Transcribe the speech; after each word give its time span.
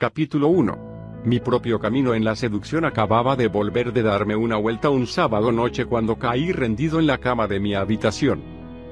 Capítulo 0.00 0.46
1. 0.46 1.22
Mi 1.24 1.40
propio 1.40 1.80
camino 1.80 2.14
en 2.14 2.22
la 2.22 2.36
seducción 2.36 2.84
acababa 2.84 3.34
de 3.34 3.48
volver 3.48 3.92
de 3.92 4.02
darme 4.02 4.36
una 4.36 4.54
vuelta 4.54 4.90
un 4.90 5.08
sábado 5.08 5.50
noche 5.50 5.86
cuando 5.86 6.20
caí 6.20 6.52
rendido 6.52 7.00
en 7.00 7.08
la 7.08 7.18
cama 7.18 7.48
de 7.48 7.58
mi 7.58 7.74
habitación. 7.74 8.40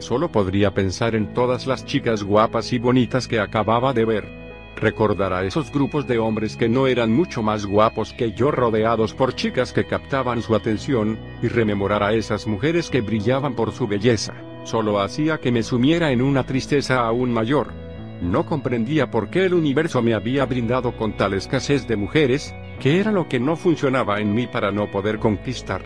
Solo 0.01 0.33
podría 0.33 0.75
pensar 0.75 1.15
en 1.15 1.33
todas 1.33 1.69
las 1.69 1.85
chicas 1.85 2.25
guapas 2.25 2.73
y 2.73 2.81
bonitas 2.81 3.29
que 3.29 3.39
acababa 3.39 3.93
de 3.93 4.05
ver 4.05 4.47
recordar 4.75 5.33
a 5.33 5.45
esos 5.45 5.71
grupos 5.71 6.09
de 6.09 6.19
hombres 6.19 6.57
que 6.57 6.69
no 6.69 6.89
eran 6.89 7.13
mucho 7.13 7.41
más 7.41 7.67
guapos 7.67 8.13
que 8.13 8.33
yo 8.33 8.51
rodeados 8.51 9.15
por 9.15 9.37
chicas 9.37 9.73
que 9.73 9.87
captaban 9.87 10.43
su 10.43 10.57
atención, 10.57 11.21
y 11.41 11.47
rememorar 11.47 12.03
a 12.03 12.15
esas 12.15 12.49
mujeres 12.49 12.91
que 12.91 13.01
brillaban 13.01 13.55
por 13.55 13.71
su 13.71 13.87
belleza, 13.87 14.35
solo 14.65 15.01
hacía 15.01 15.39
que 15.39 15.53
me 15.53 15.63
sumiera 15.63 16.11
en 16.11 16.21
una 16.21 16.45
tristeza 16.45 17.07
aún 17.07 17.33
mayor. 17.33 17.86
No 18.21 18.47
comprendía 18.47 19.11
por 19.11 19.29
qué 19.29 19.45
el 19.45 19.55
universo 19.55 20.03
me 20.03 20.15
había 20.15 20.47
brindado 20.47 20.97
con 20.97 21.17
tal 21.17 21.35
escasez 21.35 21.87
de 21.87 21.97
mujeres, 21.97 22.55
que 22.81 22.99
era 23.01 23.13
lo 23.13 23.29
que 23.29 23.41
no 23.41 23.57
funcionaba 23.57 24.21
en 24.21 24.35
mí 24.35 24.47
para 24.47 24.73
no 24.73 24.91
poder 24.91 25.19
conquistar. 25.19 25.85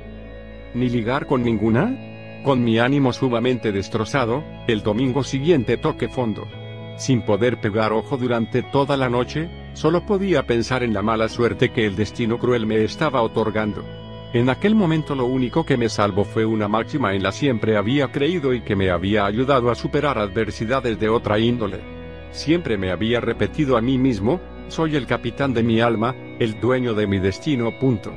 Ni 0.75 0.89
ligar 0.89 1.27
con 1.27 1.43
ninguna. 1.43 2.43
Con 2.45 2.65
mi 2.65 2.79
ánimo 2.79 3.13
sumamente 3.13 3.71
destrozado, 3.71 4.43
el 4.67 4.83
domingo 4.83 5.23
siguiente 5.23 5.77
toqué 5.77 6.09
fondo 6.09 6.47
sin 7.01 7.23
poder 7.23 7.61
pegar 7.61 7.93
ojo 7.93 8.19
durante 8.19 8.63
toda 8.63 8.97
la 8.97 9.09
noche, 9.09 9.49
solo 9.73 10.05
podía 10.05 10.47
pensar 10.47 10.83
en 10.83 10.93
la 10.93 11.01
mala 11.01 11.29
suerte 11.29 11.71
que 11.71 11.87
el 11.87 11.97
destino 11.97 12.39
cruel 12.39 12.67
me 12.67 12.85
estaba 12.85 13.23
otorgando. 13.23 13.83
En 14.35 14.51
aquel 14.51 14.75
momento 14.75 15.15
lo 15.15 15.25
único 15.25 15.65
que 15.65 15.79
me 15.79 15.89
salvó 15.89 16.25
fue 16.25 16.45
una 16.45 16.69
máxima 16.69 17.15
en 17.15 17.23
la 17.23 17.33
siempre 17.33 17.77
había 17.77 18.13
creído 18.13 18.53
y 18.53 18.61
que 18.61 18.77
me 18.77 18.91
había 18.91 19.25
ayudado 19.25 19.71
a 19.71 19.75
superar 19.75 20.19
adversidades 20.19 21.01
de 21.01 21.09
otra 21.09 21.39
índole. 21.39 22.00
Siempre 22.33 22.79
me 22.79 22.91
había 22.91 23.21
repetido 23.21 23.77
a 23.77 23.81
mí 23.81 23.99
mismo, 23.99 24.41
soy 24.69 24.97
el 24.97 25.07
capitán 25.07 25.53
de 25.53 25.63
mi 25.63 25.81
alma, 25.81 26.15
el 26.39 26.61
dueño 26.61 26.95
de 26.95 27.07
mi 27.07 27.19
destino. 27.19 27.79
Punto. 27.79 28.15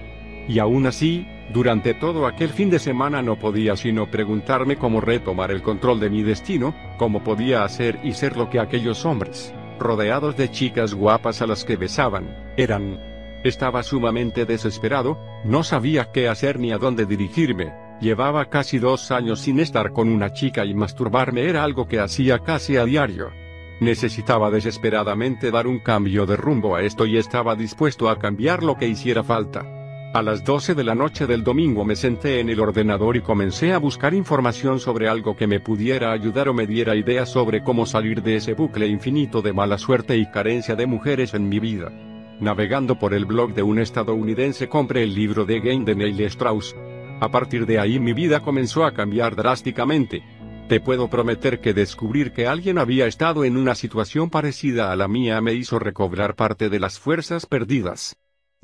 Y 0.47 0.59
aún 0.59 0.85
así, 0.85 1.25
durante 1.51 1.93
todo 1.93 2.27
aquel 2.27 2.49
fin 2.49 2.69
de 2.69 2.79
semana 2.79 3.21
no 3.21 3.37
podía 3.37 3.75
sino 3.75 4.09
preguntarme 4.09 4.77
cómo 4.77 5.01
retomar 5.01 5.51
el 5.51 5.61
control 5.61 5.99
de 5.99 6.09
mi 6.09 6.21
destino, 6.23 6.75
cómo 6.97 7.23
podía 7.23 7.63
hacer 7.63 7.99
y 8.03 8.13
ser 8.13 8.37
lo 8.37 8.49
que 8.49 8.59
aquellos 8.59 9.05
hombres, 9.05 9.53
rodeados 9.79 10.37
de 10.37 10.51
chicas 10.51 10.93
guapas 10.93 11.41
a 11.41 11.47
las 11.47 11.65
que 11.65 11.75
besaban, 11.75 12.53
eran. 12.57 12.99
Estaba 13.43 13.83
sumamente 13.83 14.45
desesperado, 14.45 15.19
no 15.43 15.63
sabía 15.63 16.11
qué 16.11 16.29
hacer 16.29 16.59
ni 16.59 16.71
a 16.71 16.77
dónde 16.77 17.05
dirigirme, 17.05 17.73
llevaba 17.99 18.45
casi 18.45 18.79
dos 18.79 19.11
años 19.11 19.41
sin 19.41 19.59
estar 19.59 19.91
con 19.91 20.07
una 20.07 20.31
chica 20.31 20.65
y 20.65 20.73
masturbarme 20.73 21.41
era 21.49 21.63
algo 21.63 21.87
que 21.87 21.99
hacía 21.99 22.39
casi 22.39 22.77
a 22.77 22.85
diario. 22.85 23.42
Necesitaba 23.79 24.51
desesperadamente 24.51 25.51
dar 25.51 25.67
un 25.67 25.79
cambio 25.79 26.25
de 26.25 26.37
rumbo 26.37 26.75
a 26.75 26.81
esto 26.81 27.05
y 27.05 27.17
estaba 27.17 27.55
dispuesto 27.55 28.09
a 28.09 28.19
cambiar 28.19 28.63
lo 28.63 28.77
que 28.77 28.87
hiciera 28.87 29.23
falta. 29.23 29.65
A 30.13 30.21
las 30.21 30.43
12 30.43 30.75
de 30.75 30.83
la 30.83 30.93
noche 30.93 31.25
del 31.25 31.43
domingo 31.43 31.83
me 31.83 31.95
senté 31.95 32.39
en 32.39 32.49
el 32.49 32.59
ordenador 32.59 33.17
y 33.17 33.21
comencé 33.21 33.73
a 33.73 33.79
buscar 33.79 34.13
información 34.13 34.79
sobre 34.79 35.09
algo 35.09 35.35
que 35.35 35.47
me 35.47 35.59
pudiera 35.59 36.11
ayudar 36.11 36.49
o 36.49 36.53
me 36.53 36.67
diera 36.67 36.95
ideas 36.95 37.29
sobre 37.29 37.63
cómo 37.63 37.87
salir 37.87 38.21
de 38.21 38.35
ese 38.35 38.53
bucle 38.53 38.85
infinito 38.85 39.41
de 39.41 39.53
mala 39.53 39.79
suerte 39.79 40.15
y 40.15 40.29
carencia 40.29 40.75
de 40.75 40.85
mujeres 40.85 41.33
en 41.33 41.49
mi 41.49 41.59
vida. 41.59 41.91
Navegando 42.39 42.99
por 42.99 43.15
el 43.15 43.25
blog 43.25 43.55
de 43.55 43.63
un 43.63 43.79
estadounidense 43.79 44.69
compré 44.69 45.01
el 45.01 45.15
libro 45.15 45.45
de 45.45 45.59
Game 45.59 45.83
de 45.83 45.95
Neil 45.95 46.21
Strauss. 46.21 46.75
A 47.19 47.29
partir 47.29 47.65
de 47.65 47.79
ahí 47.79 47.99
mi 47.99 48.13
vida 48.13 48.41
comenzó 48.41 48.85
a 48.85 48.93
cambiar 48.93 49.35
drásticamente. 49.35 50.21
Te 50.67 50.79
puedo 50.79 51.09
prometer 51.09 51.59
que 51.59 51.73
descubrir 51.73 52.31
que 52.31 52.47
alguien 52.47 52.77
había 52.77 53.05
estado 53.05 53.43
en 53.43 53.57
una 53.57 53.75
situación 53.75 54.29
parecida 54.29 54.91
a 54.91 54.95
la 54.95 55.09
mía 55.09 55.41
me 55.41 55.53
hizo 55.53 55.77
recobrar 55.77 56.35
parte 56.35 56.69
de 56.69 56.79
las 56.79 56.99
fuerzas 56.99 57.45
perdidas. 57.45 58.15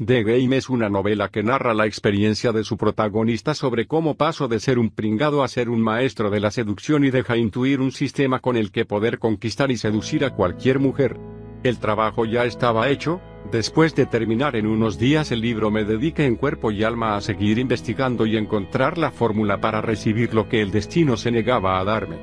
The 0.04 0.24
Game 0.24 0.56
es 0.56 0.70
una 0.70 0.88
novela 0.88 1.28
que 1.28 1.44
narra 1.44 1.74
la 1.74 1.86
experiencia 1.86 2.54
de 2.54 2.64
su 2.64 2.78
protagonista 2.78 3.54
sobre 3.54 3.86
cómo 3.86 4.16
pasó 4.16 4.48
de 4.48 4.62
ser 4.62 4.80
un 4.80 4.92
pringado 4.92 5.44
a 5.44 5.50
ser 5.50 5.70
un 5.70 5.82
maestro 5.82 6.30
de 6.30 6.40
la 6.40 6.52
seducción 6.52 7.04
y 7.04 7.12
deja 7.12 7.36
intuir 7.36 7.82
un 7.82 7.92
sistema 7.92 8.40
con 8.40 8.56
el 8.56 8.72
que 8.72 8.86
poder 8.86 9.20
conquistar 9.20 9.70
y 9.70 9.76
seducir 9.76 10.24
a 10.24 10.34
cualquier 10.34 10.80
mujer. 10.80 11.20
El 11.64 11.80
trabajo 11.80 12.24
ya 12.24 12.46
estaba 12.46 12.88
hecho, 12.88 13.20
después 13.52 13.96
de 13.96 14.06
terminar 14.06 14.56
en 14.56 14.68
unos 14.68 14.98
días 15.00 15.32
el 15.32 15.42
libro 15.42 15.72
me 15.72 15.84
dediqué 15.84 16.26
en 16.26 16.36
cuerpo 16.36 16.72
y 16.72 16.84
alma 16.84 17.16
a 17.16 17.22
seguir 17.22 17.58
investigando 17.58 18.26
y 18.26 18.38
encontrar 18.38 18.98
la 18.98 19.12
fórmula 19.12 19.60
para 19.60 19.82
recibir 19.82 20.34
lo 20.34 20.48
que 20.48 20.62
el 20.62 20.72
destino 20.72 21.18
se 21.18 21.32
negaba 21.32 21.80
a 21.80 21.84
darme. 21.84 22.18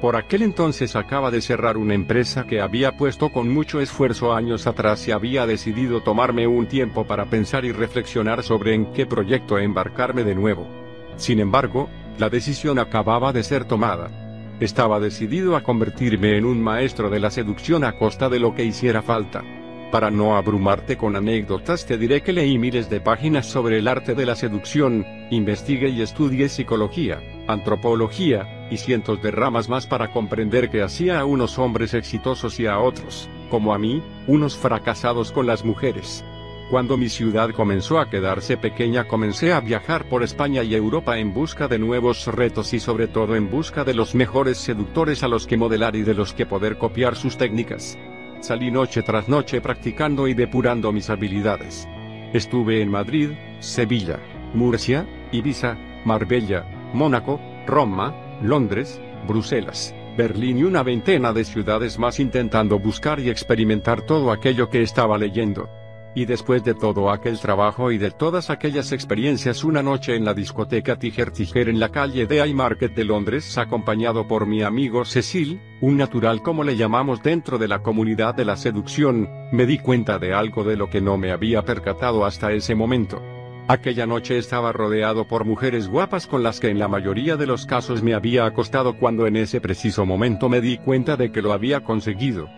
Por 0.00 0.16
aquel 0.16 0.42
entonces 0.42 0.96
acaba 0.96 1.30
de 1.30 1.40
cerrar 1.40 1.76
una 1.76 1.94
empresa 1.94 2.44
que 2.44 2.60
había 2.60 2.96
puesto 2.96 3.28
con 3.28 3.48
mucho 3.48 3.80
esfuerzo 3.80 4.34
años 4.34 4.66
atrás 4.66 5.06
y 5.06 5.12
había 5.12 5.46
decidido 5.46 6.02
tomarme 6.02 6.48
un 6.48 6.66
tiempo 6.66 7.06
para 7.06 7.26
pensar 7.26 7.64
y 7.64 7.70
reflexionar 7.70 8.42
sobre 8.42 8.74
en 8.74 8.86
qué 8.92 9.06
proyecto 9.06 9.58
embarcarme 9.58 10.24
de 10.24 10.34
nuevo. 10.34 10.66
Sin 11.14 11.38
embargo, 11.38 11.88
la 12.18 12.28
decisión 12.30 12.80
acababa 12.80 13.32
de 13.32 13.44
ser 13.44 13.64
tomada. 13.64 14.10
Estaba 14.58 14.98
decidido 14.98 15.54
a 15.54 15.62
convertirme 15.62 16.36
en 16.36 16.46
un 16.46 16.60
maestro 16.60 17.08
de 17.08 17.20
la 17.20 17.30
seducción 17.30 17.84
a 17.84 17.96
costa 17.96 18.28
de 18.28 18.40
lo 18.40 18.56
que 18.56 18.64
hiciera 18.64 19.02
falta. 19.02 19.44
Para 19.92 20.10
no 20.10 20.36
abrumarte 20.36 20.96
con 20.96 21.16
anécdotas 21.16 21.84
te 21.84 21.98
diré 21.98 22.22
que 22.22 22.32
leí 22.32 22.56
miles 22.56 22.88
de 22.88 23.02
páginas 23.02 23.44
sobre 23.44 23.78
el 23.78 23.86
arte 23.86 24.14
de 24.14 24.24
la 24.24 24.34
seducción, 24.34 25.04
investigué 25.30 25.90
y 25.90 26.00
estudié 26.00 26.48
psicología, 26.48 27.20
antropología, 27.46 28.66
y 28.70 28.78
cientos 28.78 29.22
de 29.22 29.30
ramas 29.30 29.68
más 29.68 29.86
para 29.86 30.10
comprender 30.10 30.70
que 30.70 30.80
hacía 30.80 31.20
a 31.20 31.26
unos 31.26 31.58
hombres 31.58 31.92
exitosos 31.92 32.58
y 32.58 32.64
a 32.64 32.78
otros, 32.78 33.28
como 33.50 33.74
a 33.74 33.78
mí, 33.78 34.02
unos 34.26 34.56
fracasados 34.56 35.30
con 35.30 35.46
las 35.46 35.62
mujeres. 35.62 36.24
Cuando 36.70 36.96
mi 36.96 37.10
ciudad 37.10 37.50
comenzó 37.50 37.98
a 37.98 38.08
quedarse 38.08 38.56
pequeña 38.56 39.06
comencé 39.06 39.52
a 39.52 39.60
viajar 39.60 40.08
por 40.08 40.22
España 40.22 40.62
y 40.62 40.74
Europa 40.74 41.18
en 41.18 41.34
busca 41.34 41.68
de 41.68 41.78
nuevos 41.78 42.26
retos 42.28 42.72
y 42.72 42.80
sobre 42.80 43.08
todo 43.08 43.36
en 43.36 43.50
busca 43.50 43.84
de 43.84 43.92
los 43.92 44.14
mejores 44.14 44.56
seductores 44.56 45.22
a 45.22 45.28
los 45.28 45.46
que 45.46 45.58
modelar 45.58 45.96
y 45.96 46.02
de 46.02 46.14
los 46.14 46.32
que 46.32 46.46
poder 46.46 46.78
copiar 46.78 47.14
sus 47.14 47.36
técnicas. 47.36 47.98
Salí 48.42 48.72
noche 48.72 49.04
tras 49.04 49.28
noche 49.28 49.60
practicando 49.60 50.26
y 50.26 50.34
depurando 50.34 50.90
mis 50.90 51.10
habilidades. 51.10 51.86
Estuve 52.32 52.82
en 52.82 52.90
Madrid, 52.90 53.30
Sevilla, 53.60 54.18
Murcia, 54.52 55.06
Ibiza, 55.30 55.78
Marbella, 56.04 56.64
Mónaco, 56.92 57.40
Roma, 57.68 58.12
Londres, 58.42 59.00
Bruselas, 59.28 59.94
Berlín 60.18 60.58
y 60.58 60.64
una 60.64 60.82
veintena 60.82 61.32
de 61.32 61.44
ciudades 61.44 62.00
más 62.00 62.18
intentando 62.18 62.80
buscar 62.80 63.20
y 63.20 63.30
experimentar 63.30 64.02
todo 64.02 64.32
aquello 64.32 64.68
que 64.70 64.82
estaba 64.82 65.18
leyendo. 65.18 65.70
Y 66.14 66.26
después 66.26 66.62
de 66.62 66.74
todo 66.74 67.10
aquel 67.10 67.38
trabajo 67.40 67.90
y 67.90 67.96
de 67.96 68.10
todas 68.10 68.50
aquellas 68.50 68.92
experiencias 68.92 69.64
una 69.64 69.82
noche 69.82 70.14
en 70.14 70.26
la 70.26 70.34
discoteca 70.34 70.98
Tiger 70.98 71.30
Tiger 71.30 71.70
en 71.70 71.80
la 71.80 71.88
calle 71.88 72.26
de 72.26 72.42
Haymarket 72.42 72.94
de 72.94 73.04
Londres 73.04 73.56
acompañado 73.56 74.28
por 74.28 74.46
mi 74.46 74.62
amigo 74.62 75.06
Cecil, 75.06 75.58
un 75.80 75.96
natural 75.96 76.42
como 76.42 76.64
le 76.64 76.76
llamamos 76.76 77.22
dentro 77.22 77.56
de 77.56 77.68
la 77.68 77.78
comunidad 77.82 78.34
de 78.34 78.44
la 78.44 78.56
seducción, 78.56 79.28
me 79.52 79.64
di 79.64 79.78
cuenta 79.78 80.18
de 80.18 80.34
algo 80.34 80.64
de 80.64 80.76
lo 80.76 80.90
que 80.90 81.00
no 81.00 81.16
me 81.16 81.32
había 81.32 81.62
percatado 81.62 82.26
hasta 82.26 82.52
ese 82.52 82.74
momento. 82.74 83.22
Aquella 83.68 84.06
noche 84.06 84.36
estaba 84.36 84.72
rodeado 84.72 85.26
por 85.26 85.46
mujeres 85.46 85.88
guapas 85.88 86.26
con 86.26 86.42
las 86.42 86.60
que 86.60 86.68
en 86.68 86.78
la 86.78 86.88
mayoría 86.88 87.36
de 87.36 87.46
los 87.46 87.64
casos 87.64 88.02
me 88.02 88.12
había 88.12 88.44
acostado 88.44 88.98
cuando 88.98 89.26
en 89.26 89.36
ese 89.36 89.60
preciso 89.60 90.04
momento 90.04 90.48
me 90.50 90.60
di 90.60 90.76
cuenta 90.78 91.16
de 91.16 91.32
que 91.32 91.40
lo 91.40 91.52
había 91.52 91.80
conseguido. 91.80 92.50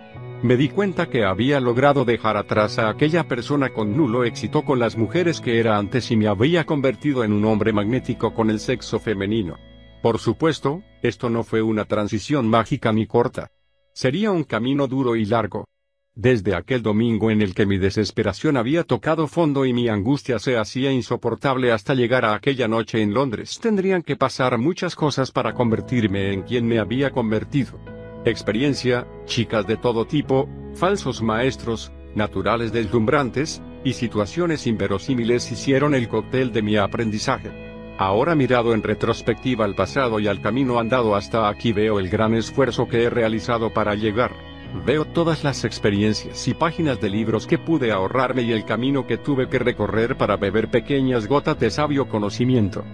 Me 0.45 0.59
di 0.59 0.69
cuenta 0.69 1.09
que 1.09 1.25
había 1.25 1.59
logrado 1.59 2.05
dejar 2.05 2.37
atrás 2.37 2.79
a 2.79 2.91
aquella 2.91 3.27
persona 3.27 3.71
con 3.71 3.97
nulo 3.97 4.25
éxito 4.25 4.63
con 4.63 4.79
las 4.79 4.95
mujeres 4.95 5.41
que 5.41 5.59
era 5.59 5.79
antes 5.79 6.11
y 6.11 6.19
me 6.19 6.27
había 6.27 6.67
convertido 6.67 7.25
en 7.25 7.33
un 7.33 7.47
hombre 7.47 7.73
magnético 7.73 8.35
con 8.35 8.51
el 8.51 8.61
sexo 8.61 9.01
femenino. 9.01 9.57
Por 10.03 10.19
supuesto, 10.19 10.83
esto 11.01 11.31
no 11.31 11.45
fue 11.45 11.63
una 11.63 11.87
transición 11.87 12.47
mágica 12.47 12.93
ni 12.93 13.07
corta. 13.07 13.53
Sería 13.95 14.33
un 14.33 14.45
camino 14.45 14.87
duro 14.87 15.17
y 15.17 15.25
largo, 15.25 15.65
desde 16.15 16.55
aquel 16.55 16.83
domingo 16.83 17.31
en 17.31 17.41
el 17.41 17.55
que 17.55 17.65
mi 17.65 17.79
desesperación 17.79 18.59
había 18.59 18.85
tocado 18.85 19.29
fondo 19.29 19.65
y 19.65 19.73
mi 19.73 19.89
angustia 19.89 20.39
se 20.39 20.59
hacía 20.59 20.93
insoportable 20.93 21.73
hasta 21.73 21.95
llegar 21.95 22.27
a 22.27 22.35
aquella 22.35 22.69
noche 22.69 23.01
en 23.01 23.15
Londres, 23.15 23.59
tendrían 23.63 24.03
que 24.03 24.17
pasar 24.17 24.59
muchas 24.59 24.95
cosas 24.95 25.33
para 25.33 25.55
convertirme 25.55 26.35
en 26.35 26.43
quien 26.43 26.67
me 26.67 26.81
había 26.81 27.13
convertido. 27.13 27.81
Experiencia, 28.27 29.07
chicas 29.27 29.67
de 29.67 29.77
todo 29.77 30.07
tipo, 30.07 30.49
falsos 30.75 31.21
maestros, 31.21 31.93
naturales 32.15 32.73
deslumbrantes, 32.73 33.63
y 33.85 33.93
situaciones 33.93 34.67
inverosímiles 34.67 35.53
hicieron 35.53 35.95
el 35.95 36.09
cóctel 36.09 36.51
de 36.51 36.63
mi 36.63 36.79
aprendizaje. 36.79 37.51
Ahora 37.99 38.35
mirado 38.35 38.73
en 38.73 38.83
retrospectiva 38.83 39.67
al 39.67 39.75
pasado 39.75 40.21
y 40.21 40.27
al 40.27 40.41
camino 40.41 40.79
andado 40.79 41.15
hasta 41.15 41.51
aquí 41.51 41.75
veo 41.75 42.01
el 42.01 42.09
gran 42.09 42.35
esfuerzo 42.35 42.89
que 42.89 43.05
he 43.05 43.11
realizado 43.11 43.75
para 43.75 43.95
llegar. 43.95 44.33
Veo 44.87 45.05
todas 45.05 45.45
las 45.45 45.65
experiencias 45.65 46.49
y 46.49 46.55
páginas 46.55 47.01
de 47.03 47.11
libros 47.11 47.47
que 47.47 47.59
pude 47.59 47.93
ahorrarme 47.93 48.41
y 48.43 48.53
el 48.53 48.65
camino 48.65 49.07
que 49.07 49.19
tuve 49.19 49.51
que 49.51 49.59
recorrer 49.59 50.17
para 50.17 50.39
beber 50.39 50.71
pequeñas 50.71 51.29
gotas 51.29 51.61
de 51.61 51.71
sabio 51.71 52.09
conocimiento. 52.09 52.85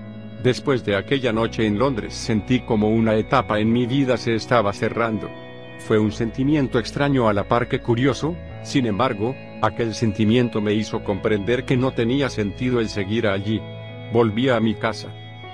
Después 0.43 0.85
de 0.85 0.97
aquella 0.97 1.33
noche 1.33 1.67
en 1.67 1.79
Londres 1.79 2.15
sentí 2.15 2.61
como 2.61 2.89
una 2.89 3.15
etapa 3.17 3.61
en 3.61 3.73
mi 3.73 3.87
vida 3.87 4.17
se 4.17 4.35
estaba 4.35 4.73
cerrando. 4.73 5.31
Fue 5.79 5.99
un 5.99 6.13
sentimiento 6.13 6.79
extraño 6.79 7.29
a 7.29 7.33
la 7.33 7.49
par 7.49 7.69
que 7.69 7.81
curioso, 7.81 8.37
sin 8.63 8.87
embargo, 8.87 9.35
Aquel 9.63 9.95
sentimiento 9.95 10.63
me 10.63 10.73
hizo 10.73 11.05
comprender 11.05 11.67
que 11.67 11.77
no 11.77 11.93
tenía 11.93 12.31
sentido 12.31 12.81
el 12.81 12.89
seguir 12.89 13.27
allí. 13.27 13.61
Volví 14.11 14.49
a 14.49 14.59
mi 14.59 14.75
casa. 14.75 15.09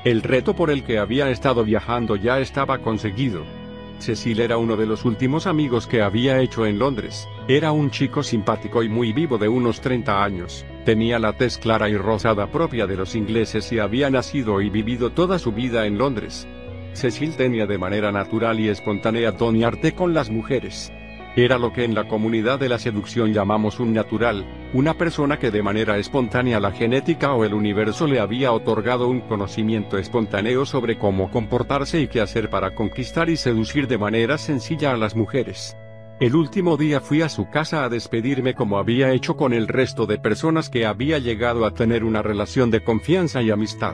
El 0.05 0.23
reto 0.23 0.55
por 0.55 0.71
el 0.71 0.85
que 0.85 0.99
había 0.99 1.29
estado 1.31 1.65
viajando 1.65 2.15
ya 2.15 2.38
estaba 2.38 2.79
conseguido. 2.79 3.43
Cecil 3.99 4.38
era 4.38 4.59
uno 4.59 4.77
de 4.77 4.87
los 4.87 5.05
últimos 5.05 5.49
amigos 5.49 5.88
que 5.88 6.03
había 6.03 6.41
hecho 6.41 6.67
en 6.67 6.79
Londres. 6.79 7.27
Era 7.49 7.73
un 7.73 7.91
chico 7.91 8.23
simpático 8.23 8.85
y 8.85 8.88
muy 8.88 9.12
vivo 9.12 9.38
de 9.38 9.49
unos 9.49 9.81
30 9.81 10.23
años. 10.23 10.65
Tenía 10.87 11.19
la 11.19 11.33
tez 11.33 11.59
clara 11.59 11.88
y 11.88 11.97
rosada 11.97 12.47
propia 12.47 12.87
de 12.87 12.94
los 12.94 13.17
ingleses 13.17 13.73
y 13.73 13.81
había 13.81 14.09
nacido 14.09 14.61
y 14.61 14.71
vivido 14.71 15.11
toda 15.11 15.41
su 15.41 15.50
vida 15.50 15.85
en 15.85 15.99
Londres. 15.99 16.47
Cecil 16.93 17.35
tenía 17.35 17.67
de 17.67 17.77
manera 17.77 18.12
natural 18.12 18.61
y 18.61 18.69
espontánea 18.69 19.33
don 19.33 19.65
arte 19.65 19.97
con 19.97 20.15
las 20.15 20.31
mujeres. 20.31 20.93
Era 21.35 21.59
lo 21.59 21.73
que 21.73 21.83
en 21.83 21.97
la 21.97 22.06
comunidad 22.06 22.61
de 22.61 22.69
la 22.69 22.79
seducción 22.79 23.33
llamamos 23.33 23.81
un 23.81 23.94
natural, 23.94 24.47
una 24.75 24.94
persona 24.94 25.41
que 25.41 25.50
de 25.50 25.61
manera 25.61 25.99
espontánea 25.99 26.61
la 26.61 26.71
genética 26.71 27.35
o 27.35 27.44
el 27.44 27.53
universo 27.53 28.06
le 28.06 28.21
había 28.21 28.53
otorgado 28.53 29.09
un 29.09 29.23
conocimiento 29.23 29.99
espontáneo 29.99 30.65
sobre 30.67 30.99
cómo 30.99 31.33
comportarse 31.33 32.00
y 32.00 32.06
qué 32.06 32.21
hacer 32.21 32.49
para 32.49 32.77
conquistar 32.77 33.29
y 33.29 33.37
seducir 33.37 33.88
de 33.88 33.99
manera 33.99 34.38
sencilla 34.38 34.93
a 34.93 34.97
las 34.97 35.17
mujeres. 35.17 35.77
El 36.19 36.35
último 36.35 36.79
día 36.79 37.03
fui 37.03 37.21
a 37.21 37.29
su 37.29 37.51
casa 37.51 37.85
a 37.85 37.91
despedirme 37.91 38.55
como 38.55 38.79
había 38.79 39.13
hecho 39.13 39.37
con 39.37 39.53
el 39.53 39.69
resto 39.69 40.07
de 40.07 40.19
personas 40.19 40.71
que 40.71 40.87
había 40.87 41.19
llegado 41.19 41.67
a 41.67 41.75
tener 41.75 42.05
una 42.05 42.23
relación 42.23 42.71
de 42.71 42.83
confianza 42.83 43.43
y 43.43 43.51
amistad. 43.51 43.93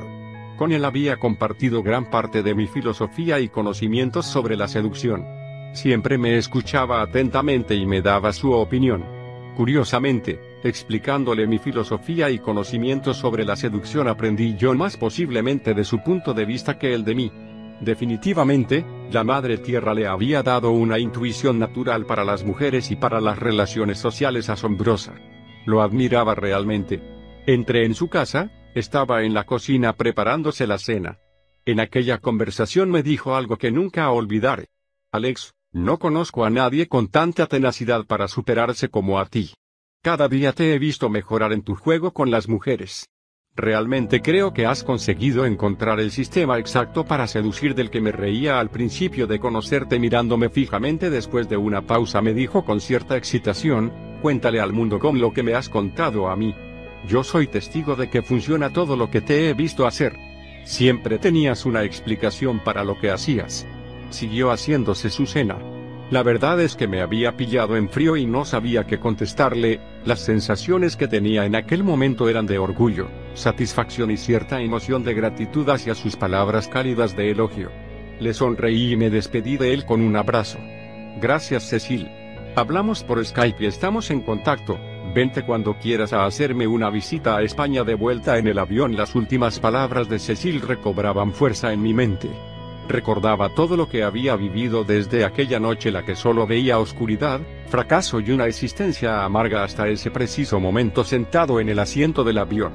Con 0.57 0.71
él 0.71 0.85
había 0.85 1.17
compartido 1.17 1.83
gran 1.83 2.09
parte 2.11 2.45
de 2.45 2.55
mi 2.55 2.69
filosofía 2.69 3.41
y 3.41 3.49
conocimientos 3.49 4.25
sobre 4.25 4.57
la 4.57 4.69
seducción. 4.69 5.27
Siempre 5.73 6.17
me 6.17 6.39
escuchaba 6.39 7.03
atentamente 7.03 7.75
y 7.75 7.87
me 7.87 8.03
daba 8.03 8.33
su 8.33 8.53
opinión. 8.53 9.05
Curiosamente, 9.57 10.39
explicándole 10.63 11.49
mi 11.49 11.59
filosofía 11.59 12.31
y 12.31 12.39
conocimientos 12.39 13.17
sobre 13.17 13.45
la 13.45 13.57
seducción 13.57 14.07
aprendí 14.07 14.55
yo 14.57 14.73
más 14.75 14.97
posiblemente 14.97 15.75
de 15.75 15.83
su 15.83 16.05
punto 16.05 16.35
de 16.35 16.45
vista 16.45 16.79
que 16.79 16.95
el 16.95 17.05
de 17.05 17.15
mí. 17.17 17.33
Definitivamente, 17.83 18.87
la 19.11 19.25
Madre 19.25 19.59
Tierra 19.59 19.93
le 19.93 20.07
había 20.07 20.45
dado 20.45 20.71
una 20.71 21.01
intuición 21.01 21.59
natural 21.59 22.07
para 22.07 22.23
las 22.23 22.45
mujeres 22.45 22.93
y 22.93 22.97
para 22.97 23.21
las 23.21 23.39
relaciones 23.41 23.99
sociales 23.99 24.49
asombrosa. 24.49 25.15
Lo 25.67 25.83
admiraba 25.83 26.37
realmente. 26.37 27.03
Entré 27.45 27.85
en 27.85 27.97
su 27.97 28.09
casa, 28.09 28.53
estaba 28.77 29.25
en 29.25 29.35
la 29.35 29.45
cocina 29.45 29.95
preparándose 29.95 30.69
la 30.69 30.79
cena. 30.79 31.19
En 31.65 31.81
aquella 31.81 32.19
conversación 32.19 32.89
me 32.89 33.03
dijo 33.03 33.35
algo 33.35 33.57
que 33.57 33.73
nunca 33.73 34.09
olvidaré. 34.11 34.69
Alex, 35.11 35.53
no 35.73 35.99
conozco 35.99 36.45
a 36.45 36.51
nadie 36.51 36.87
con 36.87 37.09
tanta 37.09 37.47
tenacidad 37.47 38.07
para 38.07 38.29
superarse 38.29 38.91
como 38.91 39.19
a 39.19 39.27
ti. 39.27 39.55
Cada 40.03 40.29
día 40.29 40.53
te 40.53 40.73
he 40.73 40.79
visto 40.79 41.09
mejorar 41.09 41.53
en 41.53 41.63
tu 41.63 41.75
juego 41.75 42.13
con 42.13 42.31
las 42.31 42.49
mujeres. 42.49 43.09
Realmente 43.55 44.23
creo 44.23 44.55
que 44.55 44.65
has 44.65 44.83
conseguido 44.83 45.45
encontrar 45.45 46.01
el 46.01 46.11
sistema 46.11 46.59
exacto 46.59 47.05
para 47.05 47.27
seducir 47.27 47.75
del 47.75 47.91
que 47.91 48.01
me 48.01 48.11
reía 48.11 48.59
al 48.59 48.71
principio 48.71 49.27
de 49.27 49.39
conocerte 49.39 49.99
mirándome 49.99 50.49
fijamente 50.49 51.11
después 51.11 51.49
de 51.49 51.59
una 51.59 51.83
pausa 51.83 52.23
me 52.23 52.33
dijo 52.33 52.65
con 52.65 52.81
cierta 52.81 53.17
excitación, 53.17 53.93
cuéntale 54.23 54.61
al 54.61 54.73
mundo 54.73 54.99
con 54.99 55.21
lo 55.21 55.33
que 55.33 55.43
me 55.43 55.55
has 55.55 55.69
contado 55.69 56.29
a 56.29 56.37
mí. 56.37 56.55
Yo 57.07 57.23
soy 57.25 57.47
testigo 57.47 57.95
de 57.95 58.09
que 58.09 58.23
funciona 58.23 58.73
todo 58.73 58.97
lo 58.97 59.11
que 59.11 59.21
te 59.21 59.49
he 59.49 59.55
visto 59.55 59.87
hacer. 59.87 60.17
Siempre 60.65 61.19
tenías 61.19 61.67
una 61.67 61.85
explicación 61.85 62.61
para 62.61 62.85
lo 62.85 62.99
que 62.99 63.11
hacías 63.11 63.67
siguió 64.13 64.51
haciéndose 64.51 65.11
su 65.11 65.27
cena. 65.27 65.59
La 66.13 66.23
verdad 66.23 66.61
es 66.61 66.77
que 66.77 66.89
me 66.89 67.01
había 67.01 67.39
pillado 67.39 67.75
en 67.75 67.89
frío 67.89 68.19
y 68.19 68.27
no 68.27 68.45
sabía 68.45 68.85
qué 68.85 69.01
contestarle, 69.01 69.81
las 70.05 70.21
sensaciones 70.21 70.95
que 70.95 71.09
tenía 71.09 71.47
en 71.47 71.57
aquel 71.57 71.83
momento 71.83 72.29
eran 72.29 72.45
de 72.45 72.59
orgullo, 72.59 73.09
satisfacción 73.33 74.11
y 74.11 74.19
cierta 74.19 74.61
emoción 74.61 75.05
de 75.05 75.15
gratitud 75.15 75.67
hacia 75.71 75.95
sus 75.95 76.17
palabras 76.17 76.69
cálidas 76.69 77.17
de 77.17 77.31
elogio. 77.31 77.71
Le 78.21 78.35
sonreí 78.35 78.93
y 78.93 78.97
me 78.99 79.09
despedí 79.09 79.57
de 79.57 79.73
él 79.73 79.87
con 79.87 80.03
un 80.03 80.15
abrazo. 80.15 80.59
Gracias 81.19 81.71
Cecil. 81.71 82.11
Hablamos 82.57 83.03
por 83.03 83.25
Skype 83.25 83.65
y 83.65 83.67
estamos 83.67 84.11
en 84.11 84.21
contacto. 84.21 84.79
Vente 85.15 85.47
cuando 85.47 85.79
quieras 85.79 86.13
a 86.13 86.27
hacerme 86.27 86.67
una 86.67 86.91
visita 86.91 87.39
a 87.39 87.43
España 87.43 87.85
de 87.85 87.95
vuelta 87.95 88.37
en 88.37 88.49
el 88.49 88.59
avión. 88.59 88.99
Las 88.99 89.15
últimas 89.15 89.59
palabras 89.61 90.11
de 90.11 90.19
Cecil 90.19 90.61
recobraban 90.61 91.33
fuerza 91.33 91.73
en 91.73 91.81
mi 91.81 91.95
mente. 91.95 92.29
Recordaba 92.93 93.49
todo 93.49 93.75
lo 93.75 93.89
que 93.89 94.03
había 94.03 94.37
vivido 94.37 94.85
desde 94.85 95.25
aquella 95.25 95.59
noche 95.59 95.91
la 95.91 96.05
que 96.05 96.15
solo 96.15 96.47
veía 96.47 96.79
oscuridad, 96.79 97.41
fracaso 97.69 98.21
y 98.21 98.33
una 98.33 98.45
existencia 98.45 99.25
amarga 99.25 99.65
hasta 99.65 99.89
ese 99.89 100.11
preciso 100.11 100.61
momento 100.61 101.03
sentado 101.03 101.59
en 101.59 101.71
el 101.71 101.79
asiento 101.79 102.23
del 102.23 102.37
avión. 102.37 102.75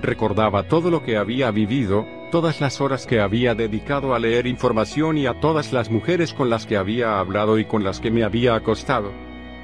Recordaba 0.00 0.62
todo 0.62 0.90
lo 0.90 1.02
que 1.02 1.18
había 1.18 1.50
vivido, 1.50 2.06
todas 2.32 2.62
las 2.62 2.80
horas 2.80 3.06
que 3.06 3.20
había 3.20 3.54
dedicado 3.54 4.14
a 4.14 4.18
leer 4.18 4.46
información 4.46 5.18
y 5.18 5.26
a 5.26 5.38
todas 5.38 5.70
las 5.70 5.90
mujeres 5.90 6.32
con 6.32 6.48
las 6.48 6.64
que 6.64 6.78
había 6.78 7.18
hablado 7.18 7.58
y 7.58 7.66
con 7.66 7.84
las 7.84 8.00
que 8.00 8.10
me 8.10 8.24
había 8.24 8.54
acostado. 8.54 9.12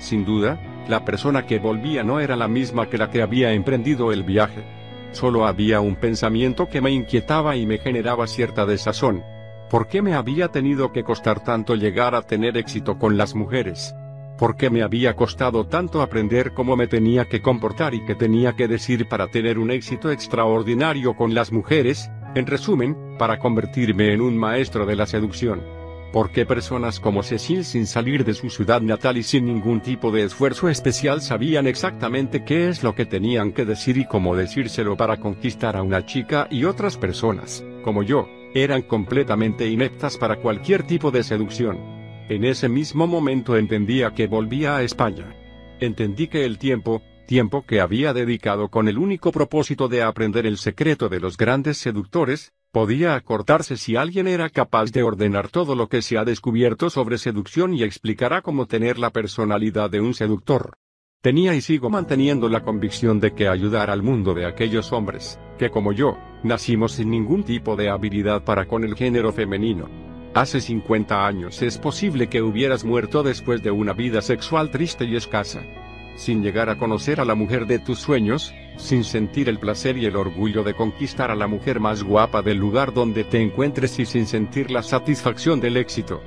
Sin 0.01 0.27
duda, 0.27 0.61
la 0.87 1.07
persona 1.07 1.47
que 1.47 1.59
volvía 1.59 2.05
no 2.05 2.21
era 2.21 2.37
la 2.37 2.47
misma 2.47 2.91
que 2.91 2.99
la 2.99 3.09
que 3.09 3.23
había 3.23 3.55
emprendido 3.55 4.13
el 4.13 4.23
viaje. 4.23 4.65
Solo 5.13 5.47
había 5.47 5.81
un 5.81 5.97
pensamiento 5.97 6.69
que 6.69 6.83
me 6.83 6.91
inquietaba 6.91 7.57
y 7.57 7.65
me 7.65 7.79
generaba 7.79 8.27
cierta 8.27 8.67
desazón. 8.67 9.25
¿Por 9.75 9.89
qué 9.89 10.03
me 10.03 10.15
había 10.15 10.53
tenido 10.53 10.93
que 10.93 11.03
costar 11.03 11.43
tanto 11.43 11.75
llegar 11.75 12.15
a 12.15 12.23
tener 12.23 12.57
éxito 12.57 12.97
con 12.97 13.17
las 13.17 13.35
mujeres? 13.35 13.93
¿Por 14.39 14.57
qué 14.57 14.71
me 14.71 14.85
había 14.85 15.17
costado 15.17 15.67
tanto 15.67 16.01
aprender 16.01 16.55
cómo 16.55 16.77
me 16.77 16.87
tenía 16.87 17.25
que 17.25 17.43
comportar 17.43 17.93
y 17.93 18.07
qué 18.07 18.15
tenía 18.15 18.53
que 18.53 18.69
decir 18.69 19.09
para 19.09 19.27
tener 19.27 19.59
un 19.59 19.73
éxito 19.73 20.13
extraordinario 20.13 21.17
con 21.17 21.35
las 21.35 21.51
mujeres? 21.51 22.09
En 22.37 22.47
resumen, 22.47 23.17
para 23.19 23.41
convertirme 23.41 24.13
en 24.13 24.21
un 24.21 24.39
maestro 24.39 24.87
de 24.87 24.95
la 24.95 25.07
seducción. 25.07 25.61
¿Por 26.13 26.31
qué 26.31 26.47
personas 26.47 27.01
como 27.01 27.25
Cecil 27.25 27.65
sin 27.65 27.89
salir 27.89 28.25
de 28.25 28.35
su 28.35 28.51
ciudad 28.51 28.81
natal 28.81 29.17
y 29.17 29.25
sin 29.25 29.45
ningún 29.45 29.81
tipo 29.81 30.13
de 30.13 30.23
esfuerzo 30.23 30.69
especial 30.69 31.21
sabían 31.21 31.67
exactamente 31.67 32.45
qué 32.45 32.69
es 32.69 32.85
lo 32.85 32.95
que 32.95 33.07
tenían 33.07 33.51
que 33.51 33.65
decir 33.65 33.99
y 33.99 34.07
cómo 34.07 34.37
decírselo 34.37 34.97
para 34.97 35.17
conquistar 35.17 35.77
a 35.77 35.83
una 35.83 36.07
chica 36.07 36.47
y 36.49 36.63
otras 36.63 36.97
personas, 36.97 37.65
como 37.83 38.05
yo, 38.05 38.29
eran 38.55 38.83
completamente 38.83 39.69
ineptas 39.69 40.17
para 40.17 40.37
cualquier 40.37 40.85
tipo 40.85 41.11
de 41.11 41.25
seducción. 41.25 41.79
En 42.29 42.45
ese 42.45 42.69
mismo 42.69 43.07
momento 43.07 43.57
entendía 43.57 44.15
que 44.15 44.29
volvía 44.29 44.77
a 44.77 44.83
España. 44.83 45.35
Entendí 45.81 46.29
que 46.29 46.45
el 46.45 46.59
tiempo, 46.59 47.03
tiempo 47.27 47.67
que 47.67 47.81
había 47.81 48.15
dedicado 48.15 48.69
con 48.69 48.89
el 48.89 48.97
único 48.97 49.33
propósito 49.33 49.89
de 49.89 50.03
aprender 50.03 50.47
el 50.47 50.57
secreto 50.57 51.09
de 51.09 51.21
los 51.21 51.37
grandes 51.37 51.79
seductores, 51.79 52.53
podía 52.71 53.15
acortarse 53.15 53.77
si 53.77 53.97
alguien 53.97 54.29
era 54.29 54.49
capaz 54.51 54.93
de 54.93 55.03
ordenar 55.03 55.49
todo 55.49 55.75
lo 55.75 55.89
que 55.89 56.01
se 56.01 56.17
ha 56.17 56.25
descubierto 56.25 56.91
sobre 56.91 57.19
seducción 57.19 57.75
y 57.75 57.83
explicará 57.83 58.41
cómo 58.41 58.67
tener 58.67 58.99
la 58.99 59.11
personalidad 59.11 59.91
de 59.91 60.01
un 60.01 60.15
seductor. 60.15 60.75
Tenía 61.25 61.55
y 61.55 61.63
sigo 61.63 61.89
manteniendo 61.89 62.51
la 62.51 62.63
convicción 62.63 63.19
de 63.19 63.33
que 63.33 63.49
ayudar 63.49 63.89
al 63.89 64.03
mundo 64.03 64.35
de 64.35 64.45
aquellos 64.45 64.93
hombres, 64.93 65.41
que 65.57 65.71
como 65.71 65.93
yo, 65.93 66.19
nacimos 66.43 66.93
sin 66.93 67.09
ningún 67.09 67.45
tipo 67.45 67.77
de 67.77 67.89
habilidad 67.89 68.45
para 68.45 68.67
con 68.67 68.85
el 68.85 68.95
género 68.95 69.33
femenino. 69.33 69.89
Hace 70.35 70.61
50 70.61 71.27
años 71.27 71.63
es 71.63 71.79
posible 71.79 72.27
que 72.27 72.43
hubieras 72.43 72.85
muerto 72.85 73.23
después 73.23 73.63
de 73.63 73.71
una 73.71 73.95
vida 73.95 74.21
sexual 74.21 74.71
triste 74.71 75.07
y 75.07 75.17
escasa. 75.17 75.63
Sin 76.15 76.43
llegar 76.43 76.69
a 76.69 76.77
conocer 76.77 77.21
a 77.21 77.25
la 77.25 77.35
mujer 77.35 77.67
de 77.67 77.79
tus 77.79 78.01
sueños, 78.01 78.53
sin 78.77 79.03
sentir 79.03 79.49
el 79.49 79.59
placer 79.59 79.97
y 79.97 80.05
el 80.05 80.17
orgullo 80.17 80.63
de 80.63 80.75
conquistar 80.75 81.31
a 81.31 81.37
la 81.37 81.47
mujer 81.47 81.81
más 81.81 82.03
guapa 82.03 82.43
del 82.43 82.59
lugar 82.59 82.93
donde 82.93 83.25
te 83.25 83.41
encuentres 83.41 83.99
y 83.99 84.05
sin 84.05 84.27
sentir 84.27 84.71
la 84.71 84.83
satisfacción 84.83 85.59
del 85.59 85.79
éxito. 85.79 86.21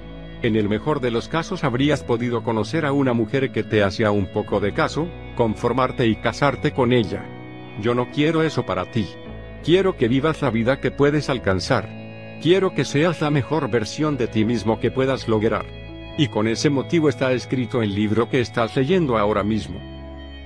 En 0.44 0.56
el 0.56 0.70
mejor 0.70 1.00
de 1.00 1.10
los 1.10 1.28
casos 1.28 1.64
habrías 1.64 2.04
podido 2.04 2.44
conocer 2.44 2.86
a 2.86 2.92
una 2.92 3.14
mujer 3.14 3.52
que 3.52 3.64
te 3.64 3.84
hacía 3.84 4.12
un 4.12 4.28
poco 4.28 4.60
de 4.60 4.72
caso, 4.72 5.08
conformarte 5.36 6.06
y 6.06 6.16
casarte 6.16 6.74
con 6.74 6.94
ella. 6.94 7.26
Yo 7.82 7.96
no 7.96 8.12
quiero 8.12 8.44
eso 8.44 8.66
para 8.66 8.92
ti. 8.92 9.08
Quiero 9.64 9.98
que 9.98 10.08
vivas 10.08 10.42
la 10.44 10.52
vida 10.52 10.80
que 10.80 10.92
puedes 10.92 11.30
alcanzar. 11.30 11.90
Quiero 12.42 12.76
que 12.76 12.86
seas 12.86 13.20
la 13.20 13.32
mejor 13.32 13.70
versión 13.72 14.16
de 14.16 14.28
ti 14.28 14.46
mismo 14.46 14.80
que 14.80 14.92
puedas 14.92 15.28
lograr. 15.28 15.66
Y 16.20 16.28
con 16.28 16.48
ese 16.48 16.70
motivo 16.70 17.10
está 17.10 17.32
escrito 17.32 17.82
el 17.82 17.96
libro 17.96 18.30
que 18.30 18.40
estás 18.40 18.76
leyendo 18.76 19.18
ahora 19.18 19.44
mismo. 19.44 19.80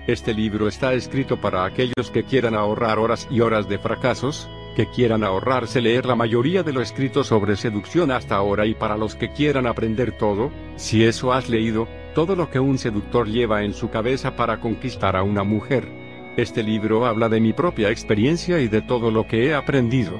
Este 0.07 0.33
libro 0.33 0.67
está 0.67 0.93
escrito 0.93 1.39
para 1.39 1.65
aquellos 1.65 2.12
que 2.12 2.24
quieran 2.24 2.55
ahorrar 2.55 2.98
horas 2.98 3.27
y 3.29 3.41
horas 3.41 3.67
de 3.69 3.77
fracasos, 3.77 4.50
que 4.73 4.87
quieran 4.87 5.23
ahorrarse 5.23 5.81
leer 5.81 6.05
la 6.05 6.15
mayoría 6.15 6.63
de 6.63 6.73
lo 6.73 6.81
escrito 6.81 7.23
sobre 7.23 7.55
seducción 7.55 8.11
hasta 8.11 8.35
ahora 8.35 8.65
y 8.65 8.73
para 8.73 8.97
los 8.97 9.15
que 9.15 9.31
quieran 9.31 9.67
aprender 9.67 10.11
todo, 10.11 10.51
si 10.75 11.03
eso 11.03 11.33
has 11.33 11.49
leído, 11.49 11.87
todo 12.15 12.35
lo 12.35 12.49
que 12.49 12.59
un 12.59 12.77
seductor 12.77 13.27
lleva 13.27 13.63
en 13.63 13.73
su 13.73 13.89
cabeza 13.89 14.35
para 14.35 14.59
conquistar 14.59 15.15
a 15.15 15.23
una 15.23 15.43
mujer. 15.43 15.87
Este 16.37 16.63
libro 16.63 17.05
habla 17.05 17.29
de 17.29 17.41
mi 17.41 17.53
propia 17.53 17.89
experiencia 17.89 18.59
y 18.59 18.67
de 18.67 18.81
todo 18.81 19.11
lo 19.11 19.27
que 19.27 19.47
he 19.47 19.53
aprendido. 19.53 20.19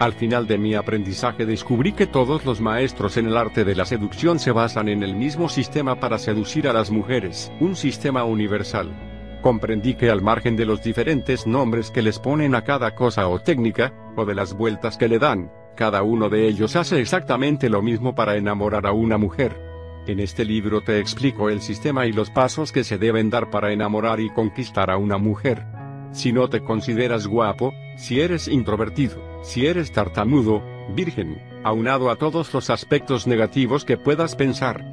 Al 0.00 0.12
final 0.14 0.48
de 0.48 0.58
mi 0.58 0.74
aprendizaje 0.74 1.46
descubrí 1.46 1.92
que 1.92 2.08
todos 2.08 2.44
los 2.44 2.60
maestros 2.60 3.16
en 3.16 3.26
el 3.26 3.36
arte 3.36 3.64
de 3.64 3.76
la 3.76 3.84
seducción 3.84 4.40
se 4.40 4.50
basan 4.50 4.88
en 4.88 5.04
el 5.04 5.14
mismo 5.14 5.48
sistema 5.48 6.00
para 6.00 6.18
seducir 6.18 6.66
a 6.66 6.72
las 6.72 6.90
mujeres, 6.90 7.52
un 7.60 7.76
sistema 7.76 8.24
universal. 8.24 9.11
Comprendí 9.42 9.94
que 9.94 10.10
al 10.10 10.22
margen 10.22 10.56
de 10.56 10.64
los 10.64 10.82
diferentes 10.82 11.46
nombres 11.46 11.90
que 11.90 12.00
les 12.00 12.18
ponen 12.18 12.54
a 12.54 12.64
cada 12.64 12.94
cosa 12.94 13.28
o 13.28 13.40
técnica, 13.40 13.92
o 14.16 14.24
de 14.24 14.34
las 14.34 14.54
vueltas 14.54 14.96
que 14.96 15.08
le 15.08 15.18
dan, 15.18 15.52
cada 15.76 16.02
uno 16.02 16.30
de 16.30 16.48
ellos 16.48 16.76
hace 16.76 17.00
exactamente 17.00 17.68
lo 17.68 17.82
mismo 17.82 18.14
para 18.14 18.36
enamorar 18.36 18.86
a 18.86 18.92
una 18.92 19.18
mujer. 19.18 19.60
En 20.06 20.20
este 20.20 20.44
libro 20.44 20.80
te 20.82 20.98
explico 20.98 21.48
el 21.48 21.60
sistema 21.60 22.06
y 22.06 22.12
los 22.12 22.30
pasos 22.30 22.72
que 22.72 22.84
se 22.84 22.98
deben 22.98 23.30
dar 23.30 23.50
para 23.50 23.72
enamorar 23.72 24.20
y 24.20 24.30
conquistar 24.30 24.90
a 24.90 24.96
una 24.96 25.18
mujer. 25.18 25.64
Si 26.12 26.32
no 26.32 26.48
te 26.48 26.62
consideras 26.62 27.26
guapo, 27.26 27.72
si 27.96 28.20
eres 28.20 28.48
introvertido, 28.48 29.22
si 29.42 29.66
eres 29.66 29.92
tartamudo, 29.92 30.62
virgen, 30.94 31.40
aunado 31.64 32.10
a 32.10 32.16
todos 32.16 32.52
los 32.52 32.68
aspectos 32.70 33.26
negativos 33.26 33.84
que 33.84 33.96
puedas 33.96 34.34
pensar, 34.36 34.84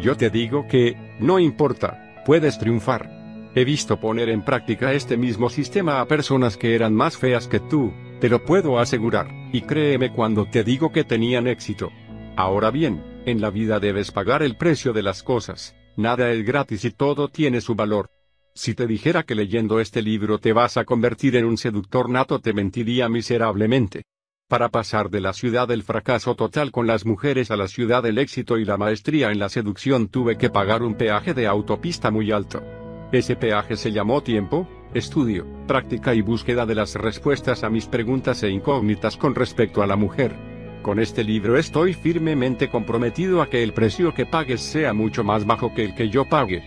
yo 0.00 0.16
te 0.16 0.30
digo 0.30 0.66
que, 0.68 0.96
no 1.18 1.38
importa, 1.38 2.22
puedes 2.24 2.58
triunfar. 2.58 3.17
He 3.58 3.64
visto 3.64 3.98
poner 3.98 4.28
en 4.28 4.42
práctica 4.42 4.92
este 4.92 5.16
mismo 5.16 5.50
sistema 5.50 6.00
a 6.00 6.06
personas 6.06 6.56
que 6.56 6.76
eran 6.76 6.94
más 6.94 7.16
feas 7.16 7.48
que 7.48 7.58
tú, 7.58 7.92
te 8.20 8.28
lo 8.28 8.44
puedo 8.44 8.78
asegurar, 8.78 9.26
y 9.52 9.62
créeme 9.62 10.12
cuando 10.12 10.48
te 10.48 10.62
digo 10.62 10.92
que 10.92 11.02
tenían 11.02 11.48
éxito. 11.48 11.90
Ahora 12.36 12.70
bien, 12.70 13.02
en 13.26 13.40
la 13.40 13.50
vida 13.50 13.80
debes 13.80 14.12
pagar 14.12 14.44
el 14.44 14.56
precio 14.56 14.92
de 14.92 15.02
las 15.02 15.24
cosas, 15.24 15.74
nada 15.96 16.30
es 16.30 16.46
gratis 16.46 16.84
y 16.84 16.92
todo 16.92 17.26
tiene 17.26 17.60
su 17.60 17.74
valor. 17.74 18.10
Si 18.54 18.76
te 18.76 18.86
dijera 18.86 19.24
que 19.24 19.34
leyendo 19.34 19.80
este 19.80 20.02
libro 20.02 20.38
te 20.38 20.52
vas 20.52 20.76
a 20.76 20.84
convertir 20.84 21.34
en 21.34 21.44
un 21.44 21.58
seductor 21.58 22.08
nato 22.08 22.38
te 22.38 22.52
mentiría 22.52 23.08
miserablemente. 23.08 24.04
Para 24.46 24.68
pasar 24.68 25.10
de 25.10 25.20
la 25.20 25.32
ciudad 25.32 25.66
del 25.66 25.82
fracaso 25.82 26.36
total 26.36 26.70
con 26.70 26.86
las 26.86 27.04
mujeres 27.04 27.50
a 27.50 27.56
la 27.56 27.66
ciudad 27.66 28.04
del 28.04 28.18
éxito 28.18 28.56
y 28.56 28.64
la 28.64 28.76
maestría 28.76 29.32
en 29.32 29.40
la 29.40 29.48
seducción 29.48 30.06
tuve 30.06 30.38
que 30.38 30.48
pagar 30.48 30.84
un 30.84 30.94
peaje 30.94 31.34
de 31.34 31.48
autopista 31.48 32.12
muy 32.12 32.30
alto. 32.30 32.62
Ese 33.10 33.36
peaje 33.36 33.76
se 33.76 33.90
llamó 33.90 34.22
tiempo, 34.22 34.68
estudio, 34.92 35.46
práctica 35.66 36.14
y 36.14 36.20
búsqueda 36.20 36.66
de 36.66 36.74
las 36.74 36.94
respuestas 36.94 37.64
a 37.64 37.70
mis 37.70 37.86
preguntas 37.86 38.42
e 38.42 38.50
incógnitas 38.50 39.16
con 39.16 39.34
respecto 39.34 39.82
a 39.82 39.86
la 39.86 39.96
mujer. 39.96 40.34
Con 40.82 41.00
este 41.00 41.24
libro 41.24 41.56
estoy 41.56 41.94
firmemente 41.94 42.68
comprometido 42.68 43.40
a 43.40 43.48
que 43.48 43.62
el 43.62 43.72
precio 43.72 44.12
que 44.12 44.26
pagues 44.26 44.60
sea 44.60 44.92
mucho 44.92 45.24
más 45.24 45.46
bajo 45.46 45.74
que 45.74 45.86
el 45.86 45.94
que 45.94 46.10
yo 46.10 46.26
pague. 46.26 46.62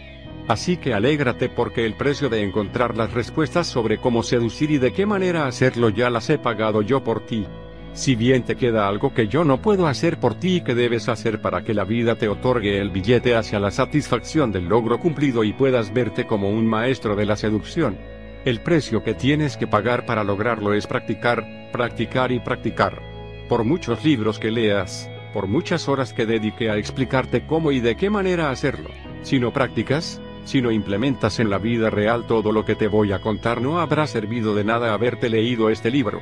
Así 0.48 0.78
que 0.78 0.96
alégrate 0.96 1.48
porque 1.48 1.86
el 1.86 1.94
precio 1.94 2.28
de 2.28 2.44
encontrar 2.44 2.98
las 2.98 3.14
respuestas 3.14 3.68
sobre 3.68 4.00
cómo 4.00 4.24
seducir 4.24 4.72
y 4.72 4.80
de 4.80 4.94
qué 4.94 5.06
manera 5.06 5.46
hacerlo 5.46 5.90
ya 5.90 6.10
las 6.10 6.30
he 6.32 6.40
pagado 6.40 6.82
yo 6.82 7.04
por 7.04 7.24
ti. 7.26 7.46
Si 7.94 8.16
bien 8.16 8.44
te 8.44 8.56
queda 8.56 8.88
algo 8.88 9.14
que 9.14 9.28
yo 9.28 9.44
no 9.44 9.62
puedo 9.62 9.86
hacer 9.86 10.18
por 10.18 10.36
ti 10.36 10.58
y 10.58 10.62
que 10.62 10.76
debes 10.76 11.10
hacer 11.10 11.42
para 11.42 11.64
que 11.64 11.74
la 11.74 11.84
vida 11.84 12.16
te 12.16 12.30
otorgue 12.30 12.80
el 12.80 12.90
billete 12.90 13.36
hacia 13.36 13.60
la 13.60 13.70
satisfacción 13.70 14.52
del 14.52 14.70
logro 14.70 15.00
cumplido 15.00 15.44
y 15.44 15.52
puedas 15.52 15.94
verte 15.94 16.26
como 16.26 16.50
un 16.50 16.66
maestro 16.66 17.16
de 17.18 17.26
la 17.26 17.36
seducción. 17.36 17.98
El 18.46 18.62
precio 18.62 19.04
que 19.04 19.14
tienes 19.14 19.58
que 19.58 19.68
pagar 19.68 20.06
para 20.06 20.24
lograrlo 20.24 20.74
es 20.74 20.88
practicar, 20.88 21.70
practicar 21.74 22.32
y 22.32 22.40
practicar. 22.40 23.02
Por 23.50 23.66
muchos 23.66 24.04
libros 24.06 24.40
que 24.40 24.52
leas, 24.52 25.10
por 25.34 25.48
muchas 25.48 25.90
horas 25.90 26.14
que 26.14 26.26
dedique 26.26 26.70
a 26.70 26.78
explicarte 26.78 27.46
cómo 27.46 27.74
y 27.74 27.82
de 27.82 27.98
qué 27.98 28.10
manera 28.10 28.52
hacerlo, 28.52 28.90
si 29.22 29.38
no 29.38 29.52
practicas, 29.52 30.22
si 30.46 30.62
no 30.62 30.72
implementas 30.72 31.40
en 31.40 31.50
la 31.50 31.60
vida 31.60 31.90
real 31.90 32.26
todo 32.26 32.52
lo 32.54 32.66
que 32.66 32.76
te 32.76 32.88
voy 32.88 33.12
a 33.12 33.20
contar 33.20 33.62
no 33.62 33.80
habrá 33.80 34.08
servido 34.08 34.56
de 34.56 34.64
nada 34.64 34.94
haberte 34.94 35.30
leído 35.30 35.70
este 35.70 35.92
libro. 35.92 36.22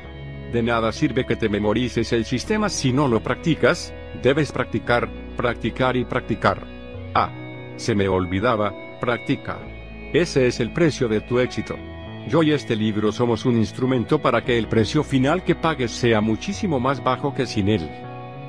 De 0.52 0.64
nada 0.64 0.92
sirve 0.92 1.26
que 1.26 1.36
te 1.36 1.48
memorices 1.48 2.12
el 2.12 2.26
sistema 2.26 2.70
si 2.70 2.92
no 2.92 3.08
lo 3.08 3.22
practicas, 3.22 3.94
debes 4.24 4.52
practicar, 4.52 5.08
practicar 5.38 5.96
y 5.96 6.06
practicar. 6.06 6.66
Ah, 7.14 7.32
se 7.76 7.94
me 7.94 8.08
olvidaba, 8.08 8.74
practica. 9.00 9.60
Ese 10.12 10.48
es 10.48 10.60
el 10.60 10.74
precio 10.74 11.08
de 11.08 11.22
tu 11.22 11.40
éxito. 11.40 11.76
Yo 12.28 12.42
y 12.42 12.52
este 12.52 12.76
libro 12.76 13.12
somos 13.12 13.46
un 13.46 13.58
instrumento 13.58 14.20
para 14.20 14.44
que 14.44 14.58
el 14.58 14.68
precio 14.68 15.04
final 15.04 15.44
que 15.44 15.54
pagues 15.54 15.92
sea 15.92 16.20
muchísimo 16.20 16.80
más 16.80 17.04
bajo 17.04 17.36
que 17.36 17.46
sin 17.46 17.70
él. 17.70 17.88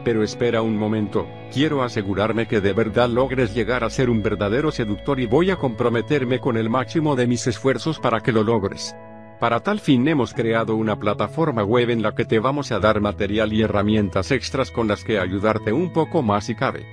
Pero 0.03 0.23
espera 0.23 0.63
un 0.63 0.79
momento, 0.79 1.29
quiero 1.53 1.83
asegurarme 1.83 2.49
que 2.49 2.63
de 2.63 2.73
verdad 2.73 3.11
logres 3.11 3.55
llegar 3.55 3.85
a 3.85 3.91
ser 3.91 4.09
un 4.09 4.23
verdadero 4.23 4.73
seductor 4.73 5.21
y 5.21 5.27
voy 5.27 5.51
a 5.51 5.57
comprometerme 5.57 6.41
con 6.41 6.57
el 6.57 6.71
máximo 6.71 7.15
de 7.15 7.27
mis 7.27 7.47
esfuerzos 7.47 7.99
para 7.99 8.21
que 8.21 8.33
lo 8.33 8.43
logres. 8.43 8.97
Para 9.41 9.61
tal 9.61 9.81
fin 9.81 10.07
hemos 10.07 10.35
creado 10.35 10.77
una 10.77 11.01
plataforma 11.01 11.65
web 11.65 11.89
en 11.89 12.03
la 12.03 12.15
que 12.15 12.27
te 12.27 12.39
vamos 12.39 12.73
a 12.73 12.79
dar 12.79 13.01
material 13.01 13.55
y 13.55 13.63
herramientas 13.63 14.31
extras 14.33 14.71
con 14.71 14.87
las 14.87 15.03
que 15.03 15.19
ayudarte 15.19 15.73
un 15.73 15.95
poco 15.95 16.23
más 16.23 16.45
si 16.45 16.55
cabe. 16.55 16.85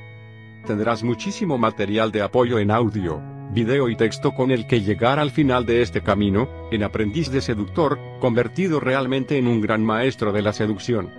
Tendrás 0.65 1.03
muchísimo 1.03 1.57
material 1.57 2.09
de 2.13 2.21
apoyo 2.21 2.57
en 2.59 2.71
audio, 2.71 3.21
video 3.51 3.89
y 3.89 3.97
texto 3.97 4.33
con 4.33 4.51
el 4.51 4.65
que 4.65 4.79
llegar 4.79 5.19
al 5.19 5.31
final 5.31 5.65
de 5.65 5.81
este 5.81 6.01
camino, 6.01 6.47
en 6.71 6.83
aprendiz 6.83 7.29
de 7.31 7.41
seductor, 7.41 7.99
convertido 8.21 8.79
realmente 8.79 9.37
en 9.37 9.47
un 9.47 9.59
gran 9.59 9.83
maestro 9.83 10.31
de 10.31 10.41
la 10.41 10.53
seducción. 10.53 11.09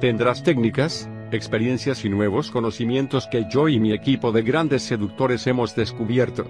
Tendrás 0.00 0.44
técnicas, 0.44 1.10
experiencias 1.32 2.04
y 2.04 2.10
nuevos 2.10 2.52
conocimientos 2.52 3.26
que 3.26 3.46
yo 3.50 3.68
y 3.68 3.80
mi 3.80 3.92
equipo 3.92 4.30
de 4.30 4.42
grandes 4.42 4.84
seductores 4.84 5.48
hemos 5.48 5.74
descubierto. 5.74 6.46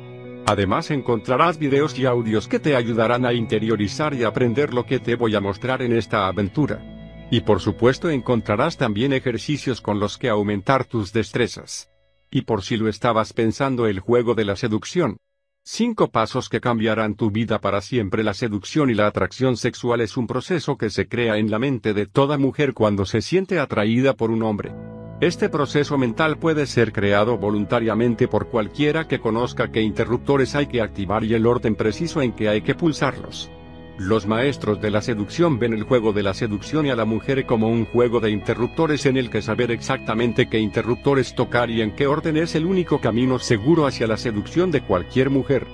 Además 0.49 0.93
encontrarás 0.93 1.59
videos 1.59 1.99
y 1.99 2.07
audios 2.07 2.47
que 2.47 2.61
te 2.61 2.77
ayudarán 2.77 3.27
a 3.27 3.33
interiorizar 3.33 4.15
y 4.15 4.23
aprender 4.23 4.73
lo 4.73 4.87
que 4.87 5.01
te 5.01 5.17
voy 5.17 5.35
a 5.35 5.41
mostrar 5.41 5.83
en 5.83 5.93
esta 5.93 6.29
aventura. 6.29 7.27
Y 7.33 7.41
por 7.41 7.61
supuesto 7.61 8.09
encontrarás 8.11 8.77
también 8.77 9.13
ejercicios 9.13 9.81
con 9.81 9.99
los 9.99 10.19
que 10.19 10.29
aumentar 10.29 10.85
tus 10.85 11.13
destrezas. 11.13 11.91
Y 12.31 12.43
por 12.43 12.63
si 12.63 12.77
lo 12.77 12.89
estabas 12.89 13.33
pensando 13.33 13.89
el 13.89 13.99
juego 13.99 14.37
de 14.37 14.45
la 14.45 14.55
seducción. 14.55 15.17
Cinco 15.65 16.11
pasos 16.13 16.49
que 16.49 16.61
cambiarán 16.61 17.17
tu 17.17 17.33
vida 17.33 17.61
para 17.61 17.81
siempre. 17.81 18.23
La 18.23 18.35
seducción 18.35 18.89
y 18.89 18.95
la 18.95 19.09
atracción 19.09 19.57
sexual 19.57 20.01
es 20.01 20.17
un 20.17 20.29
proceso 20.29 20.79
que 20.79 20.91
se 20.91 21.09
crea 21.09 21.39
en 21.39 21.51
la 21.51 21.59
mente 21.59 21.93
de 21.93 22.07
toda 22.07 22.39
mujer 22.39 22.73
cuando 22.73 23.05
se 23.05 23.21
siente 23.21 23.59
atraída 23.59 24.15
por 24.15 24.31
un 24.31 24.45
hombre. 24.45 24.73
Este 25.21 25.49
proceso 25.49 25.97
mental 25.97 26.37
puede 26.37 26.67
ser 26.67 26.93
creado 26.93 27.39
voluntariamente 27.39 28.29
por 28.29 28.49
cualquiera 28.49 29.09
que 29.09 29.19
conozca 29.19 29.73
qué 29.73 29.81
interruptores 29.81 30.55
hay 30.55 30.67
que 30.67 30.83
activar 30.83 31.25
y 31.25 31.33
el 31.33 31.47
orden 31.47 31.75
preciso 31.75 32.21
en 32.21 32.33
que 32.33 32.51
hay 32.51 32.61
que 32.61 32.75
pulsarlos. 32.75 33.51
Los 33.97 34.27
maestros 34.27 34.79
de 34.83 34.91
la 34.91 35.01
seducción 35.01 35.59
ven 35.59 35.73
el 35.73 35.85
juego 35.85 36.13
de 36.13 36.23
la 36.23 36.35
seducción 36.35 36.85
y 36.85 36.91
a 36.91 36.97
la 36.97 37.07
mujer 37.07 37.47
como 37.47 37.71
un 37.71 37.87
juego 37.87 38.21
de 38.21 38.31
interruptores 38.31 39.07
en 39.07 39.17
el 39.17 39.31
que 39.31 39.41
saber 39.41 39.71
exactamente 39.71 40.51
qué 40.51 40.59
interruptores 40.59 41.35
tocar 41.35 41.71
y 41.71 41.81
en 41.81 41.93
qué 41.93 42.07
orden 42.07 42.37
es 42.37 42.55
el 42.55 42.67
único 42.67 43.01
camino 43.01 43.39
seguro 43.39 43.87
hacia 43.87 44.07
la 44.07 44.19
seducción 44.19 44.71
de 44.71 44.83
cualquier 44.83 45.31
mujer. 45.31 45.67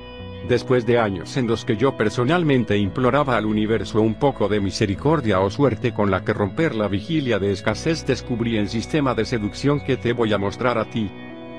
Después 0.48 0.84
de 0.86 0.98
años 0.98 1.36
en 1.36 1.46
los 1.46 1.64
que 1.64 1.76
yo 1.76 1.96
personalmente 1.96 2.76
imploraba 2.76 3.36
al 3.36 3.46
universo 3.46 4.00
un 4.00 4.14
poco 4.14 4.48
de 4.48 4.60
misericordia 4.60 5.40
o 5.40 5.50
suerte 5.50 5.94
con 5.94 6.10
la 6.10 6.24
que 6.24 6.32
romper 6.32 6.74
la 6.74 6.88
vigilia 6.88 7.38
de 7.38 7.52
escasez, 7.52 8.04
descubrí 8.04 8.56
el 8.56 8.68
sistema 8.68 9.14
de 9.14 9.24
seducción 9.24 9.80
que 9.80 9.96
te 9.96 10.12
voy 10.12 10.32
a 10.32 10.38
mostrar 10.38 10.78
a 10.78 10.90
ti. 10.90 11.10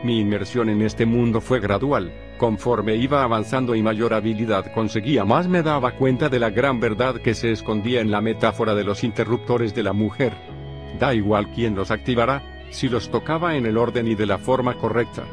Mi 0.04 0.20
inmersión 0.20 0.68
en 0.68 0.82
este 0.82 1.06
mundo 1.06 1.40
fue 1.40 1.62
gradual, 1.62 2.12
conforme 2.38 2.98
iba 2.98 3.24
avanzando 3.24 3.74
y 3.74 3.82
mayor 3.82 4.14
habilidad 4.14 4.74
conseguía 4.74 5.24
más 5.24 5.48
me 5.48 5.64
daba 5.64 5.92
cuenta 5.92 6.28
de 6.28 6.40
la 6.40 6.50
gran 6.50 6.82
verdad 6.82 7.16
que 7.22 7.34
se 7.34 7.54
escondía 7.54 8.02
en 8.02 8.12
la 8.12 8.20
metáfora 8.20 8.76
de 8.76 8.84
los 8.84 9.06
interruptores 9.06 9.74
de 9.74 9.84
la 9.84 9.94
mujer. 9.94 10.34
Da 11.00 11.14
igual 11.14 11.52
quién 11.56 11.74
los 11.74 11.90
activará, 11.90 12.44
si 12.70 12.90
los 12.90 13.10
tocaba 13.10 13.56
en 13.56 13.66
el 13.66 13.78
orden 13.78 14.08
y 14.08 14.16
de 14.16 14.26
la 14.26 14.40
forma 14.40 14.76
correcta. 14.76 15.24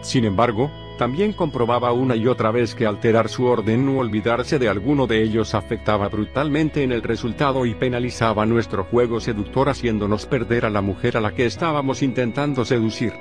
Sin 0.00 0.24
embargo, 0.24 0.70
también 1.00 1.32
comprobaba 1.32 1.94
una 1.94 2.14
y 2.14 2.26
otra 2.26 2.50
vez 2.50 2.74
que 2.74 2.84
alterar 2.84 3.30
su 3.30 3.46
orden 3.46 3.88
o 3.88 4.00
olvidarse 4.00 4.58
de 4.58 4.68
alguno 4.68 5.06
de 5.06 5.22
ellos 5.22 5.54
afectaba 5.54 6.10
brutalmente 6.10 6.82
en 6.82 6.92
el 6.92 7.00
resultado 7.00 7.64
y 7.64 7.72
penalizaba 7.72 8.44
nuestro 8.44 8.84
juego 8.84 9.18
seductor 9.18 9.70
haciéndonos 9.70 10.26
perder 10.26 10.66
a 10.66 10.68
la 10.68 10.82
mujer 10.82 11.16
a 11.16 11.22
la 11.22 11.34
que 11.34 11.46
estábamos 11.46 12.02
intentando 12.02 12.66
seducir. 12.66 13.14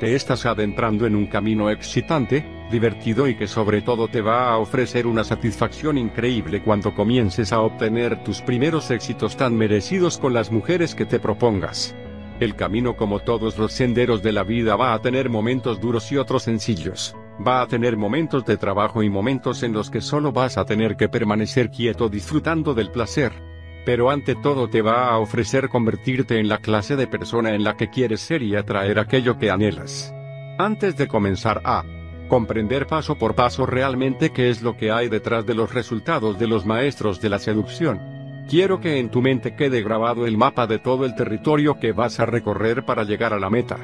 Te 0.00 0.14
estás 0.14 0.46
adentrando 0.46 1.04
en 1.04 1.14
un 1.14 1.26
camino 1.26 1.68
excitante, 1.68 2.42
divertido 2.70 3.28
y 3.28 3.34
que 3.34 3.48
sobre 3.48 3.82
todo 3.82 4.08
te 4.08 4.22
va 4.22 4.48
a 4.48 4.56
ofrecer 4.56 5.06
una 5.06 5.22
satisfacción 5.22 5.98
increíble 5.98 6.62
cuando 6.62 6.94
comiences 6.94 7.52
a 7.52 7.60
obtener 7.60 8.24
tus 8.24 8.40
primeros 8.40 8.90
éxitos 8.90 9.36
tan 9.36 9.54
merecidos 9.54 10.16
con 10.16 10.32
las 10.32 10.50
mujeres 10.50 10.94
que 10.94 11.04
te 11.04 11.20
propongas. 11.20 11.94
El 12.38 12.54
camino 12.54 12.96
como 12.96 13.20
todos 13.20 13.56
los 13.56 13.72
senderos 13.72 14.22
de 14.22 14.30
la 14.32 14.42
vida 14.42 14.76
va 14.76 14.92
a 14.92 15.00
tener 15.00 15.30
momentos 15.30 15.80
duros 15.80 16.12
y 16.12 16.18
otros 16.18 16.42
sencillos. 16.42 17.16
Va 17.44 17.62
a 17.62 17.66
tener 17.66 17.96
momentos 17.96 18.44
de 18.44 18.58
trabajo 18.58 19.02
y 19.02 19.08
momentos 19.08 19.62
en 19.62 19.72
los 19.72 19.90
que 19.90 20.02
solo 20.02 20.32
vas 20.32 20.58
a 20.58 20.66
tener 20.66 20.96
que 20.96 21.08
permanecer 21.08 21.70
quieto 21.70 22.10
disfrutando 22.10 22.74
del 22.74 22.90
placer. 22.90 23.32
Pero 23.86 24.10
ante 24.10 24.34
todo 24.34 24.68
te 24.68 24.82
va 24.82 25.08
a 25.08 25.18
ofrecer 25.18 25.70
convertirte 25.70 26.38
en 26.38 26.48
la 26.48 26.58
clase 26.58 26.94
de 26.94 27.06
persona 27.06 27.54
en 27.54 27.64
la 27.64 27.74
que 27.76 27.88
quieres 27.88 28.20
ser 28.20 28.42
y 28.42 28.54
atraer 28.54 28.98
aquello 28.98 29.38
que 29.38 29.50
anhelas. 29.50 30.12
Antes 30.58 30.96
de 30.98 31.08
comenzar 31.08 31.62
a 31.64 31.84
comprender 32.28 32.86
paso 32.86 33.16
por 33.16 33.34
paso 33.34 33.64
realmente 33.64 34.30
qué 34.30 34.50
es 34.50 34.60
lo 34.60 34.76
que 34.76 34.90
hay 34.90 35.08
detrás 35.08 35.46
de 35.46 35.54
los 35.54 35.72
resultados 35.72 36.38
de 36.38 36.48
los 36.48 36.66
maestros 36.66 37.20
de 37.20 37.30
la 37.30 37.38
seducción, 37.38 38.15
quiero 38.48 38.80
que 38.80 38.98
en 38.98 39.10
tu 39.10 39.22
mente 39.22 39.56
quede 39.56 39.82
grabado 39.82 40.26
el 40.26 40.36
mapa 40.36 40.66
de 40.66 40.78
todo 40.78 41.04
el 41.04 41.14
territorio 41.14 41.78
que 41.78 41.92
vas 41.92 42.20
a 42.20 42.26
recorrer 42.26 42.84
para 42.84 43.04
llegar 43.04 43.32
a 43.32 43.38
la 43.38 43.50
meta. 43.50 43.78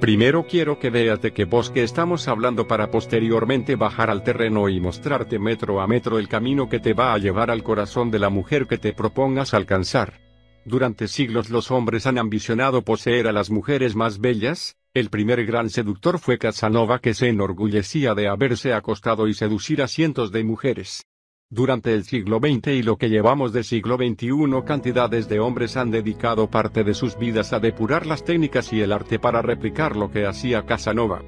Primero 0.00 0.46
quiero 0.46 0.78
que 0.78 0.90
veas 0.90 1.20
de 1.22 1.32
qué 1.32 1.44
bosque 1.44 1.82
estamos 1.82 2.28
hablando 2.28 2.66
para 2.66 2.90
posteriormente 2.90 3.76
bajar 3.76 4.10
al 4.10 4.22
terreno 4.22 4.68
y 4.68 4.80
mostrarte 4.80 5.38
metro 5.38 5.80
a 5.80 5.86
metro 5.86 6.18
el 6.18 6.28
camino 6.28 6.68
que 6.68 6.80
te 6.80 6.92
va 6.92 7.14
a 7.14 7.18
llevar 7.18 7.50
al 7.50 7.62
corazón 7.62 8.10
de 8.10 8.18
la 8.18 8.28
mujer 8.28 8.66
que 8.66 8.78
te 8.78 8.92
propongas 8.92 9.54
alcanzar. 9.54 10.20
Durante 10.66 11.08
siglos 11.08 11.50
los 11.50 11.70
hombres 11.70 12.06
han 12.06 12.18
ambicionado 12.18 12.82
poseer 12.82 13.28
a 13.28 13.32
las 13.32 13.50
mujeres 13.50 13.94
más 13.94 14.18
bellas, 14.18 14.76
el 14.94 15.10
primer 15.10 15.44
gran 15.44 15.70
seductor 15.70 16.18
fue 16.18 16.38
Casanova 16.38 17.00
que 17.00 17.14
se 17.14 17.28
enorgullecía 17.28 18.14
de 18.14 18.28
haberse 18.28 18.72
acostado 18.72 19.26
y 19.26 19.34
seducir 19.34 19.82
a 19.82 19.88
cientos 19.88 20.32
de 20.32 20.44
mujeres. 20.44 21.04
Durante 21.50 21.92
el 21.92 22.04
siglo 22.04 22.38
XX 22.38 22.68
y 22.68 22.82
lo 22.82 22.96
que 22.96 23.10
llevamos 23.10 23.52
del 23.52 23.64
siglo 23.64 23.96
XXI 23.96 24.64
cantidades 24.66 25.28
de 25.28 25.40
hombres 25.40 25.76
han 25.76 25.90
dedicado 25.90 26.48
parte 26.48 26.84
de 26.84 26.94
sus 26.94 27.18
vidas 27.18 27.52
a 27.52 27.60
depurar 27.60 28.06
las 28.06 28.24
técnicas 28.24 28.72
y 28.72 28.80
el 28.80 28.92
arte 28.92 29.18
para 29.18 29.42
replicar 29.42 29.94
lo 29.94 30.10
que 30.10 30.26
hacía 30.26 30.64
Casanova. 30.64 31.22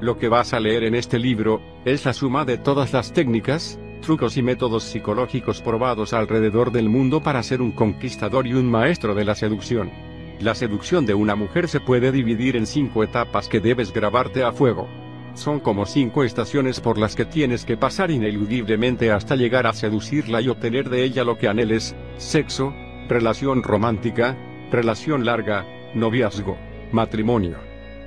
Lo 0.00 0.18
que 0.18 0.28
vas 0.28 0.52
a 0.52 0.60
leer 0.60 0.84
en 0.84 0.94
este 0.94 1.18
libro, 1.18 1.60
es 1.84 2.04
la 2.04 2.12
suma 2.12 2.44
de 2.44 2.58
todas 2.58 2.92
las 2.92 3.12
técnicas, 3.12 3.78
trucos 4.02 4.36
y 4.36 4.42
métodos 4.42 4.84
psicológicos 4.84 5.62
probados 5.62 6.12
alrededor 6.12 6.70
del 6.70 6.88
mundo 6.88 7.22
para 7.22 7.42
ser 7.42 7.62
un 7.62 7.72
conquistador 7.72 8.46
y 8.46 8.52
un 8.52 8.70
maestro 8.70 9.14
de 9.14 9.24
la 9.24 9.34
seducción. 9.34 9.90
La 10.38 10.54
seducción 10.54 11.06
de 11.06 11.14
una 11.14 11.34
mujer 11.34 11.66
se 11.68 11.80
puede 11.80 12.12
dividir 12.12 12.56
en 12.56 12.66
cinco 12.66 13.02
etapas 13.04 13.48
que 13.48 13.60
debes 13.60 13.92
grabarte 13.92 14.42
a 14.42 14.52
fuego. 14.52 14.86
Son 15.34 15.60
como 15.60 15.86
cinco 15.86 16.24
estaciones 16.24 16.80
por 16.80 16.98
las 16.98 17.16
que 17.16 17.24
tienes 17.24 17.64
que 17.64 17.76
pasar 17.76 18.10
ineludiblemente 18.10 19.10
hasta 19.10 19.34
llegar 19.34 19.66
a 19.66 19.72
seducirla 19.72 20.40
y 20.40 20.48
obtener 20.48 20.90
de 20.90 21.04
ella 21.04 21.24
lo 21.24 21.38
que 21.38 21.48
anheles, 21.48 21.96
sexo, 22.18 22.74
relación 23.08 23.62
romántica, 23.62 24.36
relación 24.70 25.24
larga, 25.24 25.66
noviazgo, 25.94 26.58
matrimonio. 26.92 27.56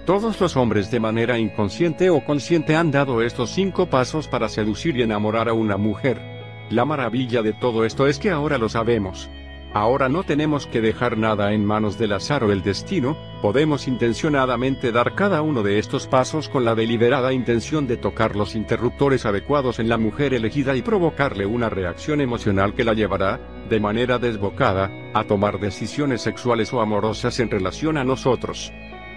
Todos 0.05 0.39
los 0.39 0.55
hombres 0.55 0.91
de 0.91 0.99
manera 0.99 1.39
inconsciente 1.39 2.11
o 2.11 2.23
consciente 2.23 2.75
han 2.75 2.91
dado 2.91 3.23
estos 3.23 3.49
cinco 3.49 3.87
pasos 3.87 4.27
para 4.27 4.47
seducir 4.47 4.95
y 4.97 5.01
enamorar 5.01 5.49
a 5.49 5.53
una 5.53 5.77
mujer. 5.77 6.21
La 6.69 6.85
maravilla 6.85 7.41
de 7.41 7.53
todo 7.53 7.85
esto 7.85 8.05
es 8.05 8.19
que 8.19 8.29
ahora 8.29 8.59
lo 8.59 8.69
sabemos. 8.69 9.29
Ahora 9.75 10.07
no 10.07 10.23
tenemos 10.23 10.67
que 10.67 10.79
dejar 10.79 11.17
nada 11.17 11.51
en 11.51 11.65
manos 11.65 11.97
del 11.97 12.13
azar 12.13 12.45
o 12.45 12.53
el 12.53 12.63
destino, 12.63 13.17
podemos 13.41 13.89
intencionadamente 13.89 14.93
dar 14.93 15.15
cada 15.15 15.41
uno 15.41 15.63
de 15.63 15.79
estos 15.79 16.07
pasos 16.07 16.47
con 16.47 16.63
la 16.63 16.75
deliberada 16.75 17.33
intención 17.33 17.85
de 17.85 17.97
tocar 17.97 18.37
los 18.37 18.55
interruptores 18.55 19.25
adecuados 19.25 19.79
en 19.79 19.89
la 19.89 19.97
mujer 19.97 20.33
elegida 20.33 20.77
y 20.77 20.81
provocarle 20.81 21.45
una 21.45 21.69
reacción 21.69 22.21
emocional 22.21 22.73
que 22.73 22.85
la 22.85 22.93
llevará, 22.93 23.41
de 23.69 23.81
manera 23.81 24.17
desbocada, 24.17 24.89
a 25.13 25.25
tomar 25.25 25.59
decisiones 25.59 26.21
sexuales 26.21 26.71
o 26.71 26.79
amorosas 26.79 27.37
en 27.41 27.51
relación 27.51 27.97
a 27.97 28.05
nosotros. 28.05 28.71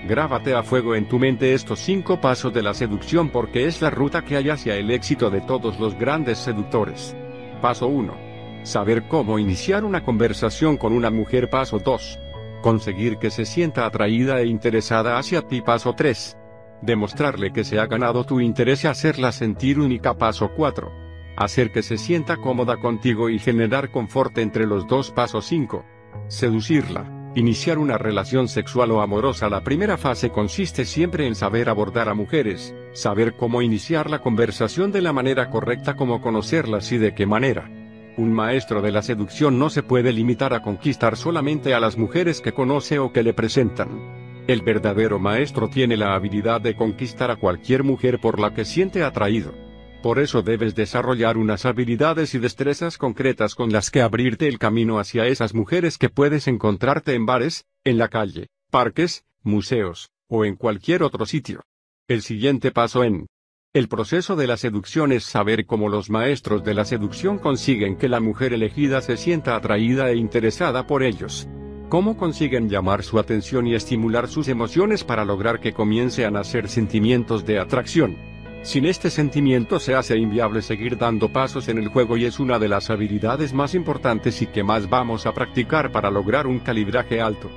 Grábate 0.08 0.56
a 0.56 0.64
fuego 0.64 0.96
en 0.96 1.06
tu 1.06 1.20
mente 1.20 1.54
estos 1.54 1.78
cinco 1.78 2.20
pasos 2.20 2.52
de 2.52 2.64
la 2.64 2.74
seducción 2.74 3.28
porque 3.28 3.66
es 3.66 3.80
la 3.80 3.90
ruta 3.90 4.24
que 4.24 4.34
hay 4.34 4.50
hacia 4.50 4.74
el 4.74 4.90
éxito 4.90 5.30
de 5.30 5.40
todos 5.40 5.78
los 5.78 5.96
grandes 5.96 6.38
seductores. 6.38 7.14
Paso 7.62 7.86
1 7.86 8.27
Saber 8.68 9.08
cómo 9.08 9.38
iniciar 9.38 9.82
una 9.82 10.04
conversación 10.04 10.76
con 10.76 10.92
una 10.92 11.10
mujer 11.10 11.48
paso 11.48 11.78
2. 11.78 12.18
Conseguir 12.60 13.16
que 13.16 13.30
se 13.30 13.46
sienta 13.46 13.86
atraída 13.86 14.42
e 14.42 14.46
interesada 14.46 15.16
hacia 15.16 15.40
ti 15.40 15.62
paso 15.62 15.94
3. 15.94 16.36
Demostrarle 16.82 17.50
que 17.50 17.64
se 17.64 17.80
ha 17.80 17.86
ganado 17.86 18.24
tu 18.24 18.40
interés 18.40 18.84
y 18.84 18.88
hacerla 18.88 19.32
sentir 19.32 19.80
única 19.80 20.18
paso 20.18 20.50
4. 20.54 20.92
Hacer 21.38 21.72
que 21.72 21.82
se 21.82 21.96
sienta 21.96 22.36
cómoda 22.36 22.76
contigo 22.76 23.30
y 23.30 23.38
generar 23.38 23.90
confort 23.90 24.36
entre 24.36 24.66
los 24.66 24.86
dos 24.86 25.12
paso 25.12 25.40
5. 25.40 25.82
Seducirla. 26.26 27.30
Iniciar 27.36 27.78
una 27.78 27.96
relación 27.96 28.48
sexual 28.48 28.90
o 28.90 29.00
amorosa. 29.00 29.48
La 29.48 29.64
primera 29.64 29.96
fase 29.96 30.28
consiste 30.28 30.84
siempre 30.84 31.26
en 31.26 31.36
saber 31.36 31.70
abordar 31.70 32.10
a 32.10 32.14
mujeres, 32.14 32.74
saber 32.92 33.34
cómo 33.34 33.62
iniciar 33.62 34.10
la 34.10 34.18
conversación 34.18 34.92
de 34.92 35.00
la 35.00 35.14
manera 35.14 35.48
correcta, 35.48 35.96
cómo 35.96 36.20
conocerlas 36.20 36.92
y 36.92 36.98
de 36.98 37.14
qué 37.14 37.24
manera. 37.24 37.70
Un 38.18 38.32
maestro 38.32 38.82
de 38.82 38.90
la 38.90 39.02
seducción 39.02 39.60
no 39.60 39.70
se 39.70 39.84
puede 39.84 40.12
limitar 40.12 40.52
a 40.52 40.60
conquistar 40.60 41.16
solamente 41.16 41.72
a 41.72 41.78
las 41.78 41.96
mujeres 41.96 42.40
que 42.40 42.52
conoce 42.52 42.98
o 42.98 43.12
que 43.12 43.22
le 43.22 43.32
presentan. 43.32 44.42
El 44.48 44.62
verdadero 44.62 45.20
maestro 45.20 45.70
tiene 45.70 45.96
la 45.96 46.16
habilidad 46.16 46.60
de 46.60 46.74
conquistar 46.74 47.30
a 47.30 47.36
cualquier 47.36 47.84
mujer 47.84 48.18
por 48.18 48.40
la 48.40 48.52
que 48.52 48.64
siente 48.64 49.04
atraído. 49.04 49.54
Por 50.02 50.18
eso 50.18 50.42
debes 50.42 50.74
desarrollar 50.74 51.36
unas 51.36 51.64
habilidades 51.64 52.34
y 52.34 52.40
destrezas 52.40 52.98
concretas 52.98 53.54
con 53.54 53.70
las 53.70 53.92
que 53.92 54.02
abrirte 54.02 54.48
el 54.48 54.58
camino 54.58 54.98
hacia 54.98 55.28
esas 55.28 55.54
mujeres 55.54 55.96
que 55.96 56.08
puedes 56.08 56.48
encontrarte 56.48 57.14
en 57.14 57.24
bares, 57.24 57.66
en 57.84 57.98
la 57.98 58.08
calle, 58.08 58.48
parques, 58.72 59.26
museos, 59.44 60.10
o 60.26 60.44
en 60.44 60.56
cualquier 60.56 61.04
otro 61.04 61.24
sitio. 61.24 61.62
El 62.08 62.22
siguiente 62.22 62.72
paso 62.72 63.04
en 63.04 63.28
el 63.74 63.86
proceso 63.86 64.34
de 64.34 64.46
la 64.46 64.56
seducción 64.56 65.12
es 65.12 65.24
saber 65.24 65.66
cómo 65.66 65.90
los 65.90 66.08
maestros 66.08 66.64
de 66.64 66.72
la 66.72 66.86
seducción 66.86 67.38
consiguen 67.38 67.96
que 67.96 68.08
la 68.08 68.18
mujer 68.18 68.54
elegida 68.54 69.02
se 69.02 69.18
sienta 69.18 69.54
atraída 69.56 70.10
e 70.10 70.16
interesada 70.16 70.86
por 70.86 71.02
ellos. 71.02 71.46
Cómo 71.90 72.16
consiguen 72.16 72.70
llamar 72.70 73.02
su 73.02 73.18
atención 73.18 73.66
y 73.66 73.74
estimular 73.74 74.28
sus 74.28 74.48
emociones 74.48 75.04
para 75.04 75.26
lograr 75.26 75.60
que 75.60 75.74
comience 75.74 76.24
a 76.24 76.30
nacer 76.30 76.68
sentimientos 76.68 77.44
de 77.44 77.58
atracción. 77.58 78.16
Sin 78.62 78.86
este 78.86 79.10
sentimiento 79.10 79.78
se 79.78 79.94
hace 79.94 80.16
inviable 80.16 80.62
seguir 80.62 80.96
dando 80.96 81.30
pasos 81.30 81.68
en 81.68 81.76
el 81.76 81.88
juego 81.88 82.16
y 82.16 82.24
es 82.24 82.40
una 82.40 82.58
de 82.58 82.68
las 82.68 82.88
habilidades 82.88 83.52
más 83.52 83.74
importantes 83.74 84.40
y 84.40 84.46
que 84.46 84.64
más 84.64 84.88
vamos 84.88 85.26
a 85.26 85.34
practicar 85.34 85.92
para 85.92 86.10
lograr 86.10 86.46
un 86.46 86.58
calibraje 86.58 87.20
alto. 87.20 87.50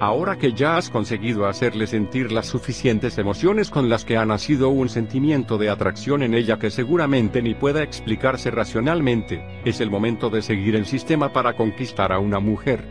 Ahora 0.00 0.38
que 0.38 0.52
ya 0.52 0.76
has 0.76 0.90
conseguido 0.90 1.46
hacerle 1.46 1.88
sentir 1.88 2.30
las 2.30 2.46
suficientes 2.46 3.18
emociones 3.18 3.68
con 3.68 3.88
las 3.88 4.04
que 4.04 4.16
ha 4.16 4.24
nacido 4.24 4.68
un 4.68 4.88
sentimiento 4.88 5.58
de 5.58 5.70
atracción 5.70 6.22
en 6.22 6.34
ella 6.34 6.56
que 6.56 6.70
seguramente 6.70 7.42
ni 7.42 7.54
pueda 7.54 7.82
explicarse 7.82 8.52
racionalmente, 8.52 9.44
es 9.64 9.80
el 9.80 9.90
momento 9.90 10.30
de 10.30 10.42
seguir 10.42 10.76
el 10.76 10.86
sistema 10.86 11.32
para 11.32 11.54
conquistar 11.56 12.12
a 12.12 12.20
una 12.20 12.38
mujer. 12.38 12.84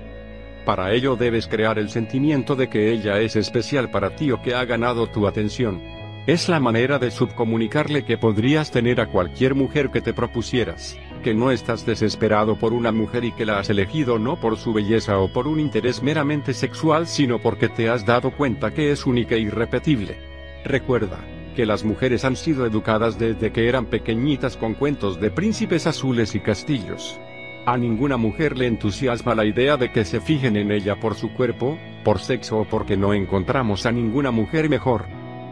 Para 0.66 0.92
ello 0.92 1.16
debes 1.16 1.48
crear 1.48 1.80
el 1.80 1.90
sentimiento 1.90 2.58
de 2.58 2.68
que 2.68 2.92
ella 2.92 3.22
es 3.22 3.38
especial 3.38 3.90
para 3.90 4.14
ti 4.18 4.32
o 4.32 4.42
que 4.42 4.54
ha 4.54 4.66
ganado 4.66 5.08
tu 5.08 5.28
atención. 5.28 5.82
Es 6.28 6.50
la 6.50 6.60
manera 6.60 7.00
de 7.00 7.10
subcomunicarle 7.10 8.04
que 8.04 8.18
podrías 8.18 8.70
tener 8.70 9.00
a 9.00 9.08
cualquier 9.08 9.56
mujer 9.56 9.92
que 9.92 10.02
te 10.02 10.14
propusieras 10.14 10.98
que 11.28 11.34
no 11.34 11.52
estás 11.52 11.86
desesperado 11.86 12.56
por 12.56 12.72
una 12.72 12.94
mujer 12.94 13.26
y 13.26 13.34
que 13.34 13.46
la 13.46 13.60
has 13.60 13.70
elegido 13.70 14.18
no 14.18 14.40
por 14.40 14.56
su 14.56 14.72
belleza 14.72 15.20
o 15.20 15.28
por 15.28 15.46
un 15.46 15.60
interés 15.60 16.02
meramente 16.02 16.54
sexual, 16.54 17.06
sino 17.06 17.40
porque 17.40 17.68
te 17.68 17.90
has 17.90 18.06
dado 18.06 18.32
cuenta 18.32 18.74
que 18.74 18.94
es 18.94 19.06
única 19.06 19.36
e 19.36 19.40
irrepetible. 19.40 20.16
Recuerda, 20.64 21.20
que 21.54 21.66
las 21.66 21.84
mujeres 21.84 22.24
han 22.24 22.38
sido 22.38 22.66
educadas 22.66 23.20
desde 23.20 23.52
que 23.52 23.68
eran 23.68 23.88
pequeñitas 23.88 24.56
con 24.56 24.74
cuentos 24.74 25.20
de 25.20 25.30
príncipes 25.30 25.86
azules 25.86 26.34
y 26.34 26.40
castillos. 26.40 27.20
A 27.66 27.78
ninguna 27.78 28.16
mujer 28.16 28.58
le 28.58 28.68
entusiasma 28.68 29.36
la 29.36 29.44
idea 29.44 29.76
de 29.76 29.92
que 29.92 30.06
se 30.06 30.22
fijen 30.22 30.56
en 30.56 30.72
ella 30.72 30.98
por 30.98 31.16
su 31.16 31.34
cuerpo, 31.34 31.78
por 32.06 32.20
sexo 32.20 32.60
o 32.60 32.64
porque 32.64 32.96
no 32.96 33.14
encontramos 33.14 33.86
a 33.86 33.92
ninguna 33.92 34.32
mujer 34.32 34.70
mejor. 34.70 35.04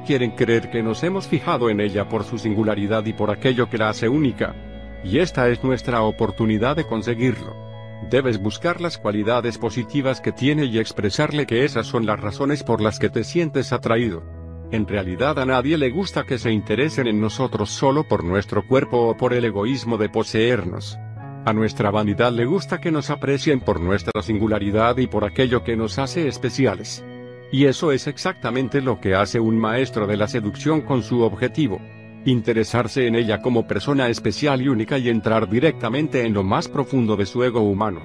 Quieren 0.06 0.32
creer 0.32 0.70
que 0.70 0.82
nos 0.82 1.04
hemos 1.04 1.28
fijado 1.28 1.70
en 1.70 1.82
ella 1.82 2.08
por 2.08 2.24
su 2.24 2.38
singularidad 2.38 3.06
y 3.08 3.12
por 3.12 3.30
aquello 3.30 3.70
que 3.70 3.78
la 3.78 3.90
hace 3.90 4.08
única, 4.08 4.56
y 5.06 5.20
esta 5.20 5.48
es 5.50 5.64
nuestra 5.64 6.02
oportunidad 6.02 6.76
de 6.76 6.86
conseguirlo. 6.86 7.56
Debes 8.10 8.40
buscar 8.40 8.82
las 8.82 8.98
cualidades 8.98 9.58
positivas 9.58 10.20
que 10.20 10.32
tiene 10.32 10.66
y 10.66 10.80
expresarle 10.80 11.46
que 11.46 11.64
esas 11.64 11.86
son 11.86 12.06
las 12.06 12.20
razones 12.20 12.64
por 12.64 12.82
las 12.82 12.98
que 12.98 13.10
te 13.10 13.24
sientes 13.24 13.72
atraído. 13.72 14.24
En 14.72 14.88
realidad 14.88 15.38
a 15.38 15.46
nadie 15.46 15.78
le 15.78 15.92
gusta 15.92 16.24
que 16.24 16.40
se 16.40 16.52
interesen 16.52 17.08
en 17.08 17.22
nosotros 17.22 17.70
solo 17.70 18.08
por 18.08 18.24
nuestro 18.24 18.68
cuerpo 18.68 19.10
o 19.10 19.16
por 19.16 19.34
el 19.34 19.46
egoísmo 19.46 19.98
de 19.98 20.10
poseernos. 20.10 20.98
A 21.46 21.54
nuestra 21.54 21.92
vanidad 21.92 22.32
le 22.32 22.46
gusta 22.46 22.82
que 22.82 22.92
nos 22.92 23.12
aprecien 23.12 23.60
por 23.60 23.80
nuestra 23.80 24.24
singularidad 24.24 24.98
y 24.98 25.06
por 25.06 25.24
aquello 25.24 25.64
que 25.64 25.78
nos 25.78 26.00
hace 26.00 26.28
especiales. 26.28 27.06
Y 27.52 27.66
eso 27.66 27.92
es 27.92 28.08
exactamente 28.08 28.82
lo 28.82 29.00
que 29.00 29.14
hace 29.14 29.40
un 29.40 29.60
maestro 29.60 30.08
de 30.08 30.18
la 30.18 30.28
seducción 30.28 30.82
con 30.82 31.04
su 31.04 31.22
objetivo 31.22 31.80
interesarse 32.26 33.08
en 33.08 33.16
ella 33.16 33.42
como 33.42 33.68
persona 33.68 34.10
especial 34.10 34.62
y 34.62 34.68
única 34.68 34.98
y 34.98 35.10
entrar 35.10 35.50
directamente 35.50 36.26
en 36.26 36.34
lo 36.34 36.44
más 36.44 36.68
profundo 36.68 37.16
de 37.16 37.26
su 37.26 37.44
ego 37.44 37.62
humano. 37.62 38.02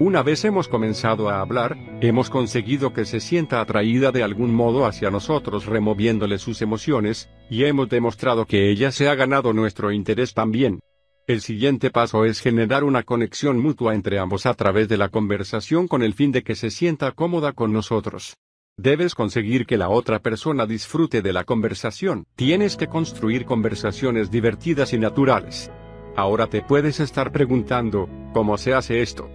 Una 0.00 0.22
vez 0.22 0.44
hemos 0.46 0.66
comenzado 0.66 1.28
a 1.28 1.40
hablar, 1.40 1.76
hemos 2.00 2.30
conseguido 2.30 2.94
que 2.94 3.04
se 3.04 3.20
sienta 3.20 3.60
atraída 3.60 4.12
de 4.12 4.22
algún 4.22 4.54
modo 4.54 4.86
hacia 4.86 5.10
nosotros 5.10 5.66
removiéndole 5.66 6.38
sus 6.38 6.62
emociones, 6.62 7.28
y 7.50 7.64
hemos 7.64 7.88
demostrado 7.90 8.46
que 8.46 8.70
ella 8.70 8.92
se 8.92 9.08
ha 9.08 9.14
ganado 9.14 9.52
nuestro 9.52 9.92
interés 9.92 10.32
también. 10.32 10.80
El 11.26 11.42
siguiente 11.42 11.90
paso 11.90 12.24
es 12.24 12.40
generar 12.40 12.82
una 12.82 13.02
conexión 13.02 13.60
mutua 13.60 13.94
entre 13.94 14.18
ambos 14.18 14.46
a 14.46 14.54
través 14.54 14.88
de 14.88 14.96
la 14.96 15.10
conversación 15.10 15.86
con 15.86 16.02
el 16.02 16.14
fin 16.14 16.32
de 16.32 16.42
que 16.42 16.54
se 16.54 16.70
sienta 16.70 17.12
cómoda 17.12 17.52
con 17.52 17.72
nosotros. 17.72 18.34
Debes 18.82 19.14
conseguir 19.14 19.66
que 19.66 19.76
la 19.76 19.90
otra 19.90 20.20
persona 20.20 20.64
disfrute 20.64 21.20
de 21.20 21.34
la 21.34 21.44
conversación. 21.44 22.24
Tienes 22.34 22.78
que 22.78 22.86
construir 22.86 23.44
conversaciones 23.44 24.30
divertidas 24.30 24.94
y 24.94 24.98
naturales. 24.98 25.70
Ahora 26.16 26.46
te 26.46 26.62
puedes 26.62 26.98
estar 26.98 27.30
preguntando, 27.30 28.08
¿cómo 28.32 28.56
se 28.56 28.72
hace 28.72 29.02
esto? 29.02 29.28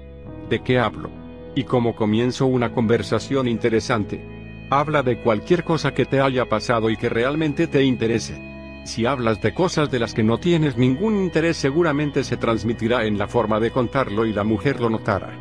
¿De 0.49 0.63
qué 0.63 0.79
hablo? 0.79 1.11
¿Y 1.53 1.65
cómo 1.65 1.95
comienzo 1.95 2.47
una 2.47 2.73
conversación 2.73 3.47
interesante? 3.47 4.67
Habla 4.71 5.03
de 5.03 5.21
cualquier 5.21 5.63
cosa 5.63 5.93
que 5.93 6.05
te 6.05 6.21
haya 6.21 6.49
pasado 6.49 6.89
y 6.89 6.97
que 6.97 7.09
realmente 7.09 7.67
te 7.67 7.83
interese. 7.83 8.41
Si 8.83 9.05
hablas 9.05 9.43
de 9.43 9.53
cosas 9.53 9.91
de 9.91 9.99
las 9.99 10.15
que 10.15 10.23
no 10.23 10.39
tienes 10.39 10.75
ningún 10.75 11.21
interés 11.21 11.57
seguramente 11.57 12.23
se 12.23 12.37
transmitirá 12.37 13.05
en 13.05 13.19
la 13.19 13.27
forma 13.27 13.59
de 13.59 13.69
contarlo 13.69 14.25
y 14.25 14.33
la 14.33 14.43
mujer 14.43 14.81
lo 14.81 14.89
notará. 14.89 15.37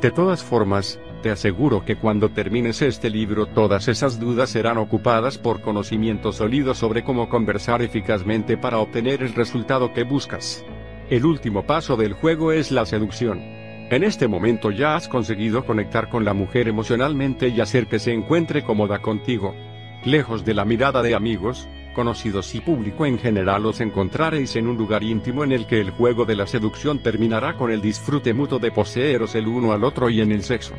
De 0.00 0.10
todas 0.10 0.42
formas, 0.42 0.98
te 1.22 1.30
aseguro 1.30 1.84
que 1.84 1.96
cuando 1.96 2.28
termines 2.28 2.82
este 2.82 3.08
libro 3.08 3.46
todas 3.46 3.88
esas 3.88 4.20
dudas 4.20 4.50
serán 4.50 4.76
ocupadas 4.76 5.38
por 5.38 5.62
conocimiento 5.62 6.32
sólido 6.32 6.74
sobre 6.74 7.04
cómo 7.04 7.28
conversar 7.28 7.80
eficazmente 7.80 8.58
para 8.58 8.78
obtener 8.78 9.22
el 9.22 9.32
resultado 9.32 9.94
que 9.94 10.02
buscas. 10.02 10.64
El 11.08 11.24
último 11.24 11.64
paso 11.64 11.96
del 11.96 12.12
juego 12.12 12.52
es 12.52 12.70
la 12.70 12.84
seducción. 12.84 13.38
En 13.38 14.04
este 14.04 14.26
momento 14.26 14.70
ya 14.70 14.96
has 14.96 15.08
conseguido 15.08 15.64
conectar 15.64 16.08
con 16.08 16.24
la 16.24 16.34
mujer 16.34 16.68
emocionalmente 16.68 17.48
y 17.48 17.60
hacer 17.60 17.86
que 17.86 17.98
se 17.98 18.12
encuentre 18.12 18.64
cómoda 18.64 19.00
contigo. 19.00 19.54
Lejos 20.04 20.44
de 20.44 20.54
la 20.54 20.64
mirada 20.64 21.02
de 21.02 21.14
amigos, 21.14 21.68
conocidos 21.94 22.54
y 22.54 22.60
público 22.60 23.06
en 23.06 23.18
general 23.18 23.66
os 23.66 23.80
encontraréis 23.80 24.56
en 24.56 24.66
un 24.66 24.76
lugar 24.76 25.02
íntimo 25.02 25.44
en 25.44 25.52
el 25.52 25.66
que 25.66 25.80
el 25.80 25.90
juego 25.90 26.24
de 26.24 26.36
la 26.36 26.46
seducción 26.46 27.02
terminará 27.02 27.56
con 27.56 27.70
el 27.70 27.80
disfrute 27.80 28.34
mutuo 28.34 28.58
de 28.58 28.72
poseeros 28.72 29.34
el 29.34 29.46
uno 29.46 29.72
al 29.72 29.84
otro 29.84 30.10
y 30.10 30.20
en 30.20 30.32
el 30.32 30.42
sexo. 30.42 30.74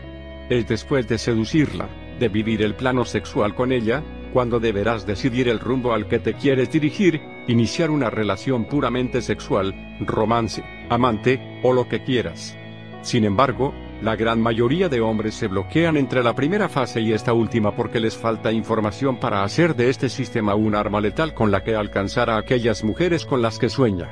Es 0.49 0.67
después 0.67 1.07
de 1.07 1.17
seducirla, 1.17 1.89
de 2.19 2.29
vivir 2.29 2.61
el 2.61 2.75
plano 2.75 3.05
sexual 3.05 3.55
con 3.55 3.71
ella, 3.71 4.03
cuando 4.33 4.59
deberás 4.59 5.05
decidir 5.05 5.47
el 5.47 5.59
rumbo 5.59 5.93
al 5.93 6.07
que 6.07 6.19
te 6.19 6.33
quieres 6.33 6.71
dirigir, 6.71 7.21
iniciar 7.47 7.91
una 7.91 8.09
relación 8.09 8.65
puramente 8.65 9.21
sexual, 9.21 9.73
romance, 10.01 10.63
amante, 10.89 11.59
o 11.63 11.71
lo 11.71 11.87
que 11.87 12.03
quieras. 12.03 12.57
Sin 13.01 13.25
embargo, 13.25 13.73
la 14.01 14.15
gran 14.15 14.41
mayoría 14.41 14.89
de 14.89 15.01
hombres 15.01 15.35
se 15.35 15.47
bloquean 15.47 15.97
entre 15.97 16.23
la 16.23 16.35
primera 16.35 16.67
fase 16.67 16.99
y 16.99 17.13
esta 17.13 17.31
última 17.31 17.75
porque 17.75 17.99
les 17.99 18.17
falta 18.17 18.51
información 18.51 19.17
para 19.19 19.43
hacer 19.43 19.75
de 19.75 19.89
este 19.89 20.09
sistema 20.09 20.55
un 20.55 20.75
arma 20.75 20.99
letal 20.99 21.33
con 21.33 21.51
la 21.51 21.63
que 21.63 21.75
alcanzar 21.75 22.29
a 22.29 22.37
aquellas 22.37 22.83
mujeres 22.83 23.25
con 23.25 23.41
las 23.41 23.59
que 23.59 23.69
sueña. 23.69 24.09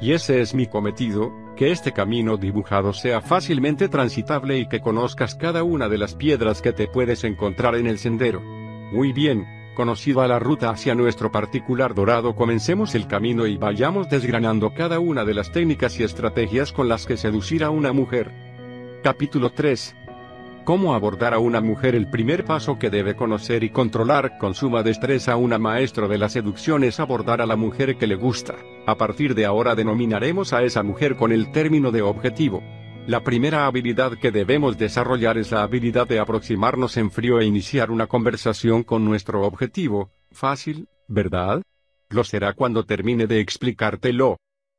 Y 0.00 0.12
ese 0.12 0.40
es 0.40 0.54
mi 0.54 0.66
cometido, 0.66 1.32
que 1.56 1.72
este 1.72 1.92
camino 1.92 2.36
dibujado 2.36 2.92
sea 2.92 3.20
fácilmente 3.20 3.88
transitable 3.88 4.58
y 4.58 4.68
que 4.68 4.80
conozcas 4.80 5.34
cada 5.34 5.64
una 5.64 5.88
de 5.88 5.98
las 5.98 6.14
piedras 6.14 6.62
que 6.62 6.72
te 6.72 6.86
puedes 6.86 7.24
encontrar 7.24 7.74
en 7.74 7.86
el 7.86 7.98
sendero. 7.98 8.40
Muy 8.92 9.12
bien, 9.12 9.46
conocida 9.74 10.28
la 10.28 10.38
ruta 10.38 10.70
hacia 10.70 10.94
nuestro 10.94 11.32
particular 11.32 11.94
dorado, 11.94 12.36
comencemos 12.36 12.94
el 12.94 13.06
camino 13.08 13.46
y 13.46 13.56
vayamos 13.56 14.08
desgranando 14.08 14.74
cada 14.74 15.00
una 15.00 15.24
de 15.24 15.34
las 15.34 15.50
técnicas 15.50 15.98
y 15.98 16.04
estrategias 16.04 16.72
con 16.72 16.88
las 16.88 17.06
que 17.06 17.16
seducir 17.16 17.64
a 17.64 17.70
una 17.70 17.92
mujer. 17.92 18.30
Capítulo 19.02 19.50
3 19.50 19.96
cómo 20.66 20.96
abordar 20.96 21.32
a 21.32 21.38
una 21.38 21.60
mujer 21.60 21.94
el 21.94 22.10
primer 22.10 22.44
paso 22.44 22.76
que 22.76 22.90
debe 22.90 23.14
conocer 23.14 23.62
y 23.62 23.70
controlar 23.70 24.36
con 24.36 24.52
suma 24.52 24.82
destreza 24.82 25.36
una 25.36 25.58
maestro 25.58 26.08
de 26.08 26.18
la 26.18 26.28
seducción 26.28 26.82
es 26.82 26.98
abordar 26.98 27.40
a 27.40 27.46
la 27.46 27.54
mujer 27.54 27.96
que 27.96 28.08
le 28.08 28.16
gusta. 28.16 28.56
A 28.84 28.96
partir 28.96 29.36
de 29.36 29.46
ahora 29.46 29.76
denominaremos 29.76 30.52
a 30.52 30.64
esa 30.64 30.82
mujer 30.82 31.14
con 31.14 31.30
el 31.30 31.52
término 31.52 31.92
de 31.92 32.02
objetivo. 32.02 32.64
La 33.06 33.22
primera 33.22 33.66
habilidad 33.66 34.18
que 34.18 34.32
debemos 34.32 34.76
desarrollar 34.76 35.38
es 35.38 35.52
la 35.52 35.62
habilidad 35.62 36.08
de 36.08 36.18
aproximarnos 36.18 36.96
en 36.96 37.12
frío 37.12 37.38
e 37.38 37.46
iniciar 37.46 37.92
una 37.92 38.08
conversación 38.08 38.82
con 38.82 39.04
nuestro 39.04 39.42
objetivo. 39.46 40.10
Fácil, 40.32 40.88
¿verdad? 41.06 41.62
Lo 42.10 42.24
será 42.24 42.54
cuando 42.54 42.84
termine 42.84 43.28
de 43.28 43.38
explicártelo. 43.38 44.36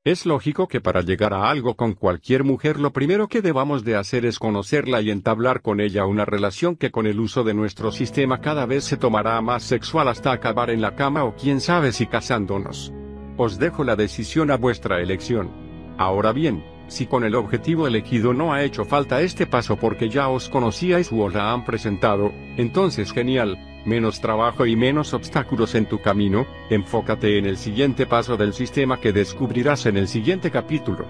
Es 0.07 0.25
lógico 0.25 0.69
que 0.69 0.79
para 0.79 1.01
llegar 1.01 1.33
a 1.33 1.49
algo 1.49 1.75
con 1.75 1.91
cualquier 1.91 2.45
mujer 2.45 2.79
lo 2.79 2.93
primero 2.93 3.27
que 3.27 3.41
debamos 3.41 3.83
de 3.83 3.97
hacer 3.97 4.25
es 4.25 4.39
conocerla 4.39 5.01
y 5.01 5.11
entablar 5.11 5.61
con 5.61 5.81
ella 5.81 6.05
una 6.05 6.23
relación 6.23 6.77
que 6.77 6.91
con 6.91 7.07
el 7.07 7.19
uso 7.19 7.43
de 7.43 7.53
nuestro 7.53 7.91
sistema 7.91 8.39
cada 8.39 8.65
vez 8.65 8.85
se 8.85 8.95
tomará 8.95 9.41
más 9.41 9.63
sexual 9.63 10.07
hasta 10.07 10.31
acabar 10.31 10.69
en 10.69 10.79
la 10.79 10.95
cama 10.95 11.25
o 11.25 11.35
quién 11.35 11.59
sabe 11.59 11.91
si 11.91 12.07
casándonos. 12.07 12.93
Os 13.35 13.59
dejo 13.59 13.83
la 13.83 13.97
decisión 13.97 14.49
a 14.49 14.55
vuestra 14.55 15.01
elección. 15.01 15.51
Ahora 15.97 16.31
bien, 16.31 16.63
si 16.87 17.05
con 17.05 17.23
el 17.23 17.35
objetivo 17.35 17.87
elegido 17.87 18.33
no 18.33 18.53
ha 18.53 18.63
hecho 18.63 18.85
falta 18.85 19.21
este 19.21 19.45
paso 19.45 19.77
porque 19.77 20.09
ya 20.09 20.29
os 20.29 20.49
conocíais 20.49 21.11
o 21.11 21.23
os 21.23 21.33
la 21.33 21.51
han 21.53 21.65
presentado, 21.65 22.33
entonces 22.57 23.11
genial, 23.11 23.57
menos 23.85 24.21
trabajo 24.21 24.65
y 24.65 24.75
menos 24.75 25.13
obstáculos 25.13 25.75
en 25.75 25.85
tu 25.85 25.99
camino, 26.01 26.45
enfócate 26.69 27.37
en 27.37 27.45
el 27.45 27.57
siguiente 27.57 28.05
paso 28.05 28.37
del 28.37 28.53
sistema 28.53 28.99
que 28.99 29.13
descubrirás 29.13 29.85
en 29.85 29.97
el 29.97 30.07
siguiente 30.07 30.51
capítulo. 30.51 31.05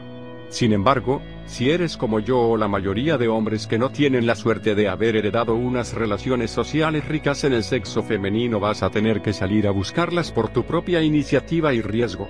Sin 0.50 0.72
embargo, 0.72 1.22
si 1.46 1.72
eres 1.72 1.98
como 1.98 2.20
yo 2.20 2.40
o 2.40 2.58
la 2.58 2.70
mayoría 2.70 3.18
de 3.18 3.28
hombres 3.28 3.68
que 3.68 3.78
no 3.78 3.90
tienen 3.90 4.26
la 4.26 4.36
suerte 4.36 4.76
de 4.76 4.88
haber 4.88 5.18
heredado 5.18 5.56
unas 5.56 5.94
relaciones 5.94 6.52
sociales 6.52 7.06
ricas 7.06 7.44
en 7.44 7.54
el 7.54 7.64
sexo 7.64 8.02
femenino 8.02 8.60
vas 8.60 8.82
a 8.82 8.90
tener 8.90 9.22
que 9.22 9.34
salir 9.34 9.68
a 9.68 9.72
buscarlas 9.72 10.32
por 10.32 10.50
tu 10.50 10.64
propia 10.64 11.02
iniciativa 11.02 11.74
y 11.74 11.82
riesgo. 11.82 12.30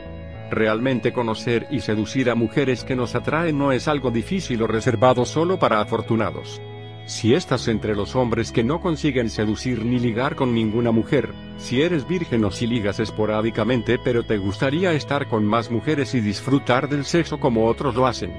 Realmente 0.49 1.11
conocer 1.11 1.67
y 1.69 1.81
seducir 1.81 2.29
a 2.29 2.35
mujeres 2.35 2.83
que 2.83 2.95
nos 2.95 3.15
atraen 3.15 3.57
no 3.57 3.71
es 3.71 3.87
algo 3.87 4.11
difícil 4.11 4.61
o 4.61 4.67
reservado 4.67 5.25
solo 5.25 5.59
para 5.59 5.81
afortunados. 5.81 6.61
Si 7.05 7.33
estás 7.33 7.67
entre 7.67 7.95
los 7.95 8.15
hombres 8.15 8.51
que 8.51 8.63
no 8.63 8.81
consiguen 8.81 9.29
seducir 9.29 9.85
ni 9.85 9.97
ligar 9.99 10.35
con 10.35 10.53
ninguna 10.53 10.91
mujer, 10.91 11.33
si 11.57 11.81
eres 11.81 12.07
virgen 12.07 12.43
o 12.43 12.51
si 12.51 12.67
ligas 12.67 12.99
esporádicamente 12.99 13.97
pero 13.97 14.23
te 14.23 14.37
gustaría 14.37 14.93
estar 14.93 15.27
con 15.27 15.45
más 15.45 15.71
mujeres 15.71 16.13
y 16.15 16.19
disfrutar 16.21 16.89
del 16.89 17.05
sexo 17.05 17.39
como 17.39 17.65
otros 17.65 17.95
lo 17.95 18.07
hacen, 18.07 18.33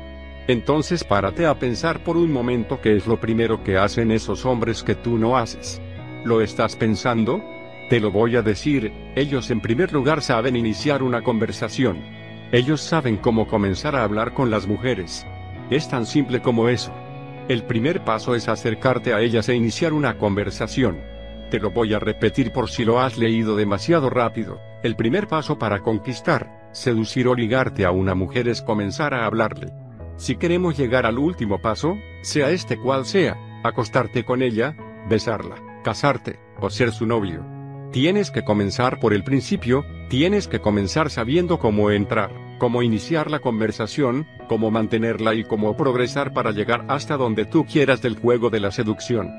entonces 0.49 1.05
párate 1.05 1.45
a 1.45 1.59
pensar 1.59 2.03
por 2.03 2.17
un 2.17 2.33
momento 2.33 2.81
qué 2.81 2.97
es 2.97 3.07
lo 3.07 3.21
primero 3.21 3.63
que 3.63 3.77
hacen 3.77 4.11
esos 4.11 4.47
hombres 4.47 4.83
que 4.83 4.95
tú 4.95 5.19
no 5.19 5.37
haces. 5.37 5.81
¿Lo 6.25 6.41
estás 6.41 6.75
pensando? 6.75 7.43
Te 7.89 8.01
lo 8.01 8.11
voy 8.11 8.37
a 8.37 8.43
decir, 8.43 8.93
ellos 9.17 9.51
en 9.51 9.63
primer 9.63 9.95
lugar 9.95 10.21
saben 10.21 10.57
iniciar 10.57 11.03
una 11.03 11.23
conversación. 11.23 11.99
Ellos 12.53 12.83
saben 12.83 13.17
cómo 13.17 13.49
comenzar 13.49 13.97
a 13.97 14.05
hablar 14.05 14.35
con 14.35 14.51
las 14.51 14.67
mujeres. 14.67 15.27
Es 15.71 15.89
tan 15.89 16.05
simple 16.05 16.43
como 16.43 16.69
eso. 16.69 16.93
El 17.49 17.65
primer 17.65 18.05
paso 18.05 18.35
es 18.35 18.47
acercarte 18.49 19.15
a 19.15 19.21
ellas 19.21 19.49
e 19.49 19.55
iniciar 19.55 19.95
una 19.95 20.19
conversación. 20.19 20.99
Te 21.51 21.61
lo 21.61 21.71
voy 21.71 21.95
a 21.95 21.99
repetir 21.99 22.53
por 22.53 22.69
si 22.69 22.85
lo 22.85 23.01
has 23.01 23.17
leído 23.17 23.57
demasiado 23.57 24.11
rápido. 24.11 24.61
El 24.83 24.95
primer 24.95 25.27
paso 25.27 25.59
para 25.59 25.81
conquistar, 25.81 26.69
seducir 26.73 27.27
o 27.27 27.35
ligarte 27.35 27.87
a 27.87 27.91
una 27.91 28.15
mujer 28.15 28.49
es 28.49 28.61
comenzar 28.61 29.15
a 29.15 29.25
hablarle. 29.25 29.73
Si 30.17 30.37
queremos 30.37 30.77
llegar 30.77 31.07
al 31.07 31.19
último 31.19 31.63
paso, 31.63 31.97
sea 32.21 32.51
este 32.51 32.77
cual 32.77 33.07
sea, 33.07 33.39
acostarte 33.65 34.27
con 34.27 34.43
ella, 34.43 34.77
besarla, 35.09 35.57
casarte, 35.83 36.39
o 36.61 36.69
ser 36.69 36.93
su 36.93 37.07
novio. 37.07 37.58
Tienes 37.93 38.31
que 38.31 38.45
comenzar 38.45 39.01
por 39.01 39.13
el 39.13 39.25
principio, 39.25 39.85
tienes 40.09 40.49
que 40.49 40.61
comenzar 40.61 41.11
sabiendo 41.11 41.59
cómo 41.59 41.91
entrar 41.91 42.49
cómo 42.59 42.83
iniciar 42.83 43.31
la 43.31 43.39
conversación, 43.39 44.27
cómo 44.49 44.71
mantenerla 44.71 45.35
y 45.35 45.45
cómo 45.45 45.77
progresar 45.77 46.33
para 46.33 46.51
llegar 46.51 46.85
hasta 46.89 47.17
donde 47.17 47.47
tú 47.47 47.65
quieras 47.65 48.03
del 48.03 48.19
juego 48.19 48.51
de 48.51 48.61
la 48.61 48.71
seducción. 48.71 49.31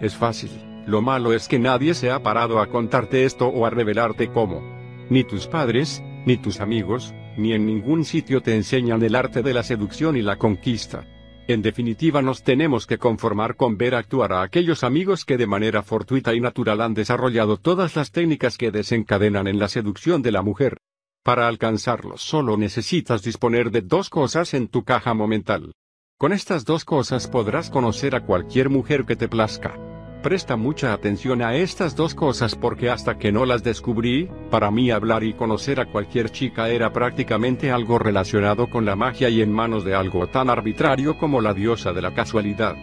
Es 0.00 0.16
fácil, 0.16 0.50
lo 0.86 1.02
malo 1.02 1.32
es 1.32 1.48
que 1.48 1.58
nadie 1.58 1.94
se 1.94 2.10
ha 2.10 2.22
parado 2.22 2.60
a 2.60 2.68
contarte 2.68 3.24
esto 3.24 3.48
o 3.48 3.66
a 3.66 3.70
revelarte 3.70 4.28
cómo. 4.28 4.62
Ni 5.10 5.24
tus 5.24 5.46
padres, 5.46 6.02
ni 6.24 6.36
tus 6.36 6.60
amigos, 6.60 7.14
ni 7.36 7.52
en 7.52 7.66
ningún 7.66 8.04
sitio 8.04 8.40
te 8.40 8.54
enseñan 8.54 9.02
el 9.02 9.14
arte 9.14 9.42
de 9.42 9.54
la 9.54 9.62
seducción 9.62 10.16
y 10.16 10.22
la 10.22 10.36
conquista. 10.36 11.04
En 11.48 11.62
definitiva 11.62 12.20
nos 12.20 12.42
tenemos 12.42 12.86
que 12.86 12.98
conformar 12.98 13.56
con 13.56 13.78
ver 13.78 13.94
actuar 13.94 14.34
a 14.34 14.42
aquellos 14.42 14.84
amigos 14.84 15.24
que 15.24 15.38
de 15.38 15.46
manera 15.46 15.82
fortuita 15.82 16.34
y 16.34 16.40
natural 16.40 16.82
han 16.82 16.92
desarrollado 16.92 17.56
todas 17.56 17.96
las 17.96 18.12
técnicas 18.12 18.58
que 18.58 18.70
desencadenan 18.70 19.46
en 19.46 19.58
la 19.58 19.68
seducción 19.68 20.20
de 20.20 20.30
la 20.30 20.42
mujer. 20.42 20.76
Para 21.24 21.48
alcanzarlos 21.48 22.20
solo 22.20 22.58
necesitas 22.58 23.22
disponer 23.22 23.70
de 23.70 23.80
dos 23.80 24.10
cosas 24.10 24.52
en 24.52 24.68
tu 24.68 24.84
caja 24.84 25.14
momental. 25.14 25.72
Con 26.18 26.34
estas 26.34 26.66
dos 26.66 26.84
cosas 26.84 27.28
podrás 27.28 27.70
conocer 27.70 28.14
a 28.14 28.26
cualquier 28.26 28.68
mujer 28.68 29.06
que 29.06 29.16
te 29.16 29.26
plazca. 29.26 29.87
Presta 30.22 30.56
mucha 30.56 30.92
atención 30.92 31.42
a 31.42 31.54
estas 31.54 31.94
dos 31.94 32.16
cosas 32.16 32.56
porque 32.56 32.90
hasta 32.90 33.18
que 33.18 33.30
no 33.30 33.46
las 33.46 33.62
descubrí, 33.62 34.28
para 34.50 34.68
mí 34.72 34.90
hablar 34.90 35.22
y 35.22 35.32
conocer 35.32 35.78
a 35.78 35.86
cualquier 35.86 36.30
chica 36.30 36.70
era 36.70 36.92
prácticamente 36.92 37.70
algo 37.70 38.00
relacionado 38.00 38.68
con 38.68 38.84
la 38.84 38.96
magia 38.96 39.28
y 39.28 39.42
en 39.42 39.52
manos 39.52 39.84
de 39.84 39.94
algo 39.94 40.26
tan 40.26 40.50
arbitrario 40.50 41.16
como 41.16 41.40
la 41.40 41.54
diosa 41.54 41.92
de 41.92 42.02
la 42.02 42.14
casualidad. 42.14 42.74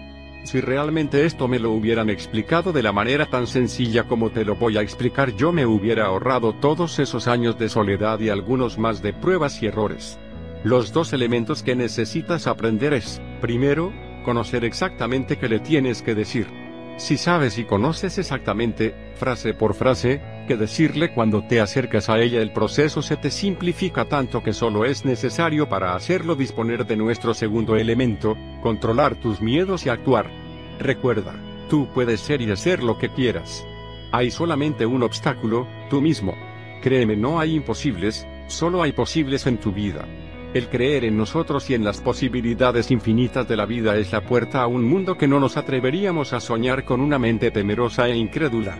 Si 0.45 0.61
realmente 0.61 1.25
esto 1.25 1.49
me 1.49 1.59
lo 1.59 1.71
hubieran 1.71 2.09
explicado 2.09 2.71
de 2.71 2.83
la 2.83 2.93
manera 2.93 3.25
tan 3.25 3.47
sencilla 3.47 4.05
como 4.05 4.29
te 4.29 4.45
lo 4.45 4.55
voy 4.55 4.77
a 4.77 4.81
explicar 4.81 5.35
yo 5.35 5.51
me 5.51 5.65
hubiera 5.65 6.05
ahorrado 6.05 6.53
todos 6.53 6.99
esos 6.99 7.27
años 7.27 7.59
de 7.59 7.67
soledad 7.67 8.21
y 8.21 8.29
algunos 8.29 8.77
más 8.77 9.01
de 9.01 9.11
pruebas 9.11 9.61
y 9.61 9.65
errores. 9.65 10.17
Los 10.63 10.93
dos 10.93 11.11
elementos 11.11 11.63
que 11.63 11.75
necesitas 11.75 12.47
aprender 12.47 12.93
es, 12.93 13.21
primero, 13.41 13.91
conocer 14.23 14.63
exactamente 14.63 15.37
qué 15.37 15.49
le 15.49 15.59
tienes 15.59 16.01
que 16.01 16.15
decir. 16.15 16.64
Si 16.97 17.17
sabes 17.17 17.57
y 17.57 17.65
conoces 17.65 18.17
exactamente, 18.17 18.95
frase 19.15 19.53
por 19.53 19.73
frase, 19.73 20.21
que 20.47 20.55
decirle 20.55 21.13
cuando 21.13 21.45
te 21.45 21.59
acercas 21.59 22.09
a 22.09 22.19
ella 22.19 22.41
el 22.41 22.53
proceso 22.53 23.01
se 23.01 23.17
te 23.17 23.31
simplifica 23.31 24.05
tanto 24.05 24.41
que 24.41 24.53
solo 24.53 24.85
es 24.85 25.03
necesario 25.03 25.67
para 25.67 25.93
hacerlo 25.93 26.35
disponer 26.35 26.85
de 26.85 26.95
nuestro 26.95 27.33
segundo 27.33 27.75
elemento, 27.75 28.37
controlar 28.61 29.15
tus 29.15 29.41
miedos 29.41 29.85
y 29.85 29.89
actuar. 29.89 30.31
Recuerda, 30.79 31.35
tú 31.69 31.89
puedes 31.93 32.21
ser 32.21 32.41
y 32.41 32.49
hacer 32.49 32.81
lo 32.81 32.97
que 32.97 33.09
quieras. 33.09 33.65
Hay 34.13 34.31
solamente 34.31 34.85
un 34.85 35.03
obstáculo, 35.03 35.67
tú 35.89 35.99
mismo. 35.99 36.33
Créeme, 36.81 37.17
no 37.17 37.41
hay 37.41 37.55
imposibles, 37.55 38.25
solo 38.47 38.81
hay 38.81 38.93
posibles 38.93 39.47
en 39.47 39.57
tu 39.57 39.73
vida. 39.73 40.05
El 40.55 40.69
creer 40.69 41.03
en 41.03 41.17
nosotros 41.17 41.69
y 41.69 41.73
en 41.73 41.83
las 41.83 41.99
posibilidades 41.99 42.89
infinitas 42.89 43.45
de 43.45 43.57
la 43.57 43.65
vida 43.65 43.97
es 43.97 44.13
la 44.13 44.21
puerta 44.21 44.61
a 44.61 44.67
un 44.67 44.85
mundo 44.85 45.17
que 45.17 45.27
no 45.27 45.37
nos 45.37 45.57
atreveríamos 45.57 46.31
a 46.31 46.39
soñar 46.39 46.85
con 46.85 47.01
una 47.01 47.19
mente 47.19 47.51
temerosa 47.51 48.07
e 48.07 48.15
incrédula. 48.15 48.77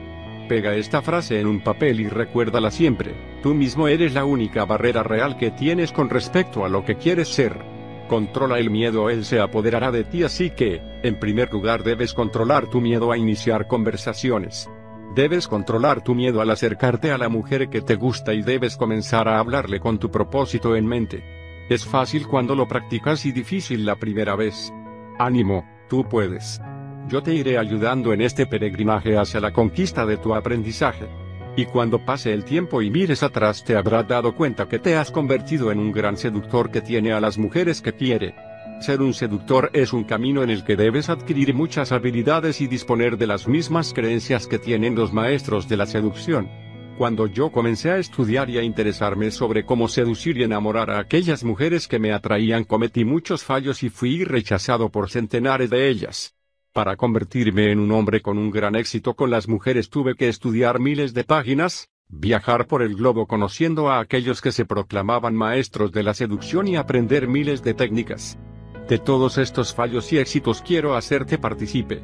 Pega 0.48 0.74
esta 0.74 1.02
frase 1.02 1.42
en 1.42 1.48
un 1.48 1.60
papel 1.60 2.00
y 2.00 2.08
recuérdala 2.08 2.72
siempre, 2.72 3.14
tú 3.44 3.54
mismo 3.54 3.90
eres 3.90 4.14
la 4.14 4.24
única 4.24 4.64
barrera 4.64 5.04
real 5.04 5.36
que 5.36 5.52
tienes 5.52 5.92
con 5.92 6.10
respecto 6.10 6.64
a 6.64 6.70
lo 6.70 6.86
que 6.86 6.96
quieres 6.96 7.28
ser. 7.28 7.60
Controla 8.08 8.58
el 8.58 8.70
miedo, 8.70 9.10
él 9.10 9.26
se 9.26 9.42
apoderará 9.42 9.92
de 9.92 10.06
ti, 10.06 10.24
así 10.24 10.52
que, 10.52 10.82
en 11.04 11.20
primer 11.20 11.52
lugar 11.52 11.84
debes 11.84 12.14
controlar 12.14 12.68
tu 12.68 12.80
miedo 12.80 13.12
a 13.12 13.18
iniciar 13.18 13.68
conversaciones. 13.68 14.70
Debes 15.14 15.50
controlar 15.50 16.02
tu 16.06 16.16
miedo 16.16 16.40
al 16.40 16.52
acercarte 16.52 17.12
a 17.12 17.18
la 17.18 17.28
mujer 17.28 17.68
que 17.68 17.82
te 17.82 17.96
gusta 17.96 18.34
y 18.34 18.44
debes 18.44 18.78
comenzar 18.78 19.28
a 19.28 19.40
hablarle 19.40 19.82
con 19.82 20.00
tu 20.00 20.10
propósito 20.10 20.78
en 20.78 20.86
mente. 20.88 21.45
Es 21.68 21.84
fácil 21.84 22.28
cuando 22.28 22.54
lo 22.54 22.68
practicas 22.68 23.26
y 23.26 23.32
difícil 23.32 23.86
la 23.86 23.96
primera 23.96 24.36
vez. 24.36 24.72
Ánimo, 25.18 25.66
tú 25.90 26.08
puedes. 26.08 26.62
Yo 27.08 27.24
te 27.24 27.34
iré 27.34 27.58
ayudando 27.58 28.14
en 28.14 28.22
este 28.22 28.46
peregrinaje 28.46 29.18
hacia 29.18 29.40
la 29.40 29.52
conquista 29.52 30.06
de 30.06 30.18
tu 30.18 30.36
aprendizaje. 30.36 31.08
Y 31.58 31.66
cuando 31.66 32.06
pase 32.06 32.34
el 32.34 32.46
tiempo 32.46 32.84
y 32.84 32.92
mires 32.92 33.24
atrás 33.24 33.64
te 33.64 33.76
habrás 33.76 34.08
dado 34.08 34.36
cuenta 34.36 34.68
que 34.68 34.78
te 34.78 34.96
has 34.96 35.10
convertido 35.10 35.72
en 35.72 35.80
un 35.80 35.92
gran 35.92 36.18
seductor 36.18 36.70
que 36.70 36.82
tiene 36.82 37.14
a 37.14 37.20
las 37.20 37.40
mujeres 37.40 37.82
que 37.82 37.94
quiere. 37.94 38.36
Ser 38.80 39.02
un 39.02 39.16
seductor 39.16 39.72
es 39.74 39.92
un 39.92 40.04
camino 40.04 40.44
en 40.44 40.52
el 40.52 40.66
que 40.66 40.76
debes 40.76 41.10
adquirir 41.10 41.56
muchas 41.56 41.92
habilidades 41.92 42.62
y 42.62 42.68
disponer 42.68 43.18
de 43.18 43.26
las 43.26 43.48
mismas 43.48 43.92
creencias 43.92 44.46
que 44.46 44.60
tienen 44.60 44.94
los 44.94 45.14
maestros 45.14 45.68
de 45.68 45.78
la 45.78 45.88
seducción. 45.88 46.48
Cuando 46.98 47.28
yo 47.28 47.52
comencé 47.52 47.92
a 47.92 47.98
estudiar 47.98 48.50
y 48.50 48.58
a 48.58 48.64
interesarme 48.64 49.30
sobre 49.30 49.66
cómo 49.66 49.90
seducir 49.90 50.38
y 50.38 50.44
enamorar 50.44 50.90
a 50.90 51.00
aquellas 51.00 51.44
mujeres 51.44 51.90
que 51.90 52.00
me 52.00 52.14
atraían 52.14 52.64
cometí 52.64 53.04
muchos 53.04 53.44
fallos 53.44 53.84
y 53.84 53.90
fui 53.90 54.24
rechazado 54.24 54.90
por 54.90 55.10
centenares 55.10 55.70
de 55.70 55.90
ellas. 55.90 56.36
Para 56.72 56.96
convertirme 56.96 57.72
en 57.72 57.80
un 57.80 57.92
hombre 57.92 58.22
con 58.22 58.38
un 58.38 58.50
gran 58.50 58.76
éxito 58.76 59.14
con 59.14 59.30
las 59.30 59.50
mujeres 59.50 59.90
tuve 59.90 60.16
que 60.16 60.30
estudiar 60.30 60.80
miles 60.80 61.14
de 61.14 61.26
páginas, 61.26 61.90
viajar 62.08 62.66
por 62.66 62.82
el 62.82 62.96
globo 62.96 63.28
conociendo 63.28 63.90
a 63.90 64.00
aquellos 64.00 64.40
que 64.42 64.54
se 64.54 64.64
proclamaban 64.64 65.36
maestros 65.36 65.92
de 65.92 66.04
la 66.04 66.14
seducción 66.14 66.66
y 66.66 66.78
aprender 66.78 67.28
miles 67.28 67.62
de 67.62 67.74
técnicas. 67.74 68.38
De 68.88 69.00
todos 69.00 69.38
estos 69.38 69.74
fallos 69.74 70.14
y 70.14 70.18
éxitos 70.18 70.62
quiero 70.62 70.96
hacerte 70.96 71.38
partícipe. 71.38 72.02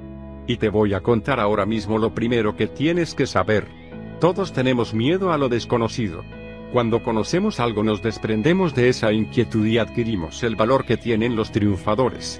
Y 0.47 0.57
te 0.57 0.67
voy 0.67 0.93
a 0.93 0.99
contar 0.99 1.39
ahora 1.39 1.65
mismo 1.65 1.97
lo 1.97 2.13
primero 2.13 2.57
que 2.57 2.67
tienes 2.67 3.15
que 3.15 3.25
saber. 3.25 3.80
Todos 4.21 4.53
tenemos 4.53 4.93
miedo 4.93 5.33
a 5.33 5.37
lo 5.39 5.49
desconocido. 5.49 6.23
Cuando 6.71 7.01
conocemos 7.01 7.59
algo 7.59 7.83
nos 7.83 8.03
desprendemos 8.03 8.75
de 8.75 8.89
esa 8.89 9.11
inquietud 9.11 9.65
y 9.65 9.79
adquirimos 9.79 10.43
el 10.43 10.55
valor 10.55 10.85
que 10.85 10.95
tienen 10.95 11.35
los 11.35 11.51
triunfadores. 11.51 12.39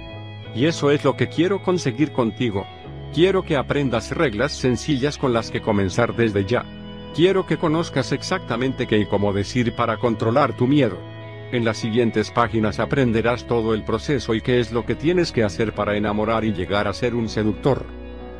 Y 0.54 0.66
eso 0.66 0.90
es 0.90 1.04
lo 1.04 1.16
que 1.16 1.28
quiero 1.28 1.62
conseguir 1.62 2.12
contigo. 2.12 2.66
Quiero 3.14 3.42
que 3.42 3.56
aprendas 3.56 4.10
reglas 4.10 4.52
sencillas 4.52 5.18
con 5.18 5.32
las 5.32 5.50
que 5.50 5.60
comenzar 5.60 6.16
desde 6.16 6.44
ya. 6.44 6.64
Quiero 7.14 7.46
que 7.46 7.56
conozcas 7.56 8.12
exactamente 8.12 8.86
qué 8.86 8.98
y 8.98 9.06
cómo 9.06 9.32
decir 9.32 9.74
para 9.74 9.96
controlar 9.96 10.56
tu 10.56 10.66
miedo. 10.66 10.98
En 11.52 11.64
las 11.64 11.78
siguientes 11.78 12.30
páginas 12.30 12.80
aprenderás 12.80 13.46
todo 13.46 13.72
el 13.72 13.84
proceso 13.84 14.34
y 14.34 14.40
qué 14.40 14.60
es 14.60 14.72
lo 14.72 14.84
que 14.84 14.96
tienes 14.96 15.30
que 15.30 15.44
hacer 15.44 15.72
para 15.72 15.96
enamorar 15.96 16.44
y 16.44 16.52
llegar 16.52 16.88
a 16.88 16.92
ser 16.92 17.14
un 17.14 17.28
seductor. 17.28 17.86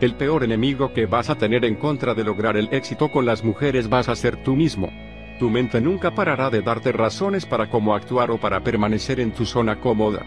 El 0.01 0.15
peor 0.15 0.45
enemigo 0.45 0.93
que 0.93 1.07
vas 1.07 1.31
a 1.31 1.37
tener 1.37 1.65
en 1.65 1.77
contra 1.77 2.15
de 2.15 2.25
lograr 2.25 2.57
el 2.57 2.69
éxito 2.73 3.11
con 3.11 3.25
las 3.25 3.45
mujeres 3.45 3.89
vas 3.89 4.09
a 4.09 4.17
ser 4.17 4.43
tú 4.43 4.57
mismo. 4.57 4.91
Tu 5.39 5.51
mente 5.51 5.81
nunca 5.81 6.15
parará 6.15 6.49
de 6.49 6.63
darte 6.63 6.93
razones 6.93 7.45
para 7.45 7.69
cómo 7.69 7.95
actuar 7.95 8.31
o 8.31 8.39
para 8.39 8.61
permanecer 8.61 9.21
en 9.21 9.33
tu 9.33 9.45
zona 9.45 9.81
cómoda. 9.81 10.25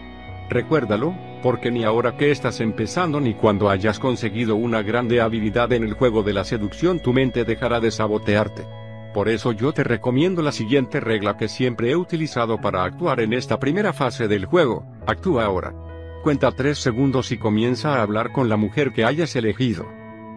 Recuérdalo, 0.48 1.14
porque 1.42 1.70
ni 1.70 1.84
ahora 1.84 2.16
que 2.16 2.30
estás 2.30 2.60
empezando 2.60 3.20
ni 3.20 3.34
cuando 3.34 3.70
hayas 3.70 3.98
conseguido 3.98 4.56
una 4.56 4.82
grande 4.82 5.20
habilidad 5.20 5.72
en 5.72 5.84
el 5.84 5.94
juego 5.94 6.22
de 6.22 6.32
la 6.32 6.44
seducción 6.44 7.00
tu 7.00 7.12
mente 7.12 7.44
dejará 7.44 7.80
de 7.80 7.90
sabotearte. 7.90 8.66
Por 9.14 9.28
eso 9.28 9.50
yo 9.52 9.72
te 9.72 9.82
recomiendo 9.82 10.42
la 10.42 10.52
siguiente 10.52 11.00
regla 11.00 11.36
que 11.36 11.48
siempre 11.48 11.90
he 11.90 11.96
utilizado 11.96 12.60
para 12.60 12.84
actuar 12.84 13.20
en 13.20 13.32
esta 13.32 13.58
primera 13.58 13.92
fase 13.92 14.28
del 14.28 14.44
juego, 14.44 14.84
actúa 15.06 15.44
ahora. 15.44 15.74
Cuenta 16.22 16.52
tres 16.52 16.78
segundos 16.78 17.32
y 17.32 17.38
comienza 17.38 17.96
a 17.96 18.02
hablar 18.02 18.30
con 18.30 18.48
la 18.48 18.56
mujer 18.56 18.92
que 18.92 19.04
hayas 19.04 19.34
elegido. 19.34 19.86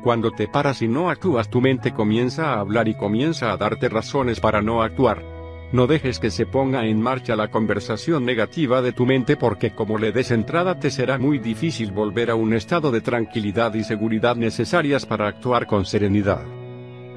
Cuando 0.04 0.32
te 0.32 0.50
paras 0.50 0.82
y 0.82 0.90
no 0.90 1.10
actúas 1.10 1.50
tu 1.50 1.62
mente 1.62 1.94
comienza 1.94 2.54
a 2.54 2.60
hablar 2.60 2.90
y 2.90 2.96
comienza 2.96 3.54
a 3.54 3.58
darte 3.58 3.88
razones 3.88 4.42
para 4.42 4.62
no 4.62 4.84
actuar. 4.84 5.24
No 5.72 5.88
dejes 5.88 6.20
que 6.20 6.30
se 6.30 6.46
ponga 6.46 6.86
en 6.86 7.02
marcha 7.02 7.38
la 7.38 7.50
conversación 7.50 8.26
negativa 8.26 8.82
de 8.82 8.92
tu 8.92 9.06
mente 9.06 9.38
porque 9.38 9.74
como 9.74 9.98
le 9.98 10.12
des 10.12 10.32
entrada 10.32 10.78
te 10.78 10.92
será 10.92 11.18
muy 11.18 11.40
difícil 11.40 11.94
volver 11.94 12.32
a 12.32 12.36
un 12.36 12.54
estado 12.54 12.92
de 12.92 13.00
tranquilidad 13.00 13.74
y 13.76 13.86
seguridad 13.86 14.36
necesarias 14.36 15.06
para 15.06 15.28
actuar 15.30 15.68
con 15.68 15.86
serenidad. 15.86 16.44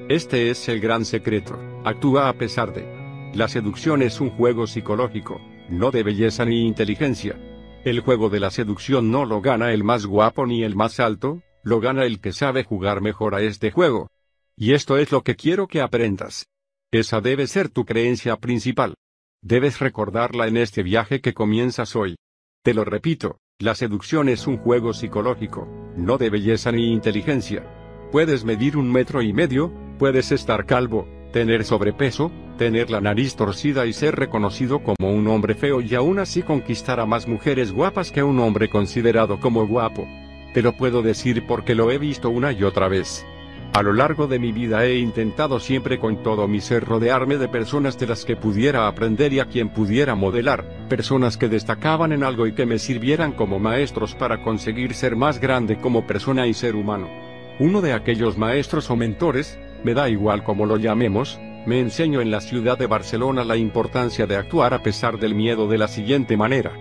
Este 0.08 0.50
es 0.50 0.68
el 0.68 0.78
gran 0.78 1.04
secreto, 1.04 1.58
actúa 1.84 2.28
a 2.28 2.34
pesar 2.34 2.72
de. 2.72 2.86
La 3.34 3.48
seducción 3.48 4.00
es 4.00 4.20
un 4.20 4.30
juego 4.30 4.68
psicológico, 4.68 5.40
no 5.68 5.90
de 5.90 6.04
belleza 6.04 6.44
ni 6.44 6.68
inteligencia. 6.68 7.36
El 7.84 7.98
juego 7.98 8.30
de 8.30 8.38
la 8.38 8.52
seducción 8.52 9.10
no 9.10 9.24
lo 9.24 9.40
gana 9.40 9.72
el 9.72 9.82
más 9.82 10.06
guapo 10.06 10.46
ni 10.46 10.62
el 10.62 10.76
más 10.76 11.00
alto, 11.00 11.42
lo 11.66 11.80
gana 11.80 12.04
el 12.04 12.20
que 12.20 12.32
sabe 12.32 12.62
jugar 12.62 13.00
mejor 13.00 13.34
a 13.34 13.42
este 13.42 13.72
juego. 13.72 14.08
Y 14.56 14.74
esto 14.74 14.98
es 14.98 15.10
lo 15.10 15.22
que 15.22 15.34
quiero 15.34 15.66
que 15.66 15.80
aprendas. 15.80 16.46
Esa 16.92 17.20
debe 17.20 17.48
ser 17.48 17.70
tu 17.70 17.84
creencia 17.84 18.36
principal. 18.36 18.94
Debes 19.42 19.80
recordarla 19.80 20.46
en 20.46 20.58
este 20.58 20.84
viaje 20.84 21.20
que 21.20 21.34
comienzas 21.34 21.96
hoy. 21.96 22.14
Te 22.62 22.72
lo 22.72 22.84
repito, 22.84 23.38
la 23.58 23.74
seducción 23.74 24.28
es 24.28 24.46
un 24.46 24.58
juego 24.58 24.94
psicológico, 24.94 25.66
no 25.96 26.18
de 26.18 26.30
belleza 26.30 26.70
ni 26.70 26.92
inteligencia. 26.92 27.68
Puedes 28.12 28.44
medir 28.44 28.76
un 28.76 28.92
metro 28.92 29.20
y 29.20 29.32
medio, 29.32 29.72
puedes 29.98 30.30
estar 30.30 30.66
calvo, 30.66 31.08
tener 31.32 31.64
sobrepeso, 31.64 32.30
tener 32.58 32.90
la 32.90 33.00
nariz 33.00 33.34
torcida 33.34 33.86
y 33.86 33.92
ser 33.92 34.14
reconocido 34.14 34.84
como 34.84 35.10
un 35.10 35.26
hombre 35.26 35.56
feo 35.56 35.80
y 35.80 35.96
aún 35.96 36.20
así 36.20 36.44
conquistar 36.44 37.00
a 37.00 37.06
más 37.06 37.26
mujeres 37.26 37.72
guapas 37.72 38.12
que 38.12 38.22
un 38.22 38.38
hombre 38.38 38.68
considerado 38.68 39.40
como 39.40 39.66
guapo. 39.66 40.06
Te 40.56 40.62
lo 40.62 40.72
puedo 40.72 41.02
decir 41.02 41.46
porque 41.46 41.74
lo 41.74 41.90
he 41.90 41.98
visto 41.98 42.30
una 42.30 42.50
y 42.50 42.62
otra 42.62 42.88
vez. 42.88 43.26
A 43.74 43.82
lo 43.82 43.92
largo 43.92 44.26
de 44.26 44.38
mi 44.38 44.52
vida 44.52 44.86
he 44.86 44.96
intentado 44.96 45.60
siempre 45.60 45.98
con 45.98 46.22
todo 46.22 46.48
mi 46.48 46.62
ser 46.62 46.82
rodearme 46.82 47.36
de 47.36 47.46
personas 47.46 47.98
de 47.98 48.06
las 48.06 48.24
que 48.24 48.36
pudiera 48.36 48.88
aprender 48.88 49.34
y 49.34 49.40
a 49.40 49.48
quien 49.48 49.68
pudiera 49.68 50.14
modelar, 50.14 50.64
personas 50.88 51.36
que 51.36 51.50
destacaban 51.50 52.10
en 52.12 52.24
algo 52.24 52.46
y 52.46 52.54
que 52.54 52.64
me 52.64 52.78
sirvieran 52.78 53.32
como 53.32 53.58
maestros 53.58 54.14
para 54.14 54.42
conseguir 54.42 54.94
ser 54.94 55.14
más 55.14 55.40
grande 55.40 55.76
como 55.76 56.06
persona 56.06 56.46
y 56.46 56.54
ser 56.54 56.74
humano. 56.74 57.10
Uno 57.58 57.82
de 57.82 57.92
aquellos 57.92 58.38
maestros 58.38 58.88
o 58.88 58.96
mentores, 58.96 59.58
me 59.84 59.92
da 59.92 60.08
igual 60.08 60.42
como 60.42 60.64
lo 60.64 60.78
llamemos, 60.78 61.38
me 61.66 61.80
enseño 61.80 62.22
en 62.22 62.30
la 62.30 62.40
ciudad 62.40 62.78
de 62.78 62.86
Barcelona 62.86 63.44
la 63.44 63.58
importancia 63.58 64.26
de 64.26 64.36
actuar 64.36 64.72
a 64.72 64.82
pesar 64.82 65.18
del 65.18 65.34
miedo 65.34 65.68
de 65.68 65.76
la 65.76 65.88
siguiente 65.88 66.38
manera. 66.38 66.72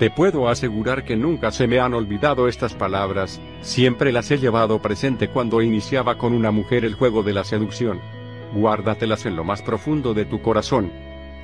Te 0.00 0.08
puedo 0.08 0.48
asegurar 0.48 1.04
que 1.04 1.14
nunca 1.14 1.50
se 1.50 1.66
me 1.66 1.78
han 1.78 1.92
olvidado 1.92 2.48
estas 2.48 2.72
palabras, 2.72 3.38
siempre 3.60 4.12
las 4.12 4.30
he 4.30 4.38
llevado 4.38 4.80
presente 4.80 5.28
cuando 5.28 5.60
iniciaba 5.60 6.16
con 6.16 6.32
una 6.32 6.50
mujer 6.50 6.86
el 6.86 6.94
juego 6.94 7.22
de 7.22 7.34
la 7.34 7.44
seducción. 7.44 8.00
Guárdatelas 8.54 9.26
en 9.26 9.36
lo 9.36 9.44
más 9.44 9.60
profundo 9.60 10.14
de 10.14 10.24
tu 10.24 10.40
corazón. 10.40 10.90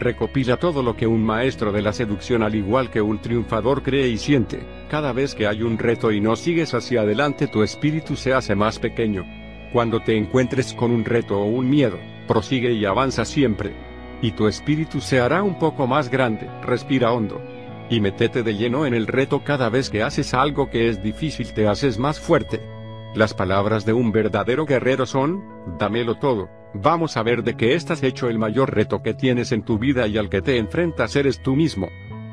Recopila 0.01 0.57
todo 0.57 0.83
lo 0.83 0.97
que 0.97 1.07
un 1.07 1.23
maestro 1.23 1.71
de 1.71 1.83
la 1.83 1.93
seducción 1.93 2.43
al 2.43 2.55
igual 2.55 2.89
que 2.89 3.03
un 3.03 3.19
triunfador 3.19 3.83
cree 3.83 4.09
y 4.09 4.17
siente. 4.17 4.61
Cada 4.89 5.13
vez 5.13 5.35
que 5.35 5.47
hay 5.47 5.61
un 5.61 5.77
reto 5.77 6.11
y 6.11 6.23
no 6.23 6.35
sigues 6.35 6.73
hacia 6.73 7.03
adelante 7.03 7.49
tu 7.49 7.63
espíritu 7.63 8.17
se 8.17 8.33
hace 8.33 8.55
más 8.55 8.79
pequeño. 8.79 9.27
Cuando 9.71 10.01
te 10.01 10.17
encuentres 10.17 10.73
con 10.73 10.93
un 10.93 11.05
reto 11.05 11.39
o 11.39 11.45
un 11.45 11.69
miedo, 11.69 11.99
prosigue 12.27 12.73
y 12.73 12.87
avanza 12.87 13.27
siempre. 13.27 13.75
Y 14.23 14.31
tu 14.31 14.49
espíritu 14.49 15.03
se 15.03 15.21
hará 15.21 15.43
un 15.43 15.59
poco 15.59 15.87
más 15.87 16.09
grande, 16.09 16.49
respira 16.63 17.13
hondo. 17.13 17.56
Y 17.89 18.01
metete 18.01 18.43
de 18.43 18.57
lleno 18.57 18.85
en 18.85 18.95
el 18.95 19.07
reto 19.07 19.45
cada 19.45 19.69
vez 19.69 19.91
que 19.91 20.03
haces 20.03 20.35
algo 20.35 20.71
que 20.71 20.89
es 20.89 21.03
difícil 21.03 21.53
te 21.53 21.69
haces 21.69 21.99
más 21.99 22.19
fuerte. 22.19 22.61
Las 23.15 23.33
palabras 23.33 23.87
de 23.87 23.93
un 23.93 24.13
verdadero 24.13 24.67
guerrero 24.67 25.07
son, 25.07 25.43
dámelo 25.79 26.17
todo, 26.17 26.51
vamos 26.75 27.17
a 27.17 27.23
ver 27.23 27.45
de 27.45 27.57
qué 27.57 27.75
estás 27.75 28.03
hecho 28.03 28.29
el 28.29 28.39
mayor 28.39 28.75
reto 28.75 29.03
que 29.03 29.15
tienes 29.15 29.53
en 29.53 29.63
tu 29.63 29.79
vida 29.79 30.07
y 30.07 30.19
al 30.19 30.29
que 30.29 30.43
te 30.43 30.59
enfrentas 30.59 31.15
eres 31.17 31.41
tú 31.43 31.55
mismo. 31.55 31.89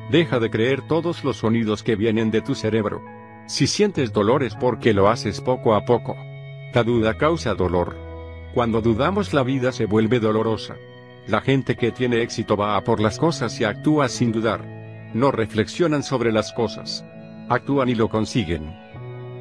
Deja 0.10 0.40
de 0.40 0.50
creer 0.50 0.82
todos 0.88 1.24
los 1.24 1.38
sonidos 1.38 1.84
que 1.84 1.96
vienen 1.96 2.32
de 2.32 2.42
tu 2.42 2.56
cerebro. 2.56 3.02
Si 3.46 3.68
sientes 3.68 4.12
dolor 4.12 4.44
es 4.44 4.56
porque 4.56 4.94
lo 4.94 5.08
haces 5.08 5.40
poco 5.40 5.76
a 5.76 5.86
poco. 5.86 6.18
La 6.74 6.84
duda 6.84 7.18
causa 7.18 7.54
dolor. 7.54 7.96
Cuando 8.54 8.82
dudamos 8.82 9.34
la 9.34 9.44
vida 9.44 9.72
se 9.72 9.86
vuelve 9.86 10.20
dolorosa. 10.20 10.76
La 11.28 11.42
gente 11.42 11.76
que 11.76 11.92
tiene 11.92 12.22
éxito 12.22 12.58
va 12.58 12.76
a 12.76 12.84
por 12.84 13.00
las 13.00 13.20
cosas 13.20 13.60
y 13.62 13.64
actúa 13.64 14.10
sin 14.10 14.32
dudar. 14.32 14.83
No 15.14 15.32
reflexionan 15.32 16.04
sobre 16.04 16.32
las 16.32 16.54
cosas. 16.54 17.06
Actúan 17.50 17.90
y 17.90 17.96
lo 17.96 18.10
consiguen. 18.10 18.74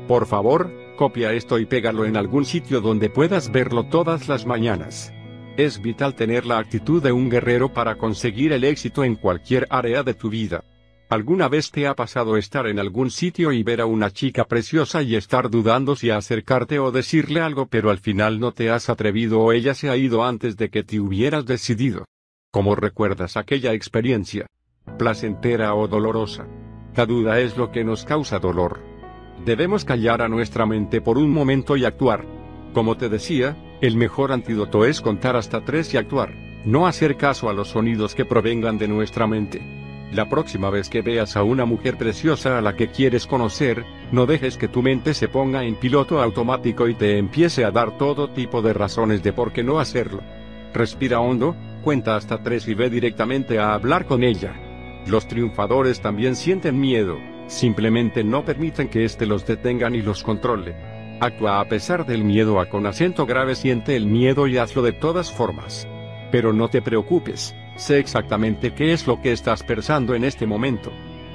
Por 0.06 0.26
favor, 0.26 0.70
copia 0.96 1.32
esto 1.32 1.58
y 1.58 1.66
pégalo 1.66 2.04
en 2.04 2.16
algún 2.16 2.44
sitio 2.44 2.80
donde 2.80 3.08
puedas 3.08 3.50
verlo 3.50 3.84
todas 3.84 4.28
las 4.28 4.44
mañanas. 4.44 5.12
Es 5.56 5.80
vital 5.80 6.14
tener 6.14 6.46
la 6.46 6.58
actitud 6.58 7.02
de 7.02 7.12
un 7.12 7.30
guerrero 7.30 7.72
para 7.72 7.96
conseguir 7.96 8.52
el 8.52 8.64
éxito 8.64 9.04
en 9.04 9.16
cualquier 9.16 9.66
área 9.70 10.02
de 10.02 10.14
tu 10.14 10.28
vida. 10.30 10.64
¿Alguna 11.08 11.48
vez 11.48 11.70
te 11.70 11.86
ha 11.86 11.94
pasado 11.94 12.38
estar 12.38 12.66
en 12.66 12.78
algún 12.78 13.10
sitio 13.10 13.52
y 13.52 13.62
ver 13.62 13.82
a 13.82 13.86
una 13.86 14.10
chica 14.10 14.46
preciosa 14.46 15.02
y 15.02 15.14
estar 15.14 15.50
dudando 15.50 15.94
si 15.94 16.08
acercarte 16.08 16.78
o 16.78 16.90
decirle 16.90 17.42
algo 17.42 17.66
pero 17.66 17.90
al 17.90 17.98
final 17.98 18.40
no 18.40 18.52
te 18.52 18.70
has 18.70 18.88
atrevido 18.88 19.40
o 19.40 19.52
ella 19.52 19.74
se 19.74 19.90
ha 19.90 19.96
ido 19.98 20.24
antes 20.24 20.56
de 20.56 20.70
que 20.70 20.84
te 20.84 21.00
hubieras 21.00 21.44
decidido? 21.44 22.06
¿Cómo 22.50 22.74
recuerdas 22.74 23.36
aquella 23.36 23.74
experiencia? 23.74 24.46
¿Placentera 24.98 25.74
o 25.74 25.88
dolorosa? 25.88 26.46
La 26.94 27.06
duda 27.06 27.40
es 27.40 27.56
lo 27.56 27.72
que 27.72 27.84
nos 27.84 28.04
causa 28.04 28.38
dolor. 28.38 28.80
Debemos 29.44 29.84
callar 29.84 30.22
a 30.22 30.28
nuestra 30.28 30.66
mente 30.66 31.00
por 31.00 31.18
un 31.18 31.30
momento 31.30 31.76
y 31.76 31.84
actuar. 31.84 32.24
Como 32.72 32.96
te 32.96 33.08
decía, 33.08 33.56
el 33.80 33.96
mejor 33.96 34.32
antídoto 34.32 34.84
es 34.84 35.00
contar 35.00 35.34
hasta 35.36 35.64
tres 35.64 35.92
y 35.94 35.96
actuar, 35.96 36.34
no 36.64 36.86
hacer 36.86 37.16
caso 37.16 37.48
a 37.48 37.52
los 37.52 37.68
sonidos 37.68 38.14
que 38.14 38.24
provengan 38.24 38.78
de 38.78 38.88
nuestra 38.88 39.26
mente. 39.26 39.60
La 40.12 40.28
próxima 40.28 40.68
vez 40.68 40.88
que 40.90 41.00
veas 41.00 41.36
a 41.36 41.42
una 41.42 41.64
mujer 41.64 41.96
preciosa 41.96 42.58
a 42.58 42.60
la 42.60 42.76
que 42.76 42.88
quieres 42.88 43.26
conocer, 43.26 43.84
no 44.12 44.26
dejes 44.26 44.58
que 44.58 44.68
tu 44.68 44.82
mente 44.82 45.14
se 45.14 45.26
ponga 45.26 45.64
en 45.64 45.76
piloto 45.76 46.20
automático 46.20 46.86
y 46.86 46.94
te 46.94 47.18
empiece 47.18 47.64
a 47.64 47.70
dar 47.70 47.96
todo 47.96 48.28
tipo 48.28 48.62
de 48.62 48.74
razones 48.74 49.22
de 49.22 49.32
por 49.32 49.52
qué 49.52 49.64
no 49.64 49.80
hacerlo. 49.80 50.20
Respira 50.74 51.20
hondo, 51.20 51.56
cuenta 51.82 52.14
hasta 52.14 52.42
tres 52.42 52.68
y 52.68 52.74
ve 52.74 52.90
directamente 52.90 53.58
a 53.58 53.74
hablar 53.74 54.06
con 54.06 54.22
ella. 54.22 54.71
Los 55.06 55.26
triunfadores 55.26 56.00
también 56.00 56.36
sienten 56.36 56.78
miedo, 56.78 57.18
simplemente 57.46 58.24
no 58.24 58.44
permiten 58.44 58.88
que 58.88 59.04
éste 59.04 59.26
los 59.26 59.46
detenga 59.46 59.90
ni 59.90 60.02
los 60.02 60.22
controle. 60.22 60.74
Actúa 61.20 61.60
a 61.60 61.68
pesar 61.68 62.06
del 62.06 62.24
miedo 62.24 62.60
a 62.60 62.68
con 62.68 62.86
acento 62.86 63.26
grave 63.26 63.54
siente 63.54 63.96
el 63.96 64.06
miedo 64.06 64.46
y 64.46 64.58
hazlo 64.58 64.82
de 64.82 64.92
todas 64.92 65.30
formas. 65.30 65.86
Pero 66.30 66.52
no 66.52 66.68
te 66.68 66.82
preocupes, 66.82 67.54
Sé 67.76 67.98
exactamente 67.98 68.74
qué 68.74 68.92
es 68.92 69.06
lo 69.06 69.20
que 69.20 69.32
estás 69.32 69.62
pensando 69.62 70.14
en 70.14 70.24
este 70.24 70.46
momento. 70.46 70.92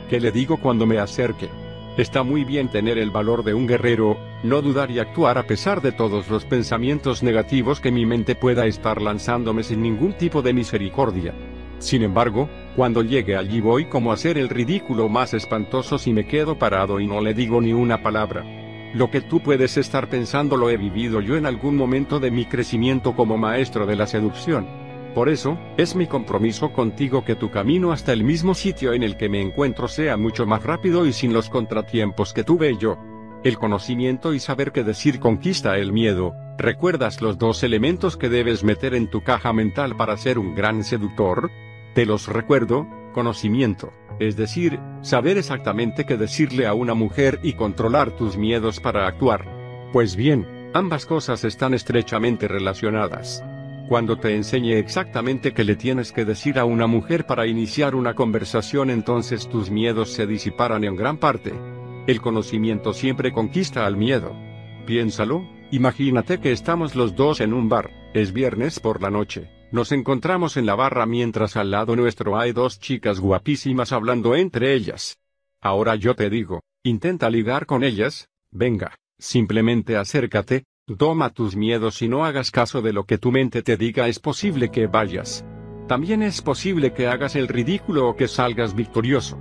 ¿Qué 0.09 0.19
le 0.19 0.31
digo 0.31 0.57
cuando 0.57 0.85
me 0.85 0.99
acerque? 0.99 1.49
Está 1.97 2.21
muy 2.21 2.43
bien 2.43 2.69
tener 2.69 2.99
el 2.99 3.09
valor 3.09 3.43
de 3.43 3.55
un 3.55 3.65
guerrero, 3.65 4.17
no 4.43 4.61
dudar 4.61 4.91
y 4.91 4.99
actuar 4.99 5.39
a 5.39 5.47
pesar 5.47 5.81
de 5.81 5.91
todos 5.91 6.29
los 6.29 6.45
pensamientos 6.45 7.23
negativos 7.23 7.79
que 7.79 7.91
mi 7.91 8.05
mente 8.05 8.35
pueda 8.35 8.67
estar 8.67 9.01
lanzándome 9.01 9.63
sin 9.63 9.81
ningún 9.81 10.13
tipo 10.13 10.43
de 10.43 10.53
misericordia. 10.53 11.33
Sin 11.79 12.03
embargo, 12.03 12.49
cuando 12.77 13.01
llegue 13.01 13.35
allí 13.35 13.59
voy 13.59 13.85
como 13.85 14.11
a 14.11 14.13
hacer 14.13 14.37
el 14.37 14.49
ridículo 14.49 15.09
más 15.09 15.33
espantoso 15.33 15.97
si 15.97 16.13
me 16.13 16.27
quedo 16.27 16.59
parado 16.59 16.99
y 16.99 17.07
no 17.07 17.21
le 17.21 17.33
digo 17.33 17.59
ni 17.59 17.73
una 17.73 18.03
palabra. 18.03 18.45
Lo 18.93 19.09
que 19.09 19.19
tú 19.19 19.39
puedes 19.39 19.77
estar 19.77 20.09
pensando 20.09 20.57
lo 20.57 20.69
he 20.69 20.77
vivido 20.77 21.19
yo 21.19 21.37
en 21.37 21.47
algún 21.47 21.75
momento 21.75 22.19
de 22.19 22.29
mi 22.29 22.45
crecimiento 22.45 23.15
como 23.15 23.35
maestro 23.35 23.87
de 23.87 23.95
la 23.95 24.05
seducción. 24.05 24.67
Por 25.15 25.27
eso, 25.27 25.57
es 25.77 25.95
mi 25.95 26.05
compromiso 26.05 26.71
contigo 26.71 27.25
que 27.25 27.35
tu 27.35 27.49
camino 27.49 27.91
hasta 27.91 28.13
el 28.13 28.23
mismo 28.23 28.53
sitio 28.53 28.93
en 28.93 29.01
el 29.01 29.17
que 29.17 29.27
me 29.27 29.41
encuentro 29.41 29.87
sea 29.87 30.15
mucho 30.15 30.45
más 30.45 30.61
rápido 30.61 31.07
y 31.07 31.13
sin 31.13 31.33
los 31.33 31.49
contratiempos 31.49 32.31
que 32.31 32.43
tuve 32.43 32.77
yo. 32.77 32.99
El 33.43 33.57
conocimiento 33.57 34.35
y 34.35 34.39
saber 34.39 34.71
qué 34.71 34.83
decir 34.83 35.19
conquista 35.19 35.79
el 35.79 35.91
miedo. 35.91 36.35
¿Recuerdas 36.59 37.23
los 37.23 37.39
dos 37.39 37.63
elementos 37.63 38.17
que 38.17 38.29
debes 38.29 38.63
meter 38.63 38.93
en 38.93 39.09
tu 39.09 39.23
caja 39.23 39.51
mental 39.51 39.97
para 39.97 40.15
ser 40.15 40.37
un 40.37 40.53
gran 40.53 40.83
seductor? 40.83 41.49
Te 41.97 42.05
los 42.05 42.27
recuerdo, 42.27 42.87
conocimiento, 43.11 43.91
es 44.19 44.37
decir, 44.37 44.79
saber 45.01 45.39
exactamente 45.39 46.05
qué 46.05 46.15
decirle 46.15 46.67
a 46.67 46.75
una 46.75 46.93
mujer 46.93 47.39
y 47.41 47.53
controlar 47.53 48.11
tus 48.11 48.37
miedos 48.37 48.79
para 48.79 49.07
actuar. 49.07 49.89
Pues 49.93 50.15
bien, 50.15 50.69
ambas 50.75 51.07
cosas 51.07 51.43
están 51.43 51.73
estrechamente 51.73 52.47
relacionadas. 52.47 53.43
Cuando 53.89 54.19
te 54.19 54.35
enseñe 54.35 54.73
exactamente 54.73 55.55
qué 55.55 55.63
le 55.63 55.75
tienes 55.75 56.11
que 56.11 56.23
decir 56.23 56.59
a 56.59 56.65
una 56.65 56.85
mujer 56.85 57.25
para 57.25 57.47
iniciar 57.47 57.95
una 57.95 58.13
conversación 58.13 58.91
entonces 58.91 59.49
tus 59.49 59.71
miedos 59.71 60.11
se 60.11 60.27
disiparán 60.27 60.83
en 60.83 60.95
gran 60.95 61.17
parte. 61.17 61.51
El 62.05 62.21
conocimiento 62.21 62.93
siempre 62.93 63.31
conquista 63.31 63.87
al 63.87 63.97
miedo. 63.97 64.35
Piénsalo, 64.85 65.49
imagínate 65.71 66.39
que 66.39 66.51
estamos 66.51 66.95
los 66.95 67.15
dos 67.15 67.41
en 67.41 67.55
un 67.55 67.69
bar, 67.69 67.89
es 68.13 68.33
viernes 68.33 68.79
por 68.79 69.01
la 69.01 69.09
noche, 69.09 69.49
nos 69.71 69.91
encontramos 69.91 70.57
en 70.57 70.65
la 70.65 70.75
barra 70.75 71.05
mientras 71.05 71.57
al 71.57 71.71
lado 71.71 71.95
nuestro 71.95 72.37
hay 72.37 72.51
dos 72.51 72.79
chicas 72.79 73.19
guapísimas 73.19 73.91
hablando 73.91 74.35
entre 74.35 74.73
ellas. 74.73 75.17
Ahora 75.61 75.95
yo 75.95 76.15
te 76.15 76.29
digo, 76.29 76.61
intenta 76.83 77.29
ligar 77.29 77.65
con 77.65 77.83
ellas, 77.83 78.29
venga, 78.51 78.95
simplemente 79.17 79.97
acércate, 79.97 80.65
Toma 80.95 81.31
tus 81.31 81.57
miedos 81.57 82.01
y 82.01 82.07
no 82.07 82.23
hagas 82.23 82.49
caso 82.49 82.81
de 82.81 82.93
lo 82.93 83.03
que 83.03 83.17
tu 83.17 83.29
mente 83.29 83.61
te 83.61 83.75
diga. 83.75 84.07
Es 84.07 84.19
posible 84.19 84.69
que 84.71 84.87
vayas. 84.87 85.43
También 85.85 86.23
es 86.23 86.41
posible 86.41 86.93
que 86.93 87.07
hagas 87.07 87.35
el 87.35 87.49
ridículo 87.49 88.07
o 88.07 88.15
que 88.15 88.29
salgas 88.29 88.73
victorioso. 88.73 89.37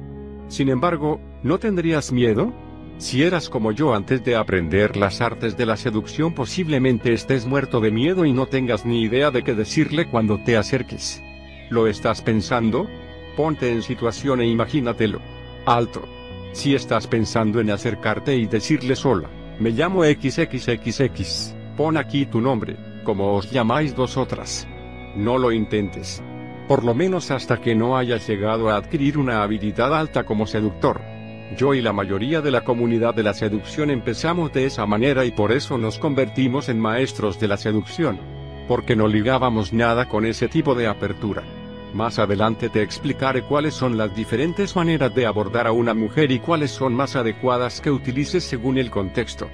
Sin 0.48 0.68
embargo, 0.68 1.20
¿no 1.44 1.58
tendrías 1.58 2.10
miedo? 2.10 2.52
Si 2.98 3.22
eras 3.22 3.50
como 3.50 3.72
yo 3.72 3.94
antes 3.94 4.24
de 4.24 4.36
aprender 4.36 4.96
las 4.96 5.20
artes 5.20 5.56
de 5.56 5.66
la 5.66 5.76
seducción 5.76 6.32
posiblemente 6.32 7.12
estés 7.12 7.44
muerto 7.44 7.80
de 7.80 7.90
miedo 7.90 8.24
y 8.24 8.32
no 8.32 8.46
tengas 8.46 8.86
ni 8.86 9.02
idea 9.02 9.30
de 9.30 9.42
qué 9.42 9.54
decirle 9.54 10.06
cuando 10.06 10.38
te 10.38 10.56
acerques. 10.56 11.22
¿Lo 11.68 11.88
estás 11.88 12.22
pensando? 12.22 12.88
Ponte 13.36 13.70
en 13.70 13.82
situación 13.82 14.40
e 14.40 14.46
imagínatelo. 14.46 15.20
Alto. 15.66 16.08
Si 16.52 16.74
estás 16.74 17.06
pensando 17.06 17.60
en 17.60 17.70
acercarte 17.70 18.34
y 18.34 18.46
decirle 18.46 18.96
sola, 18.96 19.28
me 19.58 19.70
llamo 19.70 20.02
XXXX. 20.02 21.54
Pon 21.76 21.98
aquí 21.98 22.24
tu 22.24 22.40
nombre, 22.40 22.76
como 23.04 23.34
os 23.34 23.50
llamáis 23.50 23.94
vosotras. 23.94 24.66
No 25.14 25.36
lo 25.36 25.52
intentes. 25.52 26.22
Por 26.66 26.82
lo 26.82 26.94
menos 26.94 27.30
hasta 27.30 27.60
que 27.60 27.74
no 27.74 27.98
hayas 27.98 28.26
llegado 28.26 28.70
a 28.70 28.76
adquirir 28.76 29.18
una 29.18 29.42
habilidad 29.42 29.94
alta 29.94 30.24
como 30.24 30.46
seductor. 30.46 31.15
Yo 31.54 31.74
y 31.74 31.80
la 31.80 31.92
mayoría 31.92 32.40
de 32.40 32.50
la 32.50 32.64
comunidad 32.64 33.14
de 33.14 33.22
la 33.22 33.32
seducción 33.32 33.90
empezamos 33.90 34.52
de 34.52 34.66
esa 34.66 34.84
manera 34.84 35.24
y 35.24 35.30
por 35.30 35.52
eso 35.52 35.78
nos 35.78 35.98
convertimos 35.98 36.68
en 36.68 36.80
maestros 36.80 37.38
de 37.38 37.48
la 37.48 37.56
seducción. 37.56 38.18
Porque 38.66 38.96
no 38.96 39.06
ligábamos 39.06 39.72
nada 39.72 40.08
con 40.08 40.26
ese 40.26 40.48
tipo 40.48 40.74
de 40.74 40.88
apertura. 40.88 41.44
Más 41.94 42.18
adelante 42.18 42.68
te 42.68 42.82
explicaré 42.82 43.42
cuáles 43.42 43.74
son 43.74 43.96
las 43.96 44.14
diferentes 44.14 44.74
maneras 44.74 45.14
de 45.14 45.24
abordar 45.24 45.68
a 45.68 45.72
una 45.72 45.94
mujer 45.94 46.32
y 46.32 46.40
cuáles 46.40 46.72
son 46.72 46.94
más 46.94 47.14
adecuadas 47.14 47.80
que 47.80 47.92
utilices 47.92 48.42
según 48.42 48.76
el 48.76 48.90
contexto. 48.90 49.48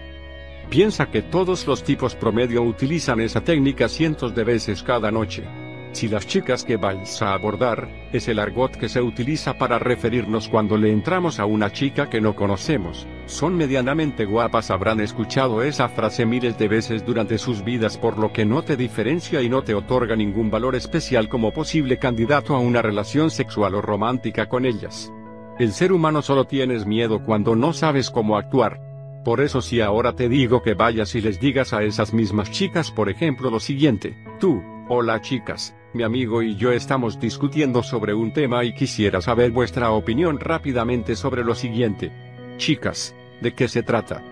Piensa 0.70 1.10
que 1.10 1.20
todos 1.20 1.66
los 1.66 1.84
tipos 1.84 2.14
promedio 2.14 2.62
utilizan 2.62 3.20
esa 3.20 3.42
técnica 3.42 3.88
cientos 3.88 4.34
de 4.34 4.44
veces 4.44 4.82
cada 4.82 5.10
noche. 5.10 5.44
Si 5.92 6.08
las 6.08 6.26
chicas 6.26 6.64
que 6.64 6.78
vais 6.78 7.20
a 7.20 7.34
abordar, 7.34 7.86
es 8.12 8.26
el 8.26 8.38
argot 8.38 8.74
que 8.76 8.88
se 8.88 9.02
utiliza 9.02 9.58
para 9.58 9.78
referirnos 9.78 10.48
cuando 10.48 10.78
le 10.78 10.90
entramos 10.90 11.38
a 11.38 11.44
una 11.44 11.70
chica 11.70 12.08
que 12.08 12.20
no 12.20 12.34
conocemos, 12.34 13.06
son 13.26 13.56
medianamente 13.56 14.24
guapas 14.24 14.70
habrán 14.70 15.00
escuchado 15.00 15.62
esa 15.62 15.90
frase 15.90 16.24
miles 16.24 16.56
de 16.56 16.68
veces 16.68 17.04
durante 17.04 17.36
sus 17.36 17.62
vidas 17.62 17.98
por 17.98 18.18
lo 18.18 18.32
que 18.32 18.46
no 18.46 18.62
te 18.62 18.76
diferencia 18.76 19.42
y 19.42 19.50
no 19.50 19.62
te 19.62 19.74
otorga 19.74 20.16
ningún 20.16 20.50
valor 20.50 20.76
especial 20.76 21.28
como 21.28 21.52
posible 21.52 21.98
candidato 21.98 22.56
a 22.56 22.58
una 22.58 22.80
relación 22.80 23.30
sexual 23.30 23.74
o 23.74 23.82
romántica 23.82 24.48
con 24.48 24.64
ellas. 24.64 25.12
El 25.58 25.72
ser 25.72 25.92
humano 25.92 26.22
solo 26.22 26.46
tienes 26.46 26.86
miedo 26.86 27.22
cuando 27.22 27.54
no 27.54 27.74
sabes 27.74 28.10
cómo 28.10 28.38
actuar. 28.38 28.80
Por 29.24 29.42
eso 29.42 29.60
si 29.60 29.82
ahora 29.82 30.14
te 30.14 30.30
digo 30.30 30.62
que 30.62 30.72
vayas 30.72 31.14
y 31.14 31.20
les 31.20 31.38
digas 31.38 31.74
a 31.74 31.82
esas 31.82 32.14
mismas 32.14 32.50
chicas 32.50 32.90
por 32.90 33.10
ejemplo 33.10 33.50
lo 33.50 33.60
siguiente, 33.60 34.16
tú, 34.40 34.62
hola 34.88 35.20
chicas, 35.20 35.76
mi 35.94 36.02
amigo 36.02 36.42
y 36.42 36.56
yo 36.56 36.72
estamos 36.72 37.20
discutiendo 37.20 37.82
sobre 37.82 38.14
un 38.14 38.32
tema 38.32 38.64
y 38.64 38.74
quisiera 38.74 39.20
saber 39.20 39.50
vuestra 39.50 39.90
opinión 39.90 40.40
rápidamente 40.40 41.16
sobre 41.16 41.44
lo 41.44 41.54
siguiente. 41.54 42.10
Chicas, 42.56 43.14
¿de 43.40 43.54
qué 43.54 43.68
se 43.68 43.82
trata? 43.82 44.22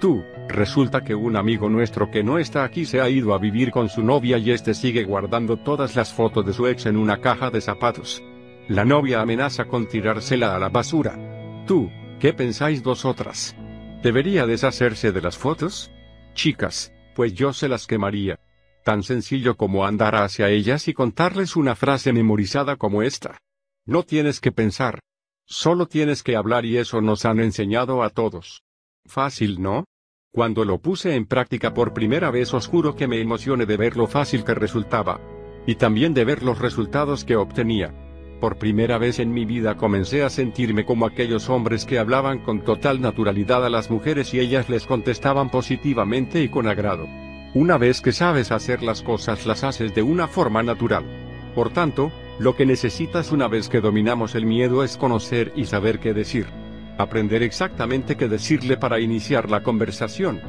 Tú, 0.00 0.24
resulta 0.48 1.04
que 1.04 1.14
un 1.14 1.36
amigo 1.36 1.68
nuestro 1.68 2.10
que 2.10 2.22
no 2.22 2.38
está 2.38 2.64
aquí 2.64 2.86
se 2.86 3.00
ha 3.00 3.08
ido 3.10 3.34
a 3.34 3.38
vivir 3.38 3.70
con 3.70 3.88
su 3.88 4.02
novia 4.02 4.38
y 4.38 4.50
este 4.50 4.72
sigue 4.72 5.04
guardando 5.04 5.58
todas 5.58 5.94
las 5.94 6.12
fotos 6.12 6.46
de 6.46 6.54
su 6.54 6.66
ex 6.66 6.86
en 6.86 6.96
una 6.96 7.20
caja 7.20 7.50
de 7.50 7.60
zapatos. 7.60 8.22
La 8.68 8.84
novia 8.84 9.20
amenaza 9.20 9.66
con 9.66 9.86
tirársela 9.86 10.54
a 10.54 10.58
la 10.58 10.70
basura. 10.70 11.64
Tú, 11.66 11.90
¿qué 12.18 12.32
pensáis 12.32 12.82
vosotras? 12.82 13.54
¿Debería 14.02 14.46
deshacerse 14.46 15.12
de 15.12 15.20
las 15.20 15.36
fotos? 15.36 15.90
Chicas, 16.34 16.94
pues 17.14 17.34
yo 17.34 17.52
se 17.52 17.68
las 17.68 17.86
quemaría. 17.86 18.38
Tan 18.90 19.04
sencillo 19.04 19.56
como 19.56 19.86
andar 19.86 20.16
hacia 20.16 20.48
ellas 20.48 20.88
y 20.88 20.94
contarles 20.94 21.54
una 21.54 21.76
frase 21.76 22.12
memorizada 22.12 22.74
como 22.74 23.02
esta. 23.02 23.38
No 23.86 24.02
tienes 24.02 24.40
que 24.40 24.50
pensar. 24.50 24.98
Solo 25.46 25.86
tienes 25.86 26.24
que 26.24 26.34
hablar 26.34 26.64
y 26.66 26.76
eso 26.76 27.00
nos 27.00 27.24
han 27.24 27.38
enseñado 27.38 28.02
a 28.02 28.10
todos. 28.10 28.64
Fácil, 29.06 29.62
¿no? 29.62 29.84
Cuando 30.32 30.64
lo 30.64 30.78
puse 30.78 31.14
en 31.14 31.26
práctica 31.26 31.72
por 31.72 31.94
primera 31.94 32.32
vez 32.32 32.52
os 32.52 32.66
juro 32.66 32.96
que 32.96 33.06
me 33.06 33.20
emocioné 33.20 33.64
de 33.64 33.76
ver 33.76 33.96
lo 33.96 34.08
fácil 34.08 34.42
que 34.42 34.54
resultaba. 34.54 35.20
Y 35.68 35.76
también 35.76 36.12
de 36.12 36.24
ver 36.24 36.42
los 36.42 36.58
resultados 36.58 37.24
que 37.24 37.36
obtenía. 37.36 37.94
Por 38.40 38.58
primera 38.58 38.98
vez 38.98 39.20
en 39.20 39.32
mi 39.32 39.44
vida 39.44 39.76
comencé 39.76 40.24
a 40.24 40.30
sentirme 40.30 40.84
como 40.84 41.06
aquellos 41.06 41.48
hombres 41.48 41.84
que 41.84 42.00
hablaban 42.00 42.40
con 42.40 42.64
total 42.64 43.00
naturalidad 43.00 43.64
a 43.64 43.70
las 43.70 43.88
mujeres 43.88 44.34
y 44.34 44.40
ellas 44.40 44.68
les 44.68 44.84
contestaban 44.84 45.48
positivamente 45.48 46.42
y 46.42 46.48
con 46.48 46.66
agrado. 46.66 47.06
Una 47.52 47.78
vez 47.78 48.00
que 48.00 48.12
sabes 48.12 48.52
hacer 48.52 48.80
las 48.80 49.02
cosas 49.02 49.44
las 49.44 49.64
haces 49.64 49.92
de 49.92 50.02
una 50.02 50.28
forma 50.28 50.62
natural. 50.62 51.04
Por 51.52 51.72
tanto, 51.72 52.12
lo 52.38 52.54
que 52.54 52.64
necesitas 52.64 53.32
una 53.32 53.48
vez 53.48 53.68
que 53.68 53.80
dominamos 53.80 54.36
el 54.36 54.46
miedo 54.46 54.84
es 54.84 54.96
conocer 54.96 55.52
y 55.56 55.66
saber 55.66 55.98
qué 55.98 56.14
decir. 56.14 56.46
Aprender 56.96 57.42
exactamente 57.42 58.16
qué 58.16 58.28
decirle 58.28 58.76
para 58.76 59.00
iniciar 59.00 59.50
la 59.50 59.64
conversación. 59.64 60.40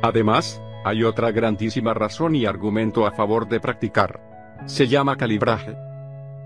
Además, 0.00 0.62
hay 0.84 1.04
otra 1.04 1.32
grandísima 1.32 1.92
razón 1.92 2.34
y 2.34 2.46
argumento 2.46 3.06
a 3.06 3.12
favor 3.12 3.46
de 3.46 3.60
practicar. 3.60 4.20
Se 4.64 4.86
llama 4.86 5.16
calibraje. 5.16 5.76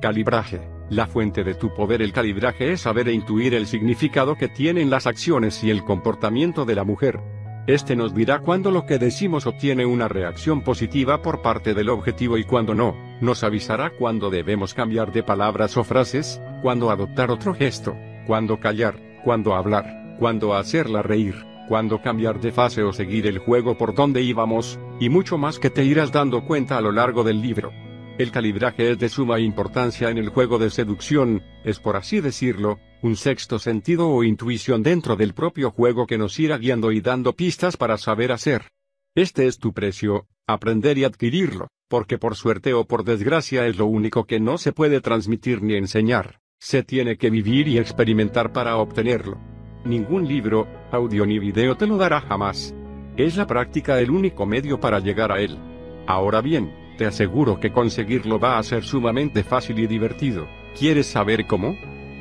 Calibraje. 0.01 0.72
La 0.91 1.07
fuente 1.07 1.45
de 1.45 1.55
tu 1.55 1.72
poder 1.74 2.03
el 2.03 2.12
calibraje 2.12 2.72
es 2.72 2.83
saber 2.83 3.09
e 3.09 3.12
intuir 3.12 3.55
el 3.55 3.66
significado 3.66 4.37
que 4.37 4.49
tienen 4.49 4.91
las 4.91 5.07
acciones 5.07 5.62
y 5.64 5.70
el 5.70 5.85
comportamiento 5.85 6.64
de 6.64 6.74
la 6.74 6.85
mujer. 6.85 7.20
Este 7.66 7.95
nos 7.95 8.12
dirá 8.12 8.41
cuándo 8.41 8.72
lo 8.72 8.87
que 8.87 8.99
decimos 8.99 9.47
obtiene 9.47 9.87
una 9.87 10.09
reacción 10.09 10.62
positiva 10.62 11.22
por 11.22 11.43
parte 11.43 11.74
del 11.74 11.91
objetivo 11.91 12.37
y 12.37 12.43
cuándo 12.43 12.74
no, 12.74 12.97
nos 13.20 13.45
avisará 13.45 13.91
cuándo 13.91 14.30
debemos 14.30 14.74
cambiar 14.74 15.12
de 15.12 15.22
palabras 15.22 15.76
o 15.76 15.85
frases, 15.85 16.43
cuándo 16.61 16.91
adoptar 16.91 17.30
otro 17.30 17.55
gesto, 17.55 17.97
cuándo 18.26 18.59
callar, 18.59 18.99
cuándo 19.24 19.55
hablar, 19.55 20.16
cuándo 20.18 20.55
hacerla 20.55 21.03
reír, 21.03 21.37
cuándo 21.68 22.03
cambiar 22.03 22.41
de 22.41 22.51
fase 22.51 22.83
o 22.83 22.93
seguir 22.93 23.28
el 23.28 23.39
juego 23.39 23.78
por 23.78 23.95
donde 23.95 24.22
íbamos, 24.22 24.80
y 24.99 25.09
mucho 25.09 25.39
más 25.39 25.61
que 25.61 25.70
te 25.70 25.85
irás 25.85 26.11
dando 26.11 26.45
cuenta 26.45 26.76
a 26.76 26.80
lo 26.80 26.91
largo 26.91 27.22
del 27.22 27.41
libro. 27.41 27.72
El 28.19 28.31
calibraje 28.31 28.91
es 28.91 28.99
de 28.99 29.09
suma 29.09 29.41
importancia 29.41 30.11
en 30.11 30.19
el 30.19 30.29
juego 30.29 30.59
de 30.59 30.71
seducción, 30.71 31.43
es 31.65 31.81
por 31.81 31.97
así 31.97 32.21
decirlo, 32.21 32.79
un 33.01 33.17
sexto 33.17 33.59
sentido 33.59 34.09
o 34.09 34.23
intuición 34.23 34.83
dentro 34.83 35.17
del 35.17 35.33
propio 35.33 35.71
juego 35.71 36.07
que 36.07 36.19
nos 36.19 36.39
irá 36.39 36.59
guiando 36.59 36.93
y 36.93 37.01
dando 37.01 37.33
pistas 37.33 37.79
para 37.79 37.97
saber 37.97 38.31
hacer. 38.31 38.71
Este 39.15 39.47
es 39.47 39.59
tu 39.59 39.73
precio, 39.73 40.27
aprender 40.47 40.99
y 40.99 41.05
adquirirlo, 41.05 41.69
porque 41.89 42.19
por 42.19 42.37
suerte 42.37 42.75
o 42.75 42.85
por 42.85 43.03
desgracia 43.05 43.67
es 43.67 43.79
lo 43.79 43.87
único 43.87 44.25
que 44.25 44.41
no 44.41 44.59
se 44.59 44.73
puede 44.73 45.01
transmitir 45.01 45.63
ni 45.63 45.75
enseñar, 45.75 46.41
se 46.61 46.83
tiene 46.83 47.17
que 47.17 47.31
vivir 47.31 47.67
y 47.67 47.79
experimentar 47.79 48.53
para 48.53 48.77
obtenerlo. 48.77 49.39
Ningún 49.85 50.29
libro, 50.29 50.69
audio 50.91 51.25
ni 51.25 51.39
video 51.39 51.77
te 51.77 51.87
lo 51.87 51.97
dará 51.97 52.21
jamás. 52.21 52.75
Es 53.17 53.37
la 53.37 53.47
práctica 53.47 53.99
el 54.01 54.11
único 54.11 54.47
medio 54.47 54.79
para 54.79 55.01
llegar 55.01 55.33
a 55.33 55.41
él. 55.41 55.59
Ahora 56.07 56.41
bien, 56.41 56.82
te 56.97 57.07
aseguro 57.07 57.61
que 57.61 57.72
conseguirlo 57.72 58.38
va 58.38 58.59
a 58.59 58.62
ser 58.62 58.84
sumamente 58.84 59.45
fácil 59.45 59.78
y 59.78 59.86
divertido. 59.86 60.47
¿Quieres 60.78 61.07
saber 61.07 61.47
cómo? 61.47 61.76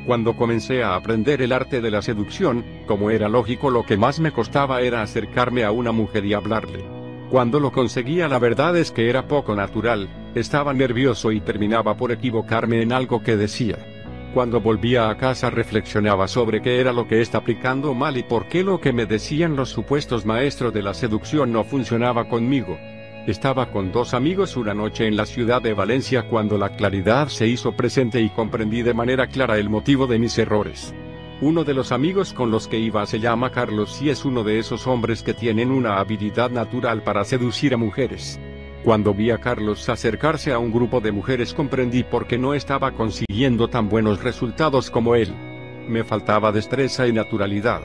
Cuando 0.06 0.34
comencé 0.34 0.82
a 0.82 0.96
aprender 0.96 1.42
el 1.42 1.52
arte 1.52 1.80
de 1.80 1.90
la 1.90 2.02
seducción, 2.02 2.64
como 2.86 3.10
era 3.10 3.28
lógico 3.28 3.70
lo 3.70 3.84
que 3.84 3.96
más 3.96 4.18
me 4.18 4.32
costaba 4.32 4.80
era 4.80 5.02
acercarme 5.02 5.64
a 5.64 5.70
una 5.70 5.92
mujer 5.92 6.24
y 6.24 6.34
hablarle. 6.34 6.84
Cuando 7.30 7.60
lo 7.60 7.72
conseguía 7.72 8.28
la 8.28 8.38
verdad 8.38 8.76
es 8.76 8.90
que 8.90 9.08
era 9.08 9.28
poco 9.28 9.54
natural, 9.54 10.08
estaba 10.34 10.74
nervioso 10.74 11.32
y 11.32 11.40
terminaba 11.40 11.96
por 11.96 12.12
equivocarme 12.12 12.82
en 12.82 12.92
algo 12.92 13.22
que 13.22 13.36
decía. 13.36 13.78
Cuando 14.34 14.60
volvía 14.60 15.08
a 15.08 15.16
casa 15.18 15.50
reflexionaba 15.50 16.26
sobre 16.26 16.62
qué 16.62 16.80
era 16.80 16.92
lo 16.92 17.06
que 17.06 17.20
está 17.20 17.38
aplicando 17.38 17.94
mal 17.94 18.16
y 18.16 18.22
por 18.22 18.48
qué 18.48 18.64
lo 18.64 18.80
que 18.80 18.92
me 18.92 19.06
decían 19.06 19.56
los 19.56 19.68
supuestos 19.68 20.26
maestros 20.26 20.72
de 20.72 20.82
la 20.82 20.94
seducción 20.94 21.52
no 21.52 21.64
funcionaba 21.64 22.28
conmigo. 22.28 22.78
Estaba 23.26 23.70
con 23.70 23.92
dos 23.92 24.14
amigos 24.14 24.56
una 24.56 24.74
noche 24.74 25.06
en 25.06 25.16
la 25.16 25.26
ciudad 25.26 25.62
de 25.62 25.74
Valencia 25.74 26.28
cuando 26.28 26.58
la 26.58 26.70
claridad 26.70 27.28
se 27.28 27.46
hizo 27.46 27.70
presente 27.70 28.20
y 28.20 28.28
comprendí 28.30 28.82
de 28.82 28.94
manera 28.94 29.28
clara 29.28 29.58
el 29.58 29.70
motivo 29.70 30.08
de 30.08 30.18
mis 30.18 30.36
errores. 30.38 30.92
Uno 31.40 31.62
de 31.62 31.72
los 31.72 31.92
amigos 31.92 32.32
con 32.32 32.50
los 32.50 32.66
que 32.66 32.80
iba 32.80 33.06
se 33.06 33.20
llama 33.20 33.52
Carlos 33.52 34.02
y 34.02 34.10
es 34.10 34.24
uno 34.24 34.42
de 34.42 34.58
esos 34.58 34.88
hombres 34.88 35.22
que 35.22 35.34
tienen 35.34 35.70
una 35.70 36.00
habilidad 36.00 36.50
natural 36.50 37.04
para 37.04 37.24
seducir 37.24 37.74
a 37.74 37.76
mujeres. 37.76 38.40
Cuando 38.82 39.14
vi 39.14 39.30
a 39.30 39.38
Carlos 39.38 39.88
acercarse 39.88 40.52
a 40.52 40.58
un 40.58 40.72
grupo 40.72 41.00
de 41.00 41.12
mujeres 41.12 41.54
comprendí 41.54 42.02
por 42.02 42.26
qué 42.26 42.38
no 42.38 42.54
estaba 42.54 42.90
consiguiendo 42.90 43.68
tan 43.68 43.88
buenos 43.88 44.24
resultados 44.24 44.90
como 44.90 45.14
él. 45.14 45.32
Me 45.88 46.02
faltaba 46.02 46.50
destreza 46.50 47.06
y 47.06 47.12
naturalidad. 47.12 47.82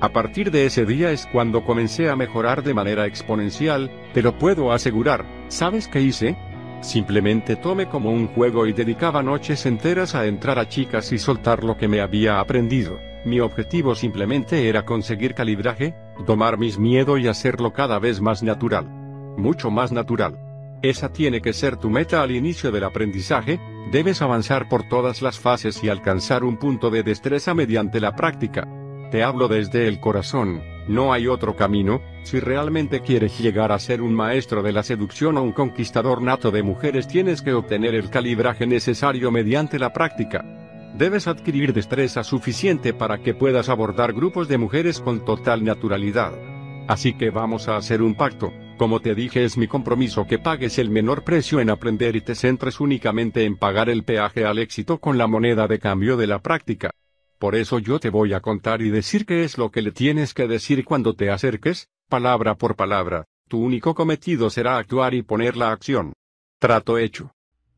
A 0.00 0.10
partir 0.10 0.52
de 0.52 0.64
ese 0.64 0.86
día 0.86 1.10
es 1.10 1.26
cuando 1.26 1.64
comencé 1.64 2.08
a 2.08 2.14
mejorar 2.14 2.62
de 2.62 2.72
manera 2.72 3.06
exponencial, 3.06 3.90
te 4.14 4.22
lo 4.22 4.38
puedo 4.38 4.70
asegurar, 4.70 5.24
¿sabes 5.48 5.88
qué 5.88 6.00
hice? 6.00 6.36
Simplemente 6.82 7.56
tomé 7.56 7.88
como 7.88 8.12
un 8.12 8.28
juego 8.28 8.68
y 8.68 8.72
dedicaba 8.72 9.24
noches 9.24 9.66
enteras 9.66 10.14
a 10.14 10.26
entrar 10.26 10.60
a 10.60 10.68
chicas 10.68 11.10
y 11.10 11.18
soltar 11.18 11.64
lo 11.64 11.76
que 11.76 11.88
me 11.88 12.00
había 12.00 12.38
aprendido. 12.38 13.00
Mi 13.24 13.40
objetivo 13.40 13.96
simplemente 13.96 14.68
era 14.68 14.84
conseguir 14.84 15.34
calibraje, 15.34 15.96
domar 16.24 16.58
mis 16.58 16.78
miedos 16.78 17.18
y 17.18 17.26
hacerlo 17.26 17.72
cada 17.72 17.98
vez 17.98 18.20
más 18.20 18.44
natural. 18.44 18.86
Mucho 19.36 19.72
más 19.72 19.90
natural. 19.90 20.38
Esa 20.80 21.12
tiene 21.12 21.40
que 21.40 21.52
ser 21.52 21.76
tu 21.76 21.90
meta 21.90 22.22
al 22.22 22.30
inicio 22.30 22.70
del 22.70 22.84
aprendizaje, 22.84 23.58
debes 23.90 24.22
avanzar 24.22 24.68
por 24.68 24.88
todas 24.88 25.22
las 25.22 25.40
fases 25.40 25.82
y 25.82 25.88
alcanzar 25.88 26.44
un 26.44 26.56
punto 26.56 26.88
de 26.88 27.02
destreza 27.02 27.52
mediante 27.52 28.00
la 28.00 28.14
práctica. 28.14 28.68
Te 29.10 29.22
hablo 29.22 29.48
desde 29.48 29.88
el 29.88 30.00
corazón, 30.00 30.62
no 30.86 31.14
hay 31.14 31.28
otro 31.28 31.56
camino, 31.56 32.02
si 32.24 32.40
realmente 32.40 33.00
quieres 33.00 33.38
llegar 33.38 33.72
a 33.72 33.78
ser 33.78 34.02
un 34.02 34.14
maestro 34.14 34.62
de 34.62 34.72
la 34.72 34.82
seducción 34.82 35.38
o 35.38 35.42
un 35.42 35.52
conquistador 35.52 36.20
nato 36.20 36.50
de 36.50 36.62
mujeres 36.62 37.08
tienes 37.08 37.40
que 37.40 37.54
obtener 37.54 37.94
el 37.94 38.10
calibraje 38.10 38.66
necesario 38.66 39.30
mediante 39.30 39.78
la 39.78 39.94
práctica. 39.94 40.44
Debes 40.94 41.26
adquirir 41.26 41.72
destreza 41.72 42.22
suficiente 42.22 42.92
para 42.92 43.18
que 43.18 43.32
puedas 43.32 43.70
abordar 43.70 44.12
grupos 44.12 44.46
de 44.46 44.58
mujeres 44.58 45.00
con 45.00 45.24
total 45.24 45.64
naturalidad. 45.64 46.32
Así 46.86 47.14
que 47.14 47.30
vamos 47.30 47.68
a 47.68 47.76
hacer 47.76 48.02
un 48.02 48.14
pacto, 48.14 48.52
como 48.76 49.00
te 49.00 49.14
dije 49.14 49.44
es 49.44 49.56
mi 49.56 49.68
compromiso 49.68 50.26
que 50.26 50.38
pagues 50.38 50.78
el 50.78 50.90
menor 50.90 51.24
precio 51.24 51.60
en 51.60 51.70
aprender 51.70 52.14
y 52.14 52.20
te 52.20 52.34
centres 52.34 52.78
únicamente 52.78 53.44
en 53.44 53.56
pagar 53.56 53.88
el 53.88 54.04
peaje 54.04 54.44
al 54.44 54.58
éxito 54.58 54.98
con 54.98 55.16
la 55.16 55.26
moneda 55.26 55.66
de 55.66 55.78
cambio 55.78 56.18
de 56.18 56.26
la 56.26 56.40
práctica. 56.40 56.90
Por 57.38 57.54
eso 57.54 57.78
yo 57.78 58.00
te 58.00 58.10
voy 58.10 58.32
a 58.32 58.40
contar 58.40 58.82
y 58.82 58.90
decir 58.90 59.24
qué 59.24 59.44
es 59.44 59.58
lo 59.58 59.70
que 59.70 59.80
le 59.80 59.92
tienes 59.92 60.34
que 60.34 60.48
decir 60.48 60.84
cuando 60.84 61.14
te 61.14 61.30
acerques, 61.30 61.88
palabra 62.08 62.56
por 62.56 62.74
palabra, 62.74 63.26
tu 63.48 63.62
único 63.62 63.94
cometido 63.94 64.50
será 64.50 64.76
actuar 64.76 65.14
y 65.14 65.22
poner 65.22 65.56
la 65.56 65.70
acción. 65.70 66.12
Trato 66.58 66.98
hecho. 66.98 67.30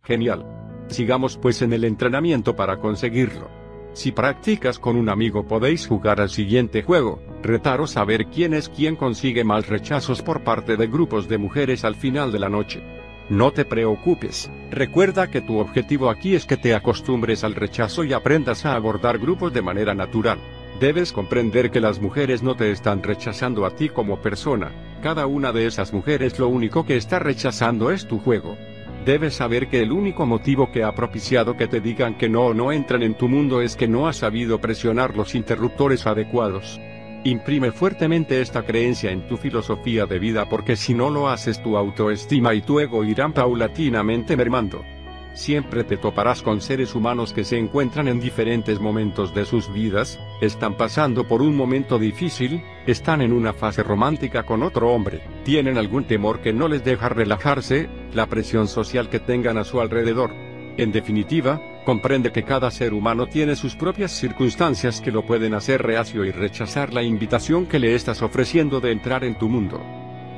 Genial. 0.02 0.46
Sigamos 0.88 1.36
pues 1.36 1.61
en 1.61 1.74
el 1.74 1.84
entrenamiento 1.84 2.56
para 2.56 2.78
conseguirlo. 2.78 3.50
Si 3.92 4.12
practicas 4.12 4.78
con 4.78 4.96
un 4.96 5.11
amigo 5.11 5.46
podéis 5.46 5.86
jugar 5.86 6.20
al 6.20 6.30
siguiente 6.30 6.82
juego, 6.82 7.22
retaros 7.42 7.98
a 7.98 8.04
ver 8.04 8.26
quién 8.26 8.54
es 8.54 8.68
quien 8.70 8.96
consigue 8.96 9.44
más 9.44 9.68
rechazos 9.68 10.22
por 10.22 10.42
parte 10.42 10.76
de 10.76 10.86
grupos 10.86 11.28
de 11.28 11.36
mujeres 11.36 11.84
al 11.84 11.96
final 11.96 12.32
de 12.32 12.38
la 12.38 12.48
noche. 12.48 12.82
No 13.31 13.53
te 13.53 13.64
preocupes, 13.64 14.51
recuerda 14.72 15.31
que 15.31 15.41
tu 15.41 15.59
objetivo 15.59 16.11
aquí 16.11 16.35
es 16.35 16.47
que 16.47 16.57
te 16.57 16.74
acostumbres 16.74 17.45
al 17.45 17.55
rechazo 17.55 18.03
y 18.03 18.12
aprendas 18.12 18.66
a 18.66 18.74
abordar 18.74 19.20
grupos 19.20 19.53
de 19.53 19.62
manera 19.62 19.95
natural. 19.95 20.41
Debes 20.81 21.12
comprender 21.12 21.70
que 21.70 21.81
las 21.81 22.01
mujeres 22.01 22.43
no 22.43 22.57
te 22.57 22.72
están 22.72 23.05
rechazando 23.05 23.64
a 23.64 23.76
ti 23.76 23.89
como 23.89 24.20
persona, 24.20 24.72
cada 25.01 25.28
una 25.28 25.53
de 25.53 25.66
esas 25.66 25.93
mujeres 25.93 26.41
lo 26.41 26.49
único 26.49 26.85
que 26.85 26.97
está 26.97 27.20
rechazando 27.20 27.93
es 27.93 28.09
tu 28.09 28.18
juego. 28.18 28.59
Debes 29.07 29.35
saber 29.35 29.68
que 29.68 29.81
el 29.81 29.93
único 29.93 30.26
motivo 30.26 30.72
que 30.72 30.83
ha 30.83 30.93
propiciado 30.97 31.57
que 31.57 31.68
te 31.68 31.81
digan 31.81 32.18
que 32.18 32.28
no 32.28 32.47
o 32.47 32.55
no 32.55 32.72
entran 32.72 33.05
en 33.05 33.14
tu 33.14 33.28
mundo 33.28 33.61
es 33.61 33.76
que 33.76 33.87
no 33.87 34.09
has 34.09 34.16
sabido 34.16 34.61
presionar 34.61 35.16
los 35.16 35.37
interruptores 35.37 36.05
adecuados. 36.05 36.81
Imprime 37.25 37.71
fuertemente 37.71 38.41
esta 38.41 38.62
creencia 38.62 39.11
en 39.11 39.27
tu 39.27 39.37
filosofía 39.37 40.07
de 40.07 40.18
vida 40.18 40.49
porque 40.49 40.75
si 40.75 40.95
no 40.95 41.11
lo 41.11 41.29
haces 41.29 41.62
tu 41.62 41.77
autoestima 41.77 42.55
y 42.55 42.62
tu 42.62 42.81
ego 42.81 43.05
irán 43.05 43.35
paulatinamente 43.35 44.39
mermando. 44.39 44.83
Siempre 45.35 45.85
te 45.85 45.99
toparás 45.99 46.43
con 46.43 46.62
seres 46.62 46.95
humanos 46.95 47.35
que 47.35 47.45
se 47.45 47.59
encuentran 47.59 48.09
en 48.09 48.21
diferentes 48.21 48.81
momentos 48.81 49.35
de 49.35 49.45
sus 49.45 49.71
vidas, 49.71 50.18
están 50.41 50.79
pasando 50.79 51.29
por 51.29 51.43
un 51.43 51.55
momento 51.55 51.99
difícil, 51.99 52.62
están 52.87 53.21
en 53.21 53.33
una 53.33 53.53
fase 53.53 53.83
romántica 53.83 54.45
con 54.45 54.62
otro 54.62 54.91
hombre, 54.91 55.21
tienen 55.45 55.77
algún 55.77 56.05
temor 56.05 56.41
que 56.41 56.55
no 56.55 56.68
les 56.68 56.85
deja 56.85 57.11
relajarse, 57.11 57.89
la 58.14 58.27
presión 58.27 58.66
social 58.66 59.11
que 59.11 59.21
tengan 59.21 59.59
a 59.59 59.64
su 59.64 59.81
alrededor. 59.81 60.33
En 60.79 60.91
definitiva, 60.91 61.61
comprende 61.85 62.33
que 62.33 62.43
cada 62.43 62.70
ser 62.70 62.93
humano 62.93 63.26
tiene 63.26 63.57
sus 63.57 63.74
propias 63.74 64.12
circunstancias 64.12 65.01
que 65.01 65.11
lo 65.11 65.24
pueden 65.24 65.55
hacer 65.55 65.83
reacio 65.83 66.24
y 66.24 66.31
rechazar 66.31 66.93
la 66.93 67.03
invitación 67.03 67.66
que 67.66 67.78
le 67.78 67.95
estás 67.95 68.22
ofreciendo 68.22 68.81
de 68.81 68.93
entrar 68.93 69.24
en 69.24 69.37
tu 69.37 69.49
mundo. 69.49 69.81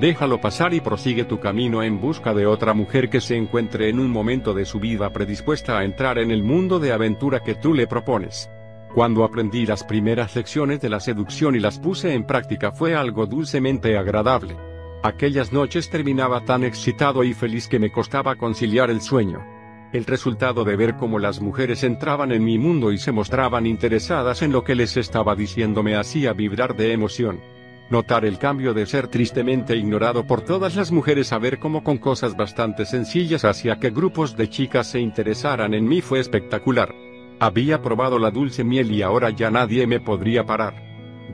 Déjalo 0.01 0.40
pasar 0.40 0.74
y 0.74 0.80
prosigue 0.80 1.24
tu 1.24 1.38
camino 1.38 1.82
en 1.82 2.01
busca 2.01 2.34
de 2.34 2.47
otra 2.47 2.74
mujer 2.74 3.09
que 3.09 3.20
se 3.20 3.36
encuentre 3.36 3.88
en 3.88 4.01
un 4.01 4.11
momento 4.11 4.53
de 4.53 4.64
su 4.64 4.80
vida 4.80 5.12
predispuesta 5.12 5.78
a 5.78 5.84
entrar 5.84 6.18
en 6.18 6.30
el 6.30 6.43
mundo 6.43 6.80
de 6.80 6.93
aventura 6.93 7.40
que 7.40 7.55
tú 7.55 7.72
le 7.72 7.86
propones. 7.86 8.51
Cuando 8.95 9.24
aprendí 9.24 9.64
las 9.64 9.84
primeras 9.84 10.34
lecciones 10.34 10.80
de 10.80 10.88
la 10.88 11.01
seducción 11.01 11.55
y 11.55 11.61
las 11.61 11.78
puse 11.78 12.14
en 12.14 12.24
práctica 12.24 12.72
fue 12.72 12.95
algo 12.95 13.26
dulcemente 13.26 13.97
agradable. 13.97 14.57
Aquellas 15.03 15.53
noches 15.53 15.88
terminaba 15.88 16.45
tan 16.45 16.64
excitado 16.64 17.24
y 17.24 17.32
feliz 17.32 17.68
que 17.68 17.78
me 17.78 17.90
costaba 17.90 18.36
conciliar 18.36 18.90
el 18.90 19.01
sueño. 19.01 19.61
El 19.93 20.07
resultado 20.07 20.64
de 20.64 20.74
ver 20.74 20.97
cómo 20.97 21.18
las 21.18 21.43
mujeres 21.43 21.84
entraban 21.84 22.32
en 22.32 22.43
mi 22.43 22.59
mundo 22.59 22.93
y 22.93 22.99
se 22.99 23.12
mostraban 23.12 23.66
interesadas 23.66 24.40
en 24.40 24.51
lo 24.51 24.64
que 24.64 24.74
les 24.74 24.97
estaba 24.97 25.36
diciendo 25.36 25.82
me 25.82 25.97
hacía 25.97 26.32
vibrar 26.32 26.74
de 26.74 26.93
emoción. 26.93 27.40
Notar 27.90 28.24
el 28.24 28.38
cambio 28.38 28.72
de 28.72 28.86
ser 28.86 29.09
tristemente 29.09 29.76
ignorado 29.76 30.26
por 30.26 30.40
todas 30.40 30.76
las 30.76 30.93
mujeres 30.93 31.30
a 31.34 31.38
ver 31.38 31.59
cómo 31.59 31.84
con 31.84 31.99
cosas 31.99 32.34
bastante 32.38 32.86
sencillas 32.86 33.45
hacía 33.45 33.78
que 33.78 33.90
grupos 33.90 34.34
de 34.34 34.49
chicas 34.49 34.90
se 34.90 34.99
interesaran 34.99 35.74
en 35.74 35.86
mí 35.86 36.01
fue 36.01 36.20
espectacular. 36.20 36.95
Había 37.38 37.82
probado 37.82 38.18
la 38.18 38.30
dulce 38.30 38.64
miel 38.64 38.90
y 38.93 39.03
ahora 39.03 39.28
ya 39.28 39.51
nadie 39.51 39.86
me 39.86 40.01
podría 40.01 40.47
parar. 40.47 40.74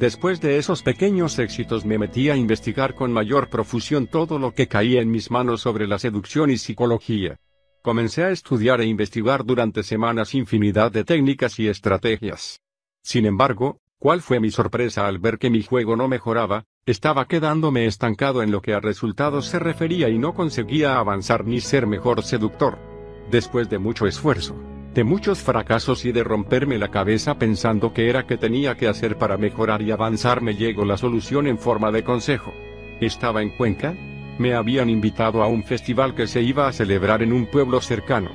Después 0.01 0.41
de 0.41 0.59
esos 0.59 0.83
pequeños 0.83 1.39
éxitos 1.39 1.85
me 1.85 1.97
metí 1.97 2.29
a 2.29 2.35
investigar 2.35 2.97
con 2.97 3.13
mayor 3.13 3.51
profusión 3.51 4.09
todo 4.09 4.41
lo 4.41 4.53
que 4.53 4.67
caía 4.67 5.01
en 5.01 5.13
mis 5.13 5.31
manos 5.31 5.61
sobre 5.61 5.87
la 5.87 6.01
seducción 6.01 6.51
y 6.51 6.57
psicología. 6.57 7.39
Comencé 7.83 8.25
a 8.25 8.31
estudiar 8.31 8.81
e 8.81 8.87
investigar 8.87 9.45
durante 9.45 9.83
semanas 9.83 10.35
infinidad 10.35 10.93
de 10.93 11.05
técnicas 11.05 11.59
y 11.59 11.69
estrategias. 11.69 12.61
Sin 13.03 13.27
embargo, 13.27 13.81
¿Cuál 14.01 14.21
fue 14.23 14.39
mi 14.39 14.53
sorpresa 14.53 15.09
al 15.09 15.19
ver 15.19 15.39
que 15.39 15.51
mi 15.51 15.65
juego 15.65 15.97
no 15.97 16.07
mejoraba? 16.07 16.67
Estaba 16.87 17.27
quedándome 17.27 17.87
estancado 17.87 18.45
en 18.45 18.53
lo 18.53 18.63
que 18.63 18.73
a 18.73 18.79
resultados 18.79 19.47
se 19.47 19.59
refería 19.59 20.09
y 20.09 20.21
no 20.21 20.35
conseguía 20.35 21.01
avanzar 21.01 21.45
ni 21.45 21.61
ser 21.61 21.89
mejor 21.89 22.23
seductor. 22.23 22.79
Después 23.29 23.69
de 23.69 23.79
mucho 23.79 24.07
esfuerzo, 24.07 24.55
de 24.95 25.03
muchos 25.03 25.41
fracasos 25.41 26.05
y 26.05 26.13
de 26.13 26.23
romperme 26.23 26.79
la 26.79 26.93
cabeza 26.93 27.41
pensando 27.41 27.93
qué 27.93 28.09
era 28.09 28.25
que 28.25 28.37
tenía 28.37 28.77
que 28.77 28.87
hacer 28.87 29.19
para 29.19 29.37
mejorar 29.37 29.83
y 29.83 29.91
avanzar 29.91 30.43
me 30.43 30.55
llegó 30.55 30.85
la 30.85 30.97
solución 30.97 31.49
en 31.49 31.59
forma 31.59 31.91
de 31.91 32.05
consejo. 32.05 32.55
Estaba 33.01 33.43
en 33.43 33.51
Cuenca. 33.51 33.97
Me 34.39 34.55
habían 34.55 34.89
invitado 34.89 35.43
a 35.43 35.49
un 35.49 35.65
festival 35.65 36.15
que 36.15 36.29
se 36.29 36.41
iba 36.43 36.69
a 36.69 36.73
celebrar 36.73 37.23
en 37.23 37.33
un 37.33 37.47
pueblo 37.47 37.81
cercano. 37.81 38.31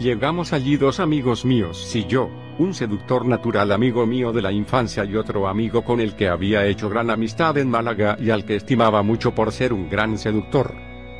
Llegamos 0.00 0.52
allí 0.52 0.76
dos 0.76 0.98
amigos 0.98 1.44
míos 1.44 1.88
y 1.94 2.04
yo, 2.06 2.28
un 2.58 2.74
seductor 2.74 3.24
natural 3.24 3.70
amigo 3.70 4.06
mío 4.06 4.32
de 4.32 4.42
la 4.42 4.50
infancia 4.50 5.04
y 5.04 5.14
otro 5.14 5.46
amigo 5.46 5.84
con 5.84 6.00
el 6.00 6.16
que 6.16 6.28
había 6.28 6.66
hecho 6.66 6.88
gran 6.88 7.10
amistad 7.10 7.56
en 7.58 7.70
Málaga 7.70 8.16
y 8.20 8.30
al 8.30 8.44
que 8.44 8.56
estimaba 8.56 9.04
mucho 9.04 9.36
por 9.36 9.52
ser 9.52 9.72
un 9.72 9.88
gran 9.88 10.18
seductor. 10.18 10.74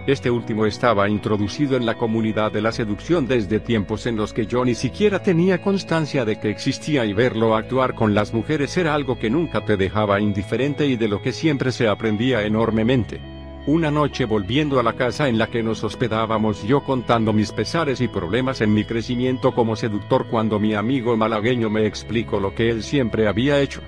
Este 0.08 0.30
último 0.30 0.66
estaba 0.66 1.08
introducido 1.08 1.76
en 1.76 1.86
la 1.86 1.94
comunidad 1.94 2.50
de 2.50 2.62
la 2.62 2.72
seducción 2.72 3.26
desde 3.26 3.60
tiempos 3.60 4.06
en 4.06 4.16
los 4.16 4.32
que 4.32 4.46
yo 4.46 4.64
ni 4.64 4.74
siquiera 4.74 5.22
tenía 5.22 5.62
constancia 5.62 6.24
de 6.24 6.40
que 6.40 6.50
existía 6.50 7.04
y 7.04 7.12
verlo 7.12 7.56
actuar 7.56 7.94
con 7.94 8.14
las 8.14 8.34
mujeres 8.34 8.76
era 8.76 8.94
algo 8.94 9.18
que 9.18 9.30
nunca 9.30 9.64
te 9.64 9.76
dejaba 9.76 10.20
indiferente 10.20 10.86
y 10.86 10.96
de 10.96 11.08
lo 11.08 11.22
que 11.22 11.32
siempre 11.32 11.70
se 11.70 11.88
aprendía 11.88 12.42
enormemente. 12.42 13.35
Una 13.66 13.90
noche 13.90 14.26
volviendo 14.26 14.78
a 14.78 14.84
la 14.84 14.92
casa 14.92 15.28
en 15.28 15.38
la 15.38 15.48
que 15.48 15.60
nos 15.60 15.82
hospedábamos 15.82 16.62
yo 16.62 16.84
contando 16.84 17.32
mis 17.32 17.50
pesares 17.50 18.00
y 18.00 18.06
problemas 18.06 18.60
en 18.60 18.72
mi 18.72 18.84
crecimiento 18.84 19.52
como 19.56 19.74
seductor 19.74 20.28
cuando 20.30 20.60
mi 20.60 20.74
amigo 20.74 21.16
malagueño 21.16 21.68
me 21.68 21.84
explicó 21.84 22.38
lo 22.38 22.54
que 22.54 22.70
él 22.70 22.84
siempre 22.84 23.26
había 23.26 23.60
hecho. 23.60 23.80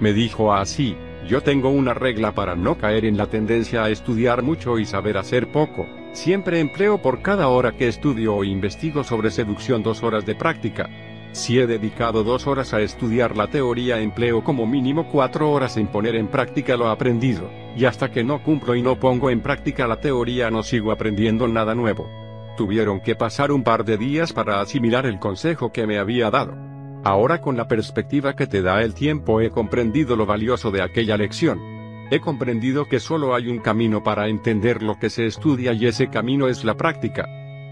Me 0.00 0.12
dijo 0.12 0.52
así, 0.52 0.96
yo 1.28 1.44
tengo 1.44 1.68
una 1.68 1.94
regla 1.94 2.32
para 2.32 2.56
no 2.56 2.76
caer 2.76 3.04
en 3.04 3.16
la 3.16 3.28
tendencia 3.28 3.84
a 3.84 3.90
estudiar 3.90 4.42
mucho 4.42 4.80
y 4.80 4.84
saber 4.84 5.16
hacer 5.16 5.52
poco, 5.52 5.86
siempre 6.12 6.58
empleo 6.58 7.00
por 7.00 7.22
cada 7.22 7.46
hora 7.46 7.76
que 7.76 7.86
estudio 7.86 8.34
o 8.34 8.42
investigo 8.42 9.04
sobre 9.04 9.30
seducción 9.30 9.84
dos 9.84 10.02
horas 10.02 10.26
de 10.26 10.34
práctica, 10.34 10.90
si 11.30 11.60
he 11.60 11.68
dedicado 11.68 12.24
dos 12.24 12.48
horas 12.48 12.74
a 12.74 12.80
estudiar 12.80 13.36
la 13.36 13.46
teoría 13.46 14.00
empleo 14.00 14.42
como 14.42 14.66
mínimo 14.66 15.06
cuatro 15.08 15.52
horas 15.52 15.76
en 15.76 15.86
poner 15.86 16.16
en 16.16 16.26
práctica 16.26 16.76
lo 16.76 16.88
aprendido, 16.88 17.48
y 17.80 17.86
hasta 17.86 18.10
que 18.10 18.22
no 18.22 18.42
cumplo 18.42 18.74
y 18.74 18.82
no 18.82 19.00
pongo 19.00 19.30
en 19.30 19.40
práctica 19.40 19.86
la 19.86 20.00
teoría 20.00 20.50
no 20.50 20.62
sigo 20.62 20.92
aprendiendo 20.92 21.48
nada 21.48 21.74
nuevo. 21.74 22.10
Tuvieron 22.54 23.00
que 23.00 23.16
pasar 23.16 23.50
un 23.52 23.64
par 23.64 23.86
de 23.86 23.96
días 23.96 24.34
para 24.34 24.60
asimilar 24.60 25.06
el 25.06 25.18
consejo 25.18 25.72
que 25.72 25.86
me 25.86 25.98
había 25.98 26.30
dado. 26.30 26.54
Ahora 27.04 27.40
con 27.40 27.56
la 27.56 27.68
perspectiva 27.68 28.36
que 28.36 28.46
te 28.46 28.60
da 28.60 28.82
el 28.82 28.92
tiempo 28.92 29.40
he 29.40 29.48
comprendido 29.48 30.14
lo 30.14 30.26
valioso 30.26 30.70
de 30.70 30.82
aquella 30.82 31.16
lección. 31.16 31.58
He 32.10 32.20
comprendido 32.20 32.84
que 32.84 33.00
solo 33.00 33.34
hay 33.34 33.48
un 33.48 33.60
camino 33.60 34.02
para 34.02 34.28
entender 34.28 34.82
lo 34.82 34.98
que 34.98 35.08
se 35.08 35.24
estudia 35.24 35.72
y 35.72 35.86
ese 35.86 36.08
camino 36.08 36.48
es 36.48 36.64
la 36.64 36.76
práctica. 36.76 37.30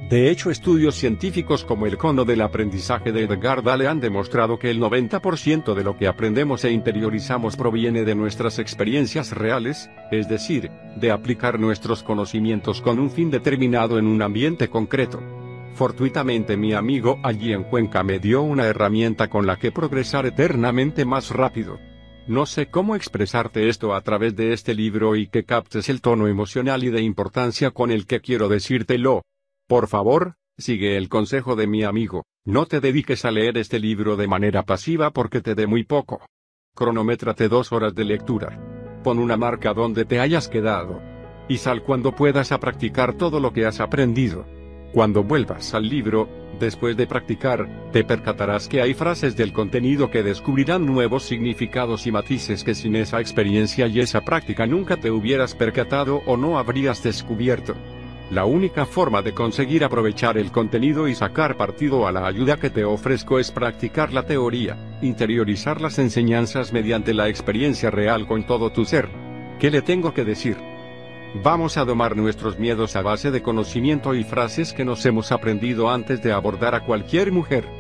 De 0.08 0.30
hecho, 0.30 0.50
estudios 0.50 0.94
científicos 0.94 1.66
como 1.66 1.84
el 1.84 1.98
cono 1.98 2.24
del 2.24 2.40
aprendizaje 2.40 3.12
de 3.12 3.24
Edgar 3.24 3.62
Dale 3.62 3.88
han 3.88 4.00
demostrado 4.00 4.58
que 4.58 4.70
el 4.70 4.80
90% 4.80 5.74
de 5.74 5.84
lo 5.84 5.98
que 5.98 6.06
aprendemos 6.06 6.64
e 6.64 6.70
interiorizamos 6.72 7.56
proviene 7.56 8.04
de 8.04 8.14
nuestras 8.14 8.58
experiencias 8.58 9.32
reales, 9.32 9.90
es 10.10 10.26
decir, 10.26 10.70
de 10.96 11.10
aplicar 11.10 11.60
nuestros 11.60 12.02
conocimientos 12.02 12.80
con 12.80 12.98
un 12.98 13.10
fin 13.10 13.30
determinado 13.30 13.98
en 13.98 14.06
un 14.06 14.22
ambiente 14.22 14.68
concreto. 14.68 15.20
Fortuitamente 15.74 16.56
mi 16.56 16.72
amigo 16.72 17.18
allí 17.22 17.52
en 17.52 17.64
Cuenca 17.64 18.02
me 18.02 18.18
dio 18.18 18.40
una 18.40 18.64
herramienta 18.64 19.28
con 19.28 19.46
la 19.46 19.58
que 19.58 19.72
progresar 19.72 20.24
eternamente 20.24 21.04
más 21.04 21.30
rápido. 21.32 21.78
No 22.26 22.46
sé 22.46 22.68
cómo 22.70 22.96
expresarte 22.96 23.68
esto 23.68 23.94
a 23.94 24.00
través 24.00 24.34
de 24.36 24.54
este 24.54 24.74
libro 24.74 25.16
y 25.16 25.26
que 25.26 25.44
captes 25.44 25.90
el 25.90 26.00
tono 26.00 26.28
emocional 26.28 26.82
y 26.82 26.88
de 26.88 27.02
importancia 27.02 27.72
con 27.72 27.90
el 27.90 28.06
que 28.06 28.20
quiero 28.20 28.48
decírtelo, 28.48 29.22
por 29.68 29.86
favor, 29.86 30.34
sigue 30.56 30.96
el 30.96 31.10
consejo 31.10 31.54
de 31.54 31.66
mi 31.66 31.84
amigo, 31.84 32.24
no 32.46 32.64
te 32.64 32.80
dediques 32.80 33.26
a 33.26 33.30
leer 33.30 33.58
este 33.58 33.78
libro 33.78 34.16
de 34.16 34.26
manera 34.26 34.62
pasiva 34.62 35.10
porque 35.10 35.42
te 35.42 35.54
dé 35.54 35.66
muy 35.66 35.84
poco. 35.84 36.22
Cronométrate 36.74 37.48
dos 37.48 37.70
horas 37.70 37.94
de 37.94 38.04
lectura. 38.04 38.58
Pon 39.04 39.18
una 39.18 39.36
marca 39.36 39.74
donde 39.74 40.06
te 40.06 40.20
hayas 40.20 40.48
quedado. 40.48 41.02
Y 41.50 41.58
sal 41.58 41.82
cuando 41.82 42.14
puedas 42.14 42.50
a 42.50 42.60
practicar 42.60 43.18
todo 43.18 43.40
lo 43.40 43.52
que 43.52 43.66
has 43.66 43.80
aprendido. 43.80 44.46
Cuando 44.94 45.22
vuelvas 45.22 45.74
al 45.74 45.86
libro, 45.86 46.30
después 46.58 46.96
de 46.96 47.06
practicar, 47.06 47.90
te 47.92 48.02
percatarás 48.04 48.68
que 48.68 48.80
hay 48.80 48.94
frases 48.94 49.36
del 49.36 49.52
contenido 49.52 50.10
que 50.10 50.22
descubrirán 50.22 50.86
nuevos 50.86 51.24
significados 51.24 52.06
y 52.06 52.12
matices 52.12 52.64
que 52.64 52.74
sin 52.74 52.96
esa 52.96 53.20
experiencia 53.20 53.86
y 53.86 54.00
esa 54.00 54.22
práctica 54.22 54.66
nunca 54.66 54.96
te 54.96 55.10
hubieras 55.10 55.54
percatado 55.54 56.22
o 56.24 56.38
no 56.38 56.58
habrías 56.58 57.02
descubierto. 57.02 57.74
La 58.30 58.44
única 58.44 58.84
forma 58.84 59.22
de 59.22 59.32
conseguir 59.32 59.84
aprovechar 59.84 60.36
el 60.36 60.52
contenido 60.52 61.08
y 61.08 61.14
sacar 61.14 61.56
partido 61.56 62.06
a 62.06 62.12
la 62.12 62.26
ayuda 62.26 62.58
que 62.58 62.68
te 62.68 62.84
ofrezco 62.84 63.38
es 63.38 63.50
practicar 63.50 64.12
la 64.12 64.24
teoría, 64.24 64.76
interiorizar 65.00 65.80
las 65.80 65.98
enseñanzas 65.98 66.70
mediante 66.70 67.14
la 67.14 67.28
experiencia 67.28 67.90
real 67.90 68.26
con 68.26 68.46
todo 68.46 68.70
tu 68.70 68.84
ser. 68.84 69.08
¿Qué 69.58 69.70
le 69.70 69.80
tengo 69.80 70.12
que 70.12 70.26
decir? 70.26 70.58
Vamos 71.42 71.78
a 71.78 71.86
domar 71.86 72.16
nuestros 72.16 72.58
miedos 72.58 72.96
a 72.96 73.02
base 73.02 73.30
de 73.30 73.40
conocimiento 73.40 74.14
y 74.14 74.24
frases 74.24 74.74
que 74.74 74.84
nos 74.84 75.06
hemos 75.06 75.32
aprendido 75.32 75.88
antes 75.88 76.22
de 76.22 76.32
abordar 76.32 76.74
a 76.74 76.84
cualquier 76.84 77.32
mujer. 77.32 77.77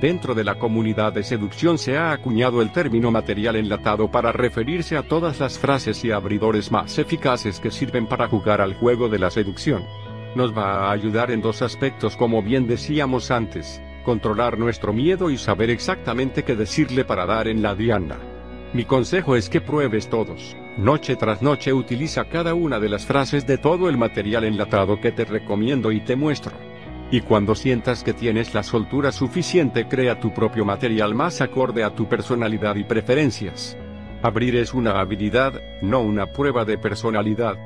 Dentro 0.00 0.34
de 0.34 0.44
la 0.44 0.54
comunidad 0.54 1.12
de 1.12 1.22
seducción 1.22 1.76
se 1.76 1.98
ha 1.98 2.12
acuñado 2.12 2.62
el 2.62 2.72
término 2.72 3.10
material 3.10 3.56
enlatado 3.56 4.10
para 4.10 4.32
referirse 4.32 4.96
a 4.96 5.02
todas 5.02 5.40
las 5.40 5.58
frases 5.58 6.02
y 6.06 6.10
abridores 6.10 6.72
más 6.72 6.98
eficaces 6.98 7.60
que 7.60 7.70
sirven 7.70 8.06
para 8.06 8.26
jugar 8.26 8.62
al 8.62 8.72
juego 8.72 9.10
de 9.10 9.18
la 9.18 9.30
seducción. 9.30 9.84
Nos 10.34 10.56
va 10.56 10.88
a 10.88 10.92
ayudar 10.92 11.30
en 11.30 11.42
dos 11.42 11.60
aspectos 11.60 12.16
como 12.16 12.42
bien 12.42 12.66
decíamos 12.66 13.30
antes, 13.30 13.82
controlar 14.02 14.58
nuestro 14.58 14.94
miedo 14.94 15.28
y 15.28 15.36
saber 15.36 15.68
exactamente 15.68 16.44
qué 16.44 16.56
decirle 16.56 17.04
para 17.04 17.26
dar 17.26 17.46
en 17.46 17.60
la 17.60 17.74
diana. 17.74 18.16
Mi 18.72 18.86
consejo 18.86 19.36
es 19.36 19.50
que 19.50 19.60
pruebes 19.60 20.08
todos. 20.08 20.56
Noche 20.78 21.16
tras 21.16 21.42
noche 21.42 21.74
utiliza 21.74 22.24
cada 22.24 22.54
una 22.54 22.80
de 22.80 22.88
las 22.88 23.04
frases 23.04 23.46
de 23.46 23.58
todo 23.58 23.90
el 23.90 23.98
material 23.98 24.44
enlatado 24.44 24.98
que 24.98 25.12
te 25.12 25.26
recomiendo 25.26 25.92
y 25.92 26.00
te 26.00 26.16
muestro. 26.16 26.69
Y 27.12 27.22
cuando 27.22 27.54
sientas 27.54 28.04
que 28.04 28.12
tienes 28.12 28.54
la 28.54 28.62
soltura 28.62 29.10
suficiente, 29.10 29.88
crea 29.88 30.20
tu 30.20 30.32
propio 30.32 30.64
material 30.64 31.14
más 31.14 31.40
acorde 31.40 31.82
a 31.82 31.94
tu 31.94 32.08
personalidad 32.08 32.76
y 32.76 32.84
preferencias. 32.84 33.76
Abrir 34.22 34.54
es 34.56 34.74
una 34.74 35.00
habilidad, 35.00 35.60
no 35.82 36.00
una 36.02 36.26
prueba 36.26 36.64
de 36.64 36.78
personalidad. 36.78 37.56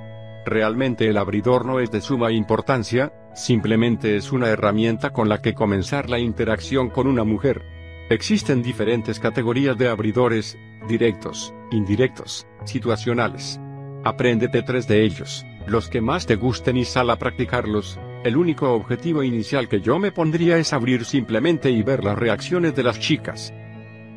Realmente 0.46 1.08
el 1.08 1.18
abridor 1.18 1.66
no 1.66 1.80
es 1.80 1.90
de 1.90 2.00
suma 2.00 2.32
importancia, 2.32 3.12
simplemente 3.34 4.16
es 4.16 4.32
una 4.32 4.48
herramienta 4.48 5.10
con 5.10 5.28
la 5.28 5.42
que 5.42 5.54
comenzar 5.54 6.08
la 6.08 6.18
interacción 6.18 6.88
con 6.88 7.06
una 7.06 7.24
mujer. 7.24 7.62
Existen 8.08 8.62
diferentes 8.62 9.18
categorías 9.18 9.76
de 9.76 9.88
abridores, 9.88 10.56
directos, 10.88 11.52
indirectos, 11.70 12.46
situacionales. 12.64 13.60
Apréndete 14.04 14.62
tres 14.62 14.86
de 14.86 15.02
ellos, 15.02 15.44
los 15.66 15.88
que 15.88 16.00
más 16.00 16.26
te 16.26 16.36
gusten 16.36 16.76
y 16.76 16.84
sal 16.84 17.10
a 17.10 17.16
practicarlos. 17.16 17.98
El 18.24 18.38
único 18.38 18.72
objetivo 18.72 19.22
inicial 19.22 19.68
que 19.68 19.82
yo 19.82 19.98
me 19.98 20.10
pondría 20.10 20.56
es 20.56 20.72
abrir 20.72 21.04
simplemente 21.04 21.70
y 21.70 21.82
ver 21.82 22.02
las 22.02 22.18
reacciones 22.18 22.74
de 22.74 22.82
las 22.82 22.98
chicas. 22.98 23.52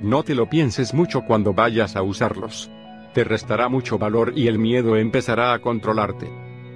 No 0.01 0.23
te 0.23 0.33
lo 0.33 0.49
pienses 0.49 0.93
mucho 0.93 1.23
cuando 1.27 1.53
vayas 1.53 1.97
a 1.97 2.03
usarlos. 2.03 2.71
Te 3.13 3.25
restará 3.25 3.67
mucho 3.67 3.97
valor 3.97 4.31
y 4.33 4.47
el 4.47 4.59
miedo 4.59 4.95
empezará 4.95 5.51
a 5.51 5.59
controlarte. 5.59 6.29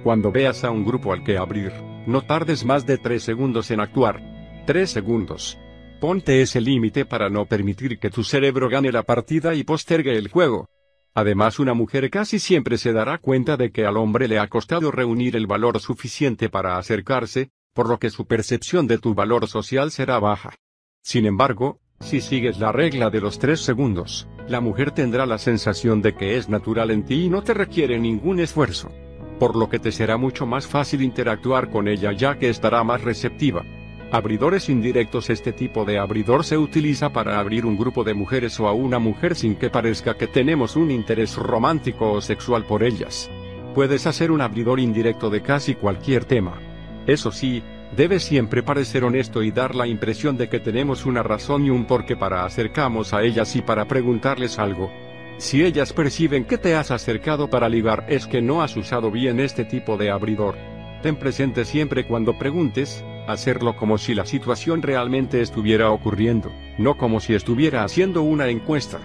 Cuando 0.04 0.30
veas 0.30 0.62
a 0.62 0.70
un 0.70 0.84
grupo 0.84 1.10
al 1.14 1.24
que 1.24 1.38
abrir, 1.38 1.72
no 2.06 2.20
tardes 2.20 2.66
más 2.66 2.84
de 2.84 2.98
tres 2.98 3.22
segundos 3.22 3.70
en 3.70 3.80
actuar. 3.80 4.20
Tres 4.66 4.90
segundos. 4.90 5.58
Ponte 6.02 6.42
ese 6.42 6.60
límite 6.60 7.06
para 7.06 7.30
no 7.30 7.46
permitir 7.46 7.98
que 7.98 8.10
tu 8.10 8.24
cerebro 8.24 8.68
gane 8.68 8.92
la 8.92 9.04
partida 9.04 9.54
y 9.54 9.64
postergue 9.64 10.18
el 10.18 10.28
juego. 10.28 10.68
Además 11.14 11.58
una 11.58 11.74
mujer 11.74 12.08
casi 12.10 12.38
siempre 12.38 12.78
se 12.78 12.92
dará 12.92 13.18
cuenta 13.18 13.56
de 13.56 13.70
que 13.70 13.84
al 13.84 13.98
hombre 13.98 14.28
le 14.28 14.38
ha 14.38 14.48
costado 14.48 14.90
reunir 14.90 15.36
el 15.36 15.46
valor 15.46 15.78
suficiente 15.78 16.48
para 16.48 16.78
acercarse, 16.78 17.50
por 17.74 17.88
lo 17.88 17.98
que 17.98 18.10
su 18.10 18.26
percepción 18.26 18.86
de 18.86 18.98
tu 18.98 19.14
valor 19.14 19.46
social 19.46 19.90
será 19.90 20.18
baja. 20.18 20.54
Sin 21.02 21.26
embargo, 21.26 21.80
si 22.00 22.20
sigues 22.20 22.58
la 22.58 22.72
regla 22.72 23.10
de 23.10 23.20
los 23.20 23.38
tres 23.38 23.60
segundos, 23.60 24.26
la 24.48 24.60
mujer 24.60 24.90
tendrá 24.90 25.26
la 25.26 25.38
sensación 25.38 26.00
de 26.02 26.14
que 26.14 26.36
es 26.36 26.48
natural 26.48 26.90
en 26.90 27.04
ti 27.04 27.24
y 27.24 27.28
no 27.28 27.42
te 27.42 27.54
requiere 27.54 27.98
ningún 27.98 28.40
esfuerzo. 28.40 28.90
Por 29.38 29.54
lo 29.56 29.68
que 29.68 29.78
te 29.78 29.92
será 29.92 30.16
mucho 30.16 30.46
más 30.46 30.66
fácil 30.66 31.02
interactuar 31.02 31.70
con 31.70 31.88
ella 31.88 32.12
ya 32.12 32.38
que 32.38 32.48
estará 32.48 32.82
más 32.84 33.02
receptiva. 33.02 33.64
Abridores 34.12 34.68
indirectos 34.68 35.30
Este 35.30 35.54
tipo 35.54 35.86
de 35.86 35.98
abridor 35.98 36.44
se 36.44 36.58
utiliza 36.58 37.14
para 37.14 37.40
abrir 37.40 37.64
un 37.64 37.78
grupo 37.78 38.04
de 38.04 38.12
mujeres 38.12 38.60
o 38.60 38.68
a 38.68 38.74
una 38.74 38.98
mujer 38.98 39.34
sin 39.34 39.54
que 39.54 39.70
parezca 39.70 40.18
que 40.18 40.26
tenemos 40.26 40.76
un 40.76 40.90
interés 40.90 41.34
romántico 41.34 42.12
o 42.12 42.20
sexual 42.20 42.66
por 42.66 42.82
ellas. 42.82 43.30
Puedes 43.74 44.06
hacer 44.06 44.30
un 44.30 44.42
abridor 44.42 44.80
indirecto 44.80 45.30
de 45.30 45.40
casi 45.40 45.76
cualquier 45.76 46.26
tema. 46.26 46.60
Eso 47.06 47.32
sí, 47.32 47.62
debes 47.96 48.22
siempre 48.22 48.62
parecer 48.62 49.02
honesto 49.02 49.42
y 49.42 49.50
dar 49.50 49.74
la 49.74 49.86
impresión 49.86 50.36
de 50.36 50.50
que 50.50 50.60
tenemos 50.60 51.06
una 51.06 51.22
razón 51.22 51.64
y 51.64 51.70
un 51.70 51.86
porqué 51.86 52.14
para 52.14 52.44
acercamos 52.44 53.14
a 53.14 53.22
ellas 53.22 53.56
y 53.56 53.62
para 53.62 53.86
preguntarles 53.86 54.58
algo. 54.58 54.92
Si 55.38 55.64
ellas 55.64 55.94
perciben 55.94 56.44
que 56.44 56.58
te 56.58 56.74
has 56.74 56.90
acercado 56.90 57.48
para 57.48 57.70
ligar 57.70 58.04
es 58.10 58.26
que 58.26 58.42
no 58.42 58.60
has 58.60 58.76
usado 58.76 59.10
bien 59.10 59.40
este 59.40 59.64
tipo 59.64 59.96
de 59.96 60.10
abridor. 60.10 60.56
Ten 61.02 61.16
presente 61.16 61.64
siempre 61.64 62.04
cuando 62.04 62.38
preguntes, 62.38 63.02
hacerlo 63.26 63.76
como 63.76 63.98
si 63.98 64.14
la 64.14 64.26
situación 64.26 64.82
realmente 64.82 65.40
estuviera 65.40 65.90
ocurriendo, 65.90 66.52
no 66.78 66.96
como 66.96 67.20
si 67.20 67.34
estuviera 67.34 67.84
haciendo 67.84 68.22
una 68.22 68.48
encuesta. 68.48 68.98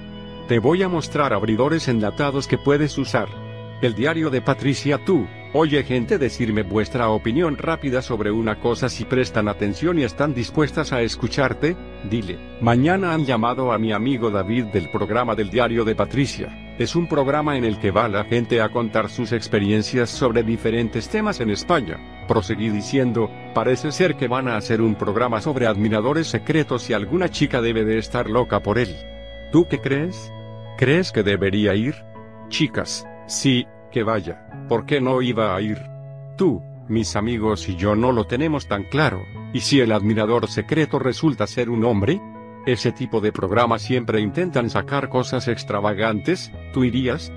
Te 0.47 0.59
voy 0.59 0.84
a 0.84 0.89
mostrar 0.89 1.34
abridores 1.34 1.88
enlatados 1.88 2.47
que 2.47 2.57
puedes 2.57 2.97
usar. 2.97 3.28
El 3.82 3.93
diario 3.93 4.30
de 4.30 4.41
Patricia 4.41 5.03
Tú. 5.05 5.28
Oye 5.53 5.84
gente 5.84 6.18
decirme 6.18 6.63
vuestra 6.63 7.09
opinión 7.09 7.57
rápida 7.57 8.01
sobre 8.01 8.32
una 8.32 8.59
cosa 8.59 8.89
si 8.89 9.05
prestan 9.05 9.47
atención 9.47 9.99
y 9.99 10.03
están 10.03 10.34
dispuestas 10.34 10.93
a 10.93 11.01
escucharte, 11.01 11.76
dile. 12.09 12.38
Mañana 12.59 13.13
han 13.13 13.26
llamado 13.26 13.72
a 13.72 13.78
mi 13.78 13.91
amigo 13.91 14.30
David 14.30 14.65
del 14.65 14.89
programa 14.89 15.36
del 15.36 15.49
diario 15.49 15.86
de 15.86 15.95
Patricia. 15.95 16.76
Es 16.80 16.95
un 16.95 17.07
programa 17.07 17.57
en 17.57 17.65
el 17.65 17.80
que 17.80 17.91
va 17.91 18.07
la 18.07 18.24
gente 18.24 18.61
a 18.61 18.70
contar 18.70 19.09
sus 19.09 19.32
experiencias 19.32 20.09
sobre 20.09 20.43
diferentes 20.43 21.07
temas 21.09 21.39
en 21.39 21.49
España. 21.49 22.16
Proseguí 22.28 22.69
diciendo, 22.69 23.32
parece 23.53 23.91
ser 23.91 24.15
que 24.15 24.28
van 24.28 24.47
a 24.47 24.57
hacer 24.57 24.82
un 24.82 24.95
programa 24.95 25.39
sobre 25.41 25.65
admiradores 25.65 26.28
secretos 26.28 26.89
y 26.89 26.93
alguna 26.93 27.30
chica 27.30 27.61
debe 27.61 27.86
de 27.86 27.97
estar 27.97 28.30
loca 28.30 28.61
por 28.61 28.78
él. 28.78 28.95
¿Tú 29.51 29.67
qué 29.67 29.80
crees? 29.80 30.32
¿Crees 30.78 31.11
que 31.11 31.23
debería 31.23 31.73
ir? 31.73 31.95
Chicas, 32.49 33.07
sí, 33.28 33.65
que 33.91 34.03
vaya. 34.03 34.47
¿Por 34.67 34.86
qué 34.86 34.99
no 34.99 35.21
iba 35.21 35.55
a 35.55 35.61
ir? 35.61 35.80
Tú, 36.38 36.61
mis 36.88 37.15
amigos 37.15 37.67
y 37.69 37.75
yo 37.75 37.95
no 37.95 38.11
lo 38.11 38.25
tenemos 38.25 38.67
tan 38.67 38.84
claro. 38.84 39.23
¿Y 39.53 39.61
si 39.61 39.80
el 39.80 39.91
admirador 39.91 40.47
secreto 40.47 40.99
resulta 40.99 41.47
ser 41.47 41.69
un 41.69 41.86
hombre? 41.86 42.21
Ese 42.65 42.91
tipo 42.91 43.21
de 43.21 43.32
programas 43.32 43.82
siempre 43.82 44.19
intentan 44.19 44.69
sacar 44.69 45.07
cosas 45.07 45.47
extravagantes, 45.47 46.51
¿tú 46.73 46.84
irías? 46.84 47.32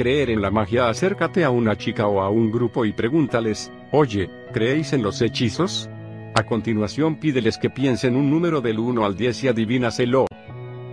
Creer 0.00 0.30
en 0.30 0.40
la 0.40 0.50
magia 0.50 0.88
acércate 0.88 1.44
a 1.44 1.50
una 1.50 1.76
chica 1.76 2.06
o 2.06 2.22
a 2.22 2.30
un 2.30 2.50
grupo 2.50 2.86
y 2.86 2.92
pregúntales, 2.94 3.70
oye, 3.92 4.30
¿creéis 4.50 4.94
en 4.94 5.02
los 5.02 5.20
hechizos? 5.20 5.90
A 6.34 6.46
continuación 6.46 7.20
pídeles 7.20 7.58
que 7.58 7.68
piensen 7.68 8.16
un 8.16 8.30
número 8.30 8.62
del 8.62 8.78
1 8.78 9.04
al 9.04 9.14
10 9.14 9.44
y 9.44 9.48
adivínaselo. 9.48 10.24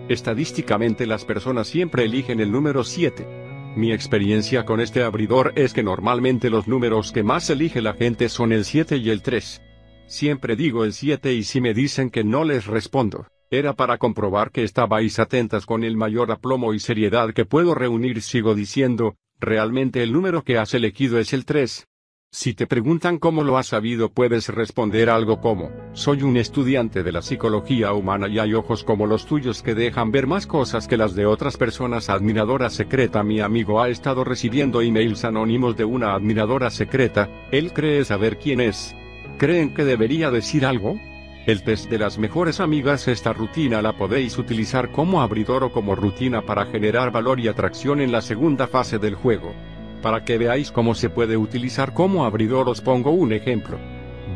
Estadísticamente 0.09 1.07
las 1.07 1.23
personas 1.23 1.67
siempre 1.67 2.03
eligen 2.03 2.41
el 2.41 2.51
número 2.51 2.83
7. 2.83 3.73
Mi 3.77 3.93
experiencia 3.93 4.65
con 4.65 4.81
este 4.81 5.03
abridor 5.03 5.53
es 5.55 5.71
que 5.71 5.83
normalmente 5.83 6.49
los 6.49 6.67
números 6.67 7.13
que 7.13 7.23
más 7.23 7.49
elige 7.49 7.81
la 7.81 7.93
gente 7.93 8.27
son 8.27 8.51
el 8.51 8.65
7 8.65 8.97
y 8.97 9.09
el 9.09 9.21
3. 9.21 9.61
Siempre 10.07 10.57
digo 10.57 10.83
el 10.83 10.91
7 10.91 11.33
y 11.33 11.43
si 11.43 11.61
me 11.61 11.73
dicen 11.73 12.09
que 12.09 12.25
no 12.25 12.43
les 12.43 12.65
respondo. 12.65 13.25
Era 13.49 13.73
para 13.73 13.97
comprobar 13.97 14.51
que 14.51 14.63
estabais 14.63 15.19
atentas 15.19 15.65
con 15.65 15.85
el 15.85 15.95
mayor 15.95 16.31
aplomo 16.31 16.73
y 16.73 16.79
seriedad 16.79 17.33
que 17.33 17.45
puedo 17.45 17.75
reunir. 17.75 18.21
Sigo 18.21 18.55
diciendo, 18.55 19.15
realmente 19.39 20.03
el 20.03 20.11
número 20.11 20.43
que 20.43 20.57
has 20.57 20.73
elegido 20.73 21.17
es 21.17 21.31
el 21.31 21.45
3. 21.45 21.87
Si 22.29 22.53
te 22.53 22.67
preguntan 22.67 23.19
cómo 23.19 23.45
lo 23.45 23.57
has 23.57 23.67
sabido 23.67 24.11
puedes 24.11 24.49
responder 24.49 25.09
algo 25.09 25.39
como, 25.39 25.71
soy 25.93 26.23
un 26.23 26.35
estudiante 26.35 27.01
de 27.01 27.13
la 27.13 27.21
psicología 27.21 27.93
humana 27.93 28.27
y 28.27 28.37
hay 28.37 28.53
ojos 28.53 28.83
como 28.83 29.07
los 29.07 29.25
tuyos 29.25 29.63
que 29.63 29.75
dejan 29.75 30.11
ver 30.11 30.27
más 30.27 30.45
cosas 30.45 30.89
que 30.89 30.97
las 30.97 31.15
de 31.15 31.25
otras 31.25 31.55
personas. 31.55 32.09
Admiradora 32.09 32.69
secreta 32.69 33.23
Mi 33.23 33.39
amigo 33.39 33.81
ha 33.81 33.87
estado 33.87 34.25
recibiendo 34.25 34.81
emails 34.81 35.23
anónimos 35.23 35.77
de 35.77 35.85
una 35.85 36.15
admiradora 36.15 36.69
secreta, 36.69 37.29
él 37.49 37.71
cree 37.71 38.03
saber 38.03 38.37
quién 38.39 38.59
es. 38.59 38.93
¿Creen 39.37 39.73
que 39.73 39.85
debería 39.85 40.31
decir 40.31 40.65
algo? 40.65 40.99
El 41.47 41.63
test 41.63 41.89
de 41.89 41.97
las 41.97 42.17
mejores 42.17 42.59
amigas 42.59 43.07
Esta 43.07 43.31
rutina 43.31 43.81
la 43.81 43.93
podéis 43.93 44.37
utilizar 44.37 44.91
como 44.91 45.21
abridor 45.21 45.63
o 45.63 45.71
como 45.71 45.95
rutina 45.95 46.41
para 46.41 46.65
generar 46.65 47.09
valor 47.09 47.39
y 47.39 47.47
atracción 47.47 48.01
en 48.01 48.11
la 48.11 48.21
segunda 48.21 48.67
fase 48.67 48.99
del 48.99 49.15
juego. 49.15 49.53
Para 50.01 50.25
que 50.25 50.37
veáis 50.37 50.73
cómo 50.73 50.93
se 50.93 51.09
puede 51.09 51.37
utilizar 51.37 51.93
como 51.93 52.25
abridor 52.25 52.67
os 52.67 52.81
pongo 52.81 53.11
un 53.11 53.31
ejemplo. 53.31 53.79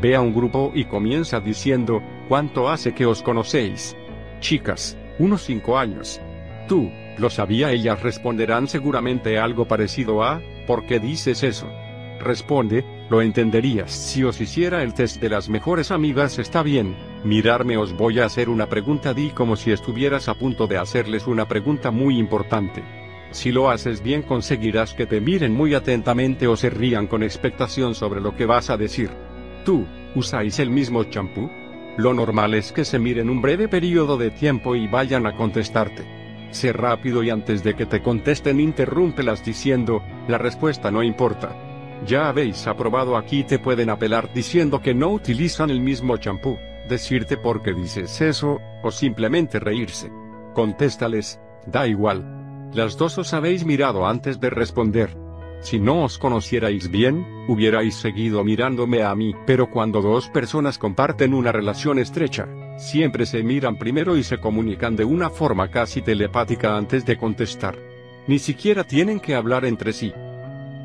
Ve 0.00 0.16
a 0.16 0.22
un 0.22 0.32
grupo 0.32 0.72
y 0.74 0.86
comienza 0.86 1.38
diciendo, 1.38 2.02
¿cuánto 2.30 2.70
hace 2.70 2.94
que 2.94 3.04
os 3.04 3.22
conocéis? 3.22 3.94
Chicas, 4.40 4.96
unos 5.18 5.42
cinco 5.42 5.76
años. 5.76 6.18
Tú, 6.66 6.90
lo 7.18 7.28
sabía 7.28 7.72
ellas 7.72 8.02
responderán 8.02 8.68
seguramente 8.68 9.38
algo 9.38 9.68
parecido 9.68 10.24
a, 10.24 10.40
¿por 10.66 10.86
qué 10.86 10.98
dices 10.98 11.42
eso? 11.42 11.68
Responde, 12.20 12.86
lo 13.12 13.20
entenderías 13.20 13.90
si 13.92 14.24
os 14.24 14.40
hiciera 14.40 14.82
el 14.82 14.94
test 14.94 15.20
de 15.20 15.28
las 15.28 15.50
mejores 15.50 15.90
amigas 15.90 16.38
está 16.38 16.62
bien, 16.62 16.96
mirarme 17.24 17.76
os 17.76 17.94
voy 17.94 18.20
a 18.20 18.24
hacer 18.24 18.48
una 18.48 18.70
pregunta 18.70 19.12
di 19.12 19.28
como 19.28 19.54
si 19.56 19.70
estuvieras 19.70 20.30
a 20.30 20.34
punto 20.34 20.66
de 20.66 20.78
hacerles 20.78 21.26
una 21.26 21.46
pregunta 21.46 21.90
muy 21.90 22.16
importante. 22.16 22.82
Si 23.30 23.52
lo 23.52 23.68
haces 23.68 24.02
bien 24.02 24.22
conseguirás 24.22 24.94
que 24.94 25.04
te 25.04 25.20
miren 25.20 25.52
muy 25.52 25.74
atentamente 25.74 26.46
o 26.46 26.56
se 26.56 26.70
rían 26.70 27.06
con 27.06 27.22
expectación 27.22 27.94
sobre 27.94 28.22
lo 28.22 28.34
que 28.34 28.46
vas 28.46 28.70
a 28.70 28.78
decir. 28.78 29.10
¿Tú, 29.66 29.84
usáis 30.14 30.58
el 30.58 30.70
mismo 30.70 31.04
champú? 31.04 31.50
Lo 31.98 32.14
normal 32.14 32.54
es 32.54 32.72
que 32.72 32.86
se 32.86 32.98
miren 32.98 33.28
un 33.28 33.42
breve 33.42 33.68
periodo 33.68 34.16
de 34.16 34.30
tiempo 34.30 34.74
y 34.74 34.88
vayan 34.88 35.26
a 35.26 35.36
contestarte. 35.36 36.02
Sé 36.50 36.72
rápido 36.72 37.22
y 37.22 37.28
antes 37.28 37.62
de 37.62 37.74
que 37.74 37.84
te 37.84 38.00
contesten 38.00 38.58
interrúmpelas 38.58 39.44
diciendo, 39.44 40.02
la 40.28 40.38
respuesta 40.38 40.90
no 40.90 41.02
importa. 41.02 41.71
Ya 42.06 42.28
habéis 42.28 42.66
aprobado 42.66 43.16
aquí 43.16 43.44
te 43.44 43.58
pueden 43.58 43.90
apelar 43.90 44.32
diciendo 44.34 44.80
que 44.80 44.94
no 44.94 45.10
utilizan 45.10 45.70
el 45.70 45.80
mismo 45.80 46.16
champú, 46.16 46.58
decirte 46.88 47.36
por 47.36 47.62
qué 47.62 47.72
dices 47.72 48.20
eso, 48.20 48.60
o 48.82 48.90
simplemente 48.90 49.60
reírse. 49.60 50.10
Contéstales, 50.54 51.40
da 51.66 51.86
igual. 51.86 52.70
Las 52.72 52.96
dos 52.96 53.18
os 53.18 53.32
habéis 53.34 53.64
mirado 53.64 54.06
antes 54.06 54.40
de 54.40 54.50
responder. 54.50 55.16
Si 55.60 55.78
no 55.78 56.02
os 56.02 56.18
conocierais 56.18 56.90
bien, 56.90 57.24
hubierais 57.46 57.94
seguido 57.94 58.42
mirándome 58.42 59.04
a 59.04 59.14
mí, 59.14 59.32
pero 59.46 59.70
cuando 59.70 60.02
dos 60.02 60.28
personas 60.28 60.76
comparten 60.76 61.34
una 61.34 61.52
relación 61.52 62.00
estrecha, 62.00 62.48
siempre 62.78 63.26
se 63.26 63.44
miran 63.44 63.78
primero 63.78 64.16
y 64.16 64.24
se 64.24 64.38
comunican 64.38 64.96
de 64.96 65.04
una 65.04 65.30
forma 65.30 65.70
casi 65.70 66.02
telepática 66.02 66.76
antes 66.76 67.06
de 67.06 67.16
contestar. 67.16 67.78
Ni 68.26 68.40
siquiera 68.40 68.82
tienen 68.82 69.20
que 69.20 69.36
hablar 69.36 69.64
entre 69.64 69.92
sí. 69.92 70.12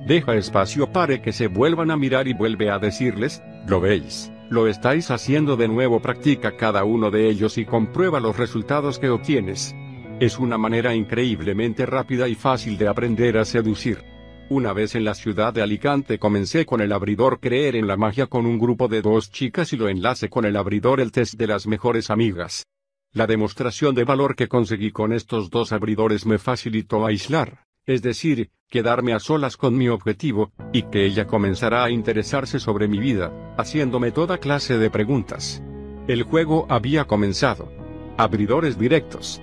Deja 0.06 0.36
espacio 0.36 0.92
para 0.92 1.22
que 1.22 1.34
se 1.34 1.48
vuelvan 1.48 1.92
a 1.92 1.98
mirar 1.98 2.28
y 2.28 2.34
vuelve 2.34 2.70
a 2.70 2.80
decirles, 2.80 3.42
¿lo 3.68 3.82
veis? 3.82 4.32
Lo 4.50 4.68
estáis 4.68 5.12
haciendo 5.12 5.58
de 5.58 5.68
nuevo, 5.68 6.02
practica 6.02 6.56
cada 6.56 6.86
uno 6.86 7.12
de 7.12 7.30
ellos 7.30 7.58
y 7.58 7.66
comprueba 7.66 8.22
los 8.22 8.38
resultados 8.38 9.00
que 9.00 9.10
obtienes. 9.10 9.76
Es 10.22 10.40
una 10.40 10.58
manera 10.58 10.96
increíblemente 10.96 11.86
rápida 11.86 12.30
y 12.30 12.36
fácil 12.36 12.78
de 12.78 12.88
aprender 12.88 13.38
a 13.38 13.44
seducir. 13.44 14.04
Una 14.50 14.72
vez 14.72 14.96
en 14.96 15.04
la 15.04 15.14
ciudad 15.14 15.54
de 15.54 15.62
Alicante 15.62 16.18
comencé 16.18 16.66
con 16.66 16.80
el 16.80 16.94
abridor 16.94 17.42
creer 17.42 17.76
en 17.76 17.86
la 17.86 17.98
magia 17.98 18.28
con 18.28 18.46
un 18.46 18.58
grupo 18.58 18.88
de 18.88 19.02
dos 19.02 19.30
chicas 19.30 19.74
y 19.74 19.78
lo 19.78 19.90
enlace 19.90 20.30
con 20.30 20.46
el 20.46 20.56
abridor 20.56 21.02
el 21.02 21.12
test 21.12 21.34
de 21.34 21.48
las 21.48 21.68
mejores 21.68 22.10
amigas. 22.10 22.66
La 23.12 23.28
demostración 23.28 23.94
de 23.94 24.06
valor 24.06 24.38
que 24.38 24.48
conseguí 24.48 24.92
con 24.92 25.12
estos 25.12 25.50
dos 25.50 25.74
abridores 25.74 26.26
me 26.26 26.38
facilitó 26.38 27.06
aislar, 27.06 27.67
es 27.88 28.02
decir, 28.02 28.52
quedarme 28.70 29.14
a 29.14 29.20
solas 29.20 29.56
con 29.56 29.78
mi 29.78 29.88
objetivo, 29.88 30.52
y 30.74 30.84
que 30.84 31.06
ella 31.06 31.26
comenzará 31.26 31.86
a 31.86 31.90
interesarse 31.90 32.60
sobre 32.60 32.90
mi 32.90 33.00
vida, 33.00 33.32
haciéndome 33.58 34.12
toda 34.12 34.40
clase 34.40 34.78
de 34.78 34.90
preguntas. 34.90 35.64
El 36.08 36.24
juego 36.24 36.68
había 36.70 37.06
comenzado. 37.06 37.72
Abridores 38.18 38.78
directos. 38.78 39.42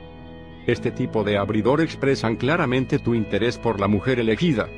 Este 0.66 0.90
tipo 0.90 1.24
de 1.24 1.38
abridor 1.38 1.80
expresan 1.80 2.36
claramente 2.36 2.98
tu 2.98 3.14
interés 3.14 3.56
por 3.58 3.80
la 3.80 3.88
mujer 3.88 4.20
elegida, 4.20 4.68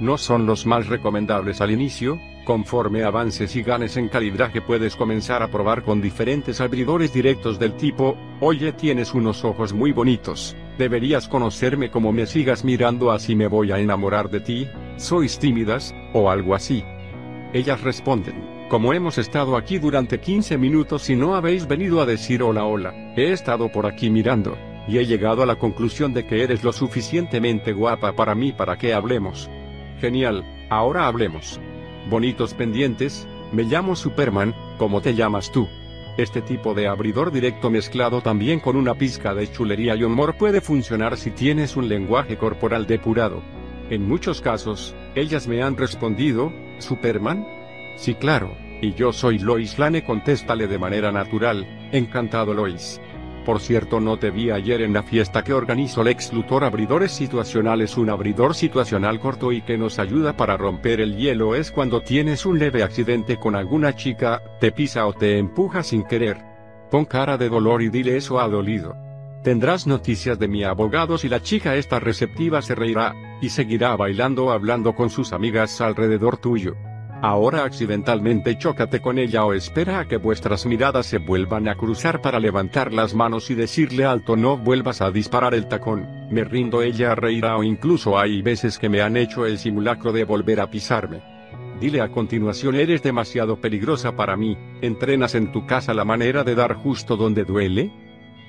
no 0.00 0.18
son 0.18 0.46
los 0.46 0.66
más 0.66 0.88
recomendables 0.88 1.60
al 1.60 1.70
inicio, 1.70 2.20
conforme 2.44 3.02
avances 3.02 3.56
y 3.56 3.62
ganes 3.62 3.96
en 3.96 4.08
calibraje 4.08 4.60
puedes 4.60 4.96
comenzar 4.96 5.42
a 5.42 5.50
probar 5.50 5.82
con 5.82 6.00
diferentes 6.00 6.60
abridores 6.60 7.12
directos 7.12 7.58
del 7.58 7.74
tipo, 7.74 8.16
oye 8.40 8.72
tienes 8.72 9.14
unos 9.14 9.44
ojos 9.44 9.72
muy 9.72 9.92
bonitos, 9.92 10.56
deberías 10.78 11.28
conocerme 11.28 11.90
como 11.90 12.12
me 12.12 12.26
sigas 12.26 12.64
mirando 12.64 13.10
así 13.10 13.34
me 13.34 13.46
voy 13.46 13.72
a 13.72 13.78
enamorar 13.78 14.30
de 14.30 14.40
ti, 14.40 14.68
sois 14.96 15.38
tímidas, 15.38 15.94
o 16.12 16.30
algo 16.30 16.54
así. 16.54 16.84
Ellas 17.52 17.80
responden, 17.82 18.34
como 18.68 18.92
hemos 18.92 19.18
estado 19.18 19.56
aquí 19.56 19.78
durante 19.78 20.20
15 20.20 20.58
minutos 20.58 21.08
y 21.08 21.16
no 21.16 21.34
habéis 21.34 21.66
venido 21.66 22.00
a 22.00 22.06
decir 22.06 22.42
hola 22.42 22.64
hola, 22.64 23.14
he 23.16 23.32
estado 23.32 23.70
por 23.70 23.86
aquí 23.86 24.10
mirando, 24.10 24.56
y 24.86 24.98
he 24.98 25.06
llegado 25.06 25.42
a 25.42 25.46
la 25.46 25.56
conclusión 25.56 26.12
de 26.12 26.26
que 26.26 26.42
eres 26.42 26.64
lo 26.64 26.72
suficientemente 26.72 27.72
guapa 27.72 28.12
para 28.14 28.34
mí 28.34 28.52
para 28.52 28.76
que 28.76 28.92
hablemos. 28.92 29.48
Genial, 30.00 30.44
ahora 30.70 31.06
hablemos. 31.06 31.60
Bonitos 32.10 32.54
pendientes, 32.54 33.26
me 33.52 33.64
llamo 33.64 33.96
Superman, 33.96 34.54
¿cómo 34.78 35.00
te 35.00 35.14
llamas 35.14 35.50
tú? 35.50 35.68
Este 36.16 36.42
tipo 36.42 36.74
de 36.74 36.86
abridor 36.86 37.32
directo 37.32 37.70
mezclado 37.70 38.20
también 38.20 38.60
con 38.60 38.76
una 38.76 38.94
pizca 38.94 39.34
de 39.34 39.50
chulería 39.50 39.96
y 39.96 40.04
humor 40.04 40.36
puede 40.36 40.60
funcionar 40.60 41.16
si 41.16 41.30
tienes 41.30 41.76
un 41.76 41.88
lenguaje 41.88 42.36
corporal 42.36 42.86
depurado. 42.86 43.42
En 43.90 44.06
muchos 44.06 44.40
casos, 44.40 44.94
ellas 45.14 45.48
me 45.48 45.62
han 45.62 45.76
respondido, 45.76 46.52
¿Superman? 46.78 47.46
Sí, 47.96 48.14
claro, 48.14 48.56
y 48.80 48.94
yo 48.94 49.12
soy 49.12 49.38
Lois 49.38 49.78
Lane, 49.78 50.04
contéstale 50.04 50.66
de 50.66 50.78
manera 50.78 51.10
natural, 51.10 51.88
encantado 51.92 52.54
Lois. 52.54 53.00
Por 53.44 53.60
cierto, 53.60 54.00
no 54.00 54.18
te 54.18 54.30
vi 54.30 54.50
ayer 54.50 54.80
en 54.80 54.94
la 54.94 55.02
fiesta 55.02 55.44
que 55.44 55.52
organizó 55.52 56.02
Lex 56.02 56.32
Luthor 56.32 56.64
Abridores 56.64 57.12
Situacionales. 57.12 57.98
Un 57.98 58.08
abridor 58.08 58.54
situacional 58.54 59.20
corto 59.20 59.52
y 59.52 59.60
que 59.60 59.76
nos 59.76 59.98
ayuda 59.98 60.34
para 60.34 60.56
romper 60.56 61.00
el 61.00 61.16
hielo 61.16 61.54
es 61.54 61.70
cuando 61.70 62.00
tienes 62.00 62.46
un 62.46 62.58
leve 62.58 62.82
accidente 62.82 63.36
con 63.36 63.54
alguna 63.54 63.94
chica, 63.94 64.40
te 64.60 64.72
pisa 64.72 65.06
o 65.06 65.12
te 65.12 65.36
empuja 65.36 65.82
sin 65.82 66.04
querer. 66.04 66.38
Pon 66.90 67.04
cara 67.04 67.36
de 67.36 67.50
dolor 67.50 67.82
y 67.82 67.90
dile 67.90 68.16
eso 68.16 68.40
ha 68.40 68.48
dolido. 68.48 68.96
Tendrás 69.42 69.86
noticias 69.86 70.38
de 70.38 70.48
mi 70.48 70.64
abogado 70.64 71.18
si 71.18 71.28
la 71.28 71.42
chica 71.42 71.76
está 71.76 72.00
receptiva 72.00 72.62
se 72.62 72.74
reirá, 72.74 73.14
y 73.42 73.50
seguirá 73.50 73.94
bailando 73.94 74.46
o 74.46 74.50
hablando 74.52 74.94
con 74.94 75.10
sus 75.10 75.34
amigas 75.34 75.82
alrededor 75.82 76.38
tuyo. 76.38 76.76
Ahora 77.26 77.64
accidentalmente 77.64 78.58
chócate 78.58 79.00
con 79.00 79.18
ella 79.18 79.46
o 79.46 79.54
espera 79.54 80.00
a 80.00 80.06
que 80.06 80.18
vuestras 80.18 80.66
miradas 80.66 81.06
se 81.06 81.16
vuelvan 81.16 81.68
a 81.68 81.74
cruzar 81.74 82.20
para 82.20 82.38
levantar 82.38 82.92
las 82.92 83.14
manos 83.14 83.50
y 83.50 83.54
decirle 83.54 84.04
alto 84.04 84.36
no 84.36 84.58
vuelvas 84.58 85.00
a 85.00 85.10
disparar 85.10 85.54
el 85.54 85.66
tacón, 85.66 86.06
me 86.30 86.44
rindo 86.44 86.82
ella 86.82 87.14
reirá 87.14 87.56
o 87.56 87.62
incluso 87.62 88.18
hay 88.18 88.42
veces 88.42 88.78
que 88.78 88.90
me 88.90 89.00
han 89.00 89.16
hecho 89.16 89.46
el 89.46 89.56
simulacro 89.56 90.12
de 90.12 90.24
volver 90.24 90.60
a 90.60 90.68
pisarme. 90.68 91.22
Dile 91.80 92.02
a 92.02 92.10
continuación 92.10 92.74
eres 92.74 93.02
demasiado 93.02 93.58
peligrosa 93.58 94.14
para 94.14 94.36
mí, 94.36 94.58
¿entrenas 94.82 95.34
en 95.34 95.50
tu 95.50 95.66
casa 95.66 95.94
la 95.94 96.04
manera 96.04 96.44
de 96.44 96.54
dar 96.54 96.74
justo 96.74 97.16
donde 97.16 97.44
duele? 97.44 97.90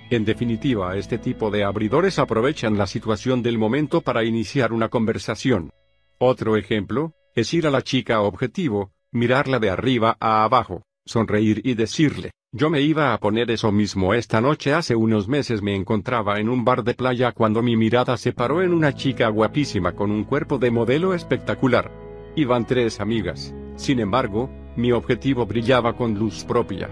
En 0.09 0.26
definitiva, 0.26 0.97
este 0.97 1.17
tipo 1.17 1.49
de 1.49 1.63
abridores 1.63 2.19
aprovechan 2.19 2.78
la 2.78 2.88
situación 2.88 3.41
del 3.41 3.57
momento 3.57 4.01
para 4.01 4.26
iniciar 4.26 4.73
una 4.73 4.89
conversación. 4.89 5.71
Otro 6.17 6.57
ejemplo, 6.57 7.14
es 7.36 7.53
ir 7.53 7.67
a 7.67 7.69
la 7.69 7.81
chica 7.81 8.21
objetivo, 8.21 8.91
mirarla 9.11 9.59
de 9.59 9.69
arriba 9.69 10.15
a 10.21 10.45
abajo, 10.45 10.83
sonreír 11.05 11.61
y 11.65 11.73
decirle, 11.73 12.31
yo 12.53 12.69
me 12.69 12.79
iba 12.79 13.13
a 13.13 13.19
poner 13.19 13.51
eso 13.51 13.73
mismo 13.73 14.13
esta 14.13 14.39
noche 14.39 14.73
hace 14.73 14.95
unos 14.95 15.27
meses 15.27 15.61
me 15.61 15.75
encontraba 15.75 16.39
en 16.39 16.47
un 16.47 16.63
bar 16.63 16.86
de 16.86 16.93
playa 16.93 17.33
cuando 17.33 17.61
mi 17.61 17.75
mirada 17.75 18.15
se 18.15 18.31
paró 18.31 18.61
en 18.61 18.73
una 18.73 18.93
chica 18.93 19.27
guapísima 19.27 19.91
con 19.91 20.11
un 20.11 20.23
cuerpo 20.23 20.57
de 20.57 20.71
modelo 20.71 21.13
espectacular. 21.13 21.91
Iban 22.38 22.65
tres 22.65 23.01
amigas, 23.01 23.53
sin 23.75 23.99
embargo, 23.99 24.49
mi 24.77 24.93
objetivo 24.93 25.45
brillaba 25.45 25.97
con 25.97 26.13
luz 26.17 26.45
propia. 26.45 26.89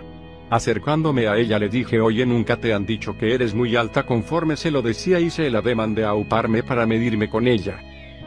Acercándome 0.49 1.27
a 1.27 1.37
ella 1.37 1.57
le 1.57 1.69
dije 1.69 2.01
oye 2.01 2.25
nunca 2.25 2.57
te 2.57 2.73
han 2.73 2.85
dicho 2.85 3.17
que 3.17 3.33
eres 3.33 3.53
muy 3.53 3.77
alta 3.77 4.05
conforme 4.05 4.57
se 4.57 4.71
lo 4.71 4.81
decía 4.81 5.21
hice 5.21 5.49
la 5.49 5.61
demanda 5.61 6.01
de 6.01 6.07
auparme 6.07 6.63
para 6.63 6.85
medirme 6.85 7.29
con 7.29 7.47
ella. 7.47 7.79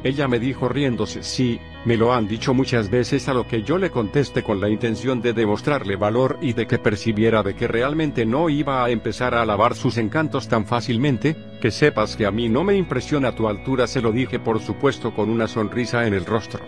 Ella 0.02 0.26
me 0.28 0.38
dijo 0.38 0.68
riéndose 0.68 1.22
sí, 1.22 1.60
me 1.86 1.96
lo 1.96 2.12
han 2.12 2.26
dicho 2.26 2.52
muchas 2.52 2.90
veces 2.90 3.28
a 3.28 3.34
lo 3.34 3.46
que 3.46 3.62
yo 3.62 3.78
le 3.78 3.90
contesté 3.90 4.42
con 4.42 4.60
la 4.60 4.68
intención 4.68 5.22
de 5.22 5.32
demostrarle 5.32 5.94
valor 5.94 6.36
y 6.42 6.52
de 6.52 6.66
que 6.66 6.80
percibiera 6.80 7.44
de 7.44 7.54
que 7.54 7.68
realmente 7.68 8.26
no 8.26 8.50
iba 8.50 8.84
a 8.84 8.90
empezar 8.90 9.36
a 9.36 9.42
alabar 9.42 9.76
sus 9.76 9.96
encantos 9.96 10.48
tan 10.48 10.66
fácilmente, 10.66 11.36
que 11.60 11.70
sepas 11.70 12.16
que 12.16 12.26
a 12.26 12.32
mí 12.32 12.48
no 12.48 12.64
me 12.64 12.74
impresiona 12.74 13.36
tu 13.36 13.46
altura 13.46 13.86
se 13.86 14.02
lo 14.02 14.10
dije 14.10 14.40
por 14.40 14.60
supuesto 14.60 15.14
con 15.14 15.30
una 15.30 15.46
sonrisa 15.46 16.08
en 16.08 16.14
el 16.14 16.26
rostro. 16.26 16.60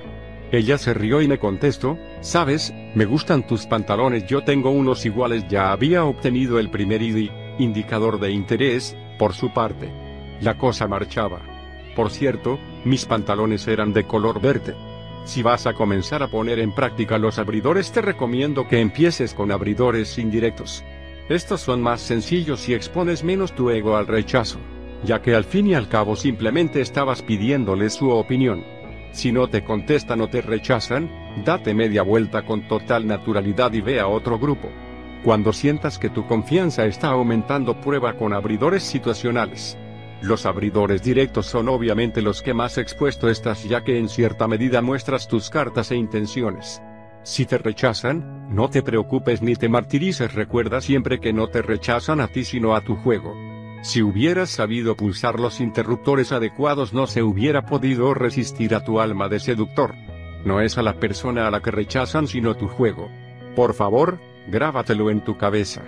Ella 0.52 0.78
se 0.78 0.94
rió 0.94 1.20
y 1.20 1.26
me 1.26 1.40
contestó, 1.40 1.98
sabes, 2.20 2.72
me 2.94 3.04
gustan 3.04 3.44
tus 3.44 3.66
pantalones 3.66 4.24
yo 4.28 4.44
tengo 4.44 4.70
unos 4.70 5.04
iguales 5.04 5.48
ya 5.48 5.72
había 5.72 6.04
obtenido 6.04 6.60
el 6.60 6.70
primer 6.70 7.02
ID, 7.02 7.28
indicador 7.58 8.20
de 8.20 8.30
interés, 8.30 8.96
por 9.18 9.34
su 9.34 9.52
parte. 9.52 9.90
La 10.40 10.56
cosa 10.56 10.86
marchaba. 10.86 11.40
Por 11.96 12.12
cierto, 12.12 12.60
mis 12.84 13.04
pantalones 13.04 13.66
eran 13.66 13.92
de 13.92 14.04
color 14.04 14.40
verde. 14.40 14.76
Si 15.28 15.42
vas 15.42 15.66
a 15.66 15.74
comenzar 15.74 16.22
a 16.22 16.28
poner 16.28 16.58
en 16.58 16.72
práctica 16.72 17.18
los 17.18 17.38
abridores 17.38 17.92
te 17.92 18.00
recomiendo 18.00 18.66
que 18.66 18.80
empieces 18.80 19.34
con 19.34 19.52
abridores 19.52 20.16
indirectos. 20.16 20.82
Estos 21.28 21.60
son 21.60 21.82
más 21.82 22.00
sencillos 22.00 22.66
y 22.70 22.72
expones 22.72 23.22
menos 23.22 23.54
tu 23.54 23.68
ego 23.68 23.98
al 23.98 24.06
rechazo, 24.06 24.58
ya 25.04 25.20
que 25.20 25.34
al 25.34 25.44
fin 25.44 25.66
y 25.66 25.74
al 25.74 25.86
cabo 25.86 26.16
simplemente 26.16 26.80
estabas 26.80 27.20
pidiéndoles 27.20 27.92
su 27.92 28.08
opinión. 28.08 28.64
Si 29.12 29.30
no 29.30 29.48
te 29.48 29.62
contestan 29.62 30.22
o 30.22 30.30
te 30.30 30.40
rechazan, 30.40 31.10
date 31.44 31.74
media 31.74 32.00
vuelta 32.00 32.46
con 32.46 32.66
total 32.66 33.06
naturalidad 33.06 33.74
y 33.74 33.82
ve 33.82 34.00
a 34.00 34.08
otro 34.08 34.38
grupo. 34.38 34.70
Cuando 35.24 35.52
sientas 35.52 35.98
que 35.98 36.08
tu 36.08 36.26
confianza 36.26 36.86
está 36.86 37.08
aumentando 37.08 37.78
prueba 37.82 38.14
con 38.14 38.32
abridores 38.32 38.82
situacionales. 38.82 39.76
Los 40.20 40.46
abridores 40.46 41.02
directos 41.02 41.46
son 41.46 41.68
obviamente 41.68 42.22
los 42.22 42.42
que 42.42 42.52
más 42.52 42.76
expuesto 42.76 43.28
estás 43.28 43.64
ya 43.64 43.84
que 43.84 43.98
en 43.98 44.08
cierta 44.08 44.48
medida 44.48 44.82
muestras 44.82 45.28
tus 45.28 45.48
cartas 45.48 45.92
e 45.92 45.96
intenciones. 45.96 46.82
Si 47.22 47.46
te 47.46 47.58
rechazan, 47.58 48.48
no 48.54 48.68
te 48.68 48.82
preocupes 48.82 49.42
ni 49.42 49.54
te 49.54 49.68
martirices 49.68 50.34
recuerda 50.34 50.80
siempre 50.80 51.20
que 51.20 51.32
no 51.32 51.48
te 51.48 51.62
rechazan 51.62 52.20
a 52.20 52.28
ti 52.28 52.44
sino 52.44 52.74
a 52.74 52.80
tu 52.80 52.96
juego. 52.96 53.34
Si 53.82 54.02
hubieras 54.02 54.50
sabido 54.50 54.96
pulsar 54.96 55.38
los 55.38 55.60
interruptores 55.60 56.32
adecuados 56.32 56.92
no 56.92 57.06
se 57.06 57.22
hubiera 57.22 57.64
podido 57.66 58.12
resistir 58.12 58.74
a 58.74 58.82
tu 58.82 59.00
alma 59.00 59.28
de 59.28 59.38
seductor. 59.38 59.94
No 60.44 60.60
es 60.60 60.78
a 60.78 60.82
la 60.82 60.94
persona 60.94 61.46
a 61.46 61.50
la 61.50 61.60
que 61.60 61.70
rechazan 61.70 62.26
sino 62.26 62.56
tu 62.56 62.66
juego. 62.66 63.08
Por 63.54 63.74
favor, 63.74 64.18
grábatelo 64.48 65.10
en 65.10 65.20
tu 65.20 65.36
cabeza. 65.36 65.82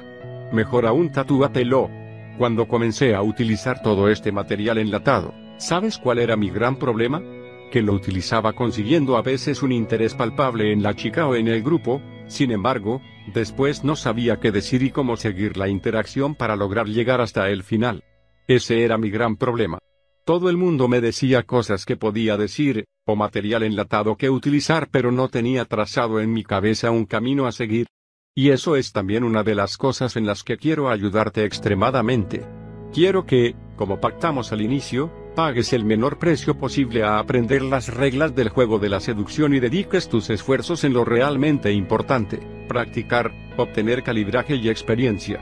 Mejor 0.52 0.86
aún 0.86 1.10
tatúatelo. 1.10 1.90
Cuando 2.38 2.66
comencé 2.66 3.14
a 3.14 3.22
utilizar 3.22 3.82
todo 3.82 4.08
este 4.08 4.32
material 4.32 4.78
enlatado, 4.78 5.34
¿sabes 5.58 5.98
cuál 5.98 6.18
era 6.18 6.36
mi 6.36 6.50
gran 6.50 6.76
problema? 6.76 7.22
Que 7.70 7.82
lo 7.82 7.92
utilizaba 7.92 8.54
consiguiendo 8.54 9.16
a 9.16 9.22
veces 9.22 9.62
un 9.62 9.72
interés 9.72 10.14
palpable 10.14 10.72
en 10.72 10.82
la 10.82 10.94
chica 10.94 11.26
o 11.26 11.34
en 11.34 11.48
el 11.48 11.62
grupo, 11.62 12.00
sin 12.26 12.50
embargo, 12.50 13.02
después 13.34 13.84
no 13.84 13.96
sabía 13.96 14.40
qué 14.40 14.52
decir 14.52 14.82
y 14.82 14.90
cómo 14.90 15.16
seguir 15.16 15.56
la 15.56 15.68
interacción 15.68 16.34
para 16.34 16.56
lograr 16.56 16.86
llegar 16.86 17.20
hasta 17.20 17.50
el 17.50 17.62
final. 17.62 18.04
Ese 18.48 18.84
era 18.84 18.98
mi 18.98 19.10
gran 19.10 19.36
problema. 19.36 19.78
Todo 20.24 20.48
el 20.48 20.56
mundo 20.56 20.88
me 20.88 21.00
decía 21.00 21.42
cosas 21.42 21.84
que 21.84 21.96
podía 21.96 22.36
decir, 22.36 22.84
o 23.06 23.16
material 23.16 23.64
enlatado 23.64 24.16
que 24.16 24.30
utilizar 24.30 24.88
pero 24.90 25.10
no 25.10 25.28
tenía 25.28 25.64
trazado 25.64 26.20
en 26.20 26.32
mi 26.32 26.44
cabeza 26.44 26.90
un 26.90 27.04
camino 27.04 27.46
a 27.46 27.52
seguir. 27.52 27.88
Y 28.34 28.50
eso 28.50 28.76
es 28.76 28.92
también 28.92 29.24
una 29.24 29.42
de 29.42 29.56
las 29.56 29.76
cosas 29.76 30.14
en 30.16 30.24
las 30.24 30.44
que 30.44 30.56
quiero 30.56 30.88
ayudarte 30.88 31.44
extremadamente. 31.44 32.46
Quiero 32.92 33.26
que, 33.26 33.56
como 33.76 34.00
pactamos 34.00 34.52
al 34.52 34.60
inicio, 34.60 35.12
pagues 35.34 35.72
el 35.72 35.84
menor 35.84 36.18
precio 36.18 36.56
posible 36.56 37.02
a 37.02 37.18
aprender 37.18 37.62
las 37.62 37.92
reglas 37.92 38.34
del 38.36 38.48
juego 38.48 38.78
de 38.78 38.88
la 38.88 39.00
seducción 39.00 39.52
y 39.54 39.60
dediques 39.60 40.08
tus 40.08 40.30
esfuerzos 40.30 40.84
en 40.84 40.92
lo 40.92 41.04
realmente 41.04 41.72
importante, 41.72 42.38
practicar, 42.68 43.32
obtener 43.56 44.04
calibraje 44.04 44.54
y 44.54 44.68
experiencia. 44.68 45.40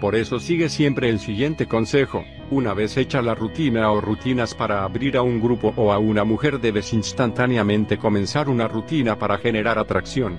Por 0.00 0.14
eso 0.14 0.40
sigue 0.40 0.70
siempre 0.70 1.10
el 1.10 1.20
siguiente 1.20 1.66
consejo, 1.66 2.24
una 2.50 2.72
vez 2.72 2.96
hecha 2.96 3.20
la 3.20 3.34
rutina 3.34 3.92
o 3.92 4.00
rutinas 4.00 4.54
para 4.54 4.82
abrir 4.82 5.18
a 5.18 5.22
un 5.22 5.42
grupo 5.42 5.74
o 5.76 5.92
a 5.92 5.98
una 5.98 6.24
mujer 6.24 6.58
debes 6.58 6.94
instantáneamente 6.94 7.98
comenzar 7.98 8.48
una 8.48 8.66
rutina 8.66 9.18
para 9.18 9.36
generar 9.36 9.78
atracción. 9.78 10.38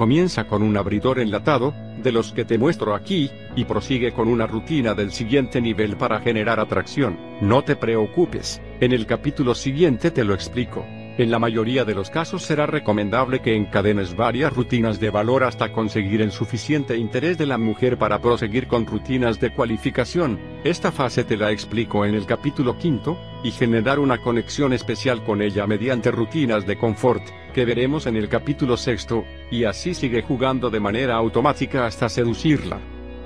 Comienza 0.00 0.46
con 0.46 0.62
un 0.62 0.78
abridor 0.78 1.18
enlatado, 1.18 1.74
de 2.02 2.10
los 2.10 2.32
que 2.32 2.46
te 2.46 2.56
muestro 2.56 2.94
aquí, 2.94 3.30
y 3.54 3.66
prosigue 3.66 4.12
con 4.12 4.28
una 4.28 4.46
rutina 4.46 4.94
del 4.94 5.12
siguiente 5.12 5.60
nivel 5.60 5.98
para 5.98 6.20
generar 6.20 6.58
atracción. 6.58 7.18
No 7.42 7.64
te 7.64 7.76
preocupes, 7.76 8.62
en 8.80 8.92
el 8.92 9.04
capítulo 9.04 9.54
siguiente 9.54 10.10
te 10.10 10.24
lo 10.24 10.32
explico. 10.32 10.86
En 11.18 11.30
la 11.30 11.38
mayoría 11.38 11.84
de 11.84 11.94
los 11.94 12.08
casos 12.08 12.42
será 12.42 12.66
recomendable 12.66 13.40
que 13.40 13.54
encadenes 13.54 14.16
varias 14.16 14.54
rutinas 14.54 15.00
de 15.00 15.10
valor 15.10 15.44
hasta 15.44 15.72
conseguir 15.72 16.22
el 16.22 16.32
suficiente 16.32 16.96
interés 16.96 17.36
de 17.36 17.46
la 17.46 17.58
mujer 17.58 17.98
para 17.98 18.20
proseguir 18.20 18.68
con 18.68 18.86
rutinas 18.86 19.38
de 19.38 19.52
cualificación. 19.52 20.38
Esta 20.64 20.92
fase 20.92 21.24
te 21.24 21.36
la 21.36 21.50
explico 21.50 22.04
en 22.06 22.14
el 22.14 22.26
capítulo 22.26 22.78
quinto, 22.78 23.18
y 23.42 23.50
generar 23.50 23.98
una 23.98 24.18
conexión 24.18 24.72
especial 24.72 25.24
con 25.24 25.42
ella 25.42 25.66
mediante 25.66 26.10
rutinas 26.10 26.66
de 26.66 26.76
confort, 26.76 27.22
que 27.54 27.64
veremos 27.64 28.06
en 28.06 28.16
el 28.16 28.28
capítulo 28.28 28.76
sexto, 28.76 29.24
y 29.50 29.64
así 29.64 29.94
sigue 29.94 30.22
jugando 30.22 30.70
de 30.70 30.80
manera 30.80 31.16
automática 31.16 31.86
hasta 31.86 32.08
seducirla. 32.08 32.78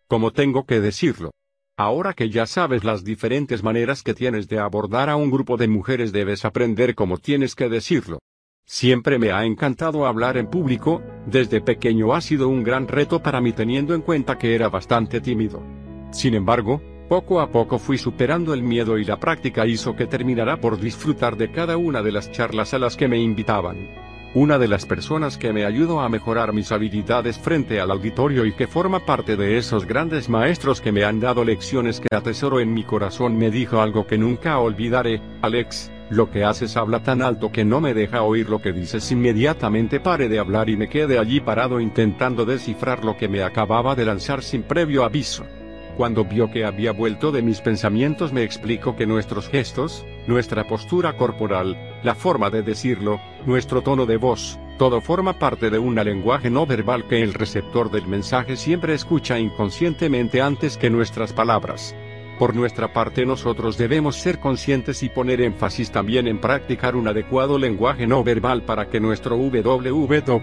Como 0.08 0.32
tengo 0.32 0.66
que 0.66 0.80
decirlo. 0.80 1.32
Ahora 1.78 2.14
que 2.14 2.32
ya 2.32 2.48
sabes 2.48 2.84
las 2.84 3.04
diferentes 3.04 3.62
maneras 3.62 4.02
que 4.02 4.16
tienes 4.16 4.48
de 4.48 4.58
abordar 4.58 5.10
a 5.10 5.16
un 5.16 5.30
grupo 5.30 5.58
de 5.58 5.68
mujeres 5.68 6.12
debes 6.12 6.44
aprender 6.44 6.96
cómo 6.96 7.20
tienes 7.20 7.54
que 7.54 7.70
decirlo. 7.70 8.18
Siempre 8.66 9.20
me 9.20 9.32
ha 9.32 9.46
encantado 9.46 10.08
hablar 10.08 10.38
en 10.38 10.48
público, 10.48 11.04
desde 11.28 11.62
pequeño 11.62 12.16
ha 12.16 12.22
sido 12.22 12.50
un 12.50 12.64
gran 12.64 12.88
reto 12.88 13.22
para 13.22 13.42
mí 13.42 13.54
teniendo 13.54 13.94
en 13.94 14.02
cuenta 14.02 14.38
que 14.40 14.56
era 14.56 14.70
bastante 14.70 15.22
tímido. 15.22 15.62
Sin 16.12 16.34
embargo, 16.34 16.82
poco 17.08 17.40
a 17.40 17.50
poco 17.50 17.80
fui 17.80 17.98
superando 17.98 18.54
el 18.54 18.64
miedo 18.64 18.98
y 18.98 19.06
la 19.06 19.18
práctica 19.18 19.66
hizo 19.66 19.96
que 19.96 20.08
terminara 20.08 20.58
por 20.58 20.80
disfrutar 20.80 21.38
de 21.38 21.52
cada 21.52 21.78
una 21.78 22.02
de 22.02 22.12
las 22.12 22.32
charlas 22.32 22.74
a 22.74 22.80
las 22.80 22.98
que 22.98 23.08
me 23.08 23.18
invitaban. 23.18 23.88
Una 24.34 24.60
de 24.60 24.68
las 24.68 24.86
personas 24.86 25.38
que 25.38 25.54
me 25.54 25.66
ayudó 25.66 26.02
a 26.02 26.10
mejorar 26.10 26.52
mis 26.52 26.72
habilidades 26.72 27.40
frente 27.40 27.80
al 27.80 27.92
auditorio 27.92 28.46
y 28.46 28.54
que 28.54 28.68
forma 28.68 29.06
parte 29.06 29.38
de 29.38 29.58
esos 29.58 29.86
grandes 29.88 30.28
maestros 30.28 30.82
que 30.82 30.92
me 30.92 31.06
han 31.06 31.22
dado 31.22 31.46
lecciones 31.46 32.02
que 32.02 32.14
atesoro 32.14 32.60
en 32.60 32.74
mi 32.74 32.84
corazón 32.84 33.38
me 33.38 33.50
dijo 33.52 33.82
algo 33.82 34.06
que 34.06 34.18
nunca 34.18 34.60
olvidaré, 34.60 35.22
Alex, 35.42 35.90
lo 36.10 36.30
que 36.30 36.44
haces 36.44 36.76
habla 36.76 37.04
tan 37.04 37.22
alto 37.22 37.52
que 37.52 37.64
no 37.66 37.80
me 37.80 37.94
deja 37.94 38.22
oír 38.22 38.50
lo 38.50 38.62
que 38.62 38.74
dices 38.74 39.12
inmediatamente 39.12 40.02
pare 40.02 40.28
de 40.30 40.40
hablar 40.40 40.70
y 40.70 40.76
me 40.76 40.90
quedé 40.90 41.20
allí 41.20 41.40
parado 41.40 41.80
intentando 41.80 42.46
descifrar 42.46 43.06
lo 43.06 43.18
que 43.18 43.30
me 43.30 43.44
acababa 43.44 43.96
de 43.96 44.06
lanzar 44.06 44.44
sin 44.44 44.64
previo 44.64 45.04
aviso. 45.06 45.46
Cuando 45.98 46.24
vio 46.26 46.52
que 46.52 46.64
había 46.64 46.92
vuelto 46.92 47.32
de 47.32 47.42
mis 47.42 47.60
pensamientos 47.60 48.32
me 48.32 48.44
explicó 48.44 48.96
que 48.96 49.08
nuestros 49.08 49.50
gestos, 49.50 50.06
nuestra 50.28 50.68
postura 50.68 51.18
corporal, 51.18 51.76
la 52.04 52.14
forma 52.14 52.52
de 52.52 52.62
decirlo, 52.62 53.20
nuestro 53.48 53.82
tono 53.82 54.06
de 54.06 54.18
voz, 54.18 54.60
todo 54.78 55.02
forma 55.02 55.40
parte 55.40 55.72
de 55.72 55.80
un 55.80 55.96
lenguaje 55.96 56.52
no 56.52 56.68
verbal 56.68 57.08
que 57.08 57.24
el 57.24 57.34
receptor 57.34 57.90
del 57.90 58.06
mensaje 58.06 58.58
siempre 58.58 58.94
escucha 58.94 59.40
inconscientemente 59.40 60.40
antes 60.40 60.78
que 60.78 60.92
nuestras 60.92 61.34
palabras. 61.34 61.96
Por 62.38 62.56
nuestra 62.56 62.94
parte 62.94 63.26
nosotros 63.26 63.76
debemos 63.80 64.18
ser 64.18 64.38
conscientes 64.38 65.02
y 65.02 65.10
poner 65.10 65.42
énfasis 65.42 65.90
también 65.90 66.28
en 66.28 66.40
practicar 66.40 66.96
un 66.96 67.08
adecuado 67.08 67.58
lenguaje 67.58 68.06
no 68.06 68.24
verbal 68.24 68.62
para 68.62 68.88
que 68.88 69.00
nuestro 69.00 69.36
www 69.36 70.38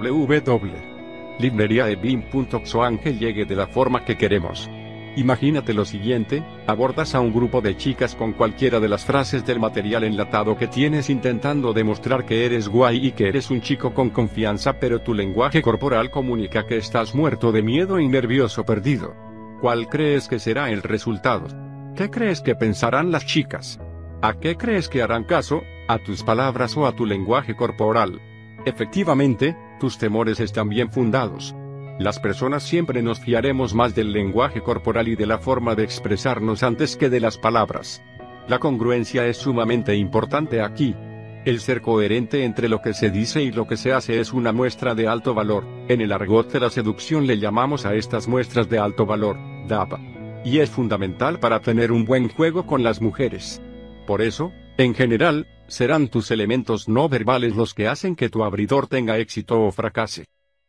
ángel 2.82 3.18
llegue 3.20 3.44
de 3.44 3.55
la 3.57 3.66
forma 3.68 4.05
que 4.05 4.16
queremos. 4.16 4.68
Imagínate 5.17 5.75
lo 5.75 5.85
siguiente, 5.85 6.43
abordas 6.67 7.15
a 7.15 7.21
un 7.21 7.33
grupo 7.33 7.61
de 7.61 7.77
chicas 7.77 8.17
con 8.17 8.33
cualquiera 8.33 8.81
de 8.81 8.89
las 8.89 9.05
frases 9.05 9.47
del 9.47 9.61
material 9.61 10.03
enlatado 10.03 10.57
que 10.57 10.67
tienes 10.67 11.09
intentando 11.09 11.73
demostrar 11.73 12.27
que 12.27 12.45
eres 12.45 12.69
guay 12.69 13.07
y 13.07 13.12
que 13.12 13.29
eres 13.29 13.51
un 13.51 13.61
chico 13.61 13.95
con 13.95 14.11
confianza 14.11 14.81
pero 14.81 15.03
tu 15.03 15.15
lenguaje 15.15 15.62
corporal 15.62 16.11
comunica 16.11 16.67
que 16.67 16.79
estás 16.79 17.15
muerto 17.15 17.53
de 17.53 17.62
miedo 17.62 18.01
y 18.01 18.09
nervioso 18.09 18.65
perdido. 18.65 19.15
¿Cuál 19.61 19.89
crees 19.89 20.27
que 20.27 20.41
será 20.41 20.71
el 20.71 20.83
resultado? 20.83 21.47
¿Qué 21.95 22.11
crees 22.11 22.41
que 22.41 22.57
pensarán 22.57 23.12
las 23.12 23.25
chicas? 23.25 23.79
¿A 24.21 24.35
qué 24.35 24.57
crees 24.57 24.89
que 24.89 25.01
harán 25.01 25.23
caso? 25.23 25.62
¿A 25.87 25.99
tus 25.99 26.25
palabras 26.25 26.77
o 26.77 26.87
a 26.87 26.93
tu 26.97 27.07
lenguaje 27.07 27.55
corporal? 27.55 28.21
Efectivamente, 28.67 29.57
tus 29.79 29.97
temores 29.97 30.41
están 30.41 30.69
bien 30.69 30.91
fundados. 30.91 31.55
Las 31.99 32.18
personas 32.18 32.64
siempre 32.64 33.03
nos 33.03 33.20
fiaremos 33.20 33.72
más 33.72 33.95
del 33.95 34.12
lenguaje 34.12 34.61
corporal 34.61 35.07
y 35.07 35.14
de 35.14 35.26
la 35.26 35.38
forma 35.38 35.76
de 35.76 35.84
expresarnos 35.84 36.64
antes 36.64 36.97
que 36.97 37.09
de 37.09 37.20
las 37.20 37.38
palabras. 37.38 38.03
La 38.49 38.59
congruencia 38.59 39.26
es 39.26 39.36
sumamente 39.36 39.95
importante 39.95 40.61
aquí. 40.61 40.97
El 41.45 41.61
ser 41.61 41.82
coherente 41.82 42.45
entre 42.45 42.68
lo 42.68 42.82
que 42.82 42.95
se 42.95 43.11
dice 43.11 43.42
y 43.42 43.53
lo 43.53 43.68
que 43.68 43.76
se 43.76 43.92
hace 43.92 44.18
es 44.18 44.32
una 44.32 44.53
muestra 44.53 44.97
de 44.97 45.07
alto 45.07 45.34
valor. 45.34 45.66
En 45.88 46.01
el 46.01 46.11
argot 46.11 46.51
de 46.51 46.59
la 46.59 46.70
seducción 46.70 47.28
le 47.28 47.38
llamamos 47.38 47.86
a 47.86 47.95
estas 47.95 48.26
muestras 48.26 48.68
de 48.68 48.78
alto 48.78 49.07
valor, 49.07 49.38
DAPA. 49.68 50.01
Y 50.45 50.59
es 50.59 50.70
fundamental 50.70 51.38
para 51.38 51.61
tener 51.61 51.92
un 51.92 52.05
buen 52.05 52.28
juego 52.28 52.66
con 52.66 52.82
las 52.82 53.01
mujeres. 53.01 53.62
Por 54.05 54.20
eso, 54.20 54.53
en 54.78 54.95
general, 54.95 55.47
serán 55.68 56.09
tus 56.09 56.32
elementos 56.32 56.88
no 56.88 57.09
verbales 57.09 57.55
los 57.55 57.72
que 57.72 57.86
hacen 57.86 58.16
que 58.16 58.30
tu 58.30 58.42
abridor 58.42 58.88
tenga 58.88 59.18
éxito 59.18 59.62
o 59.62 59.70
fracase. 59.70 60.26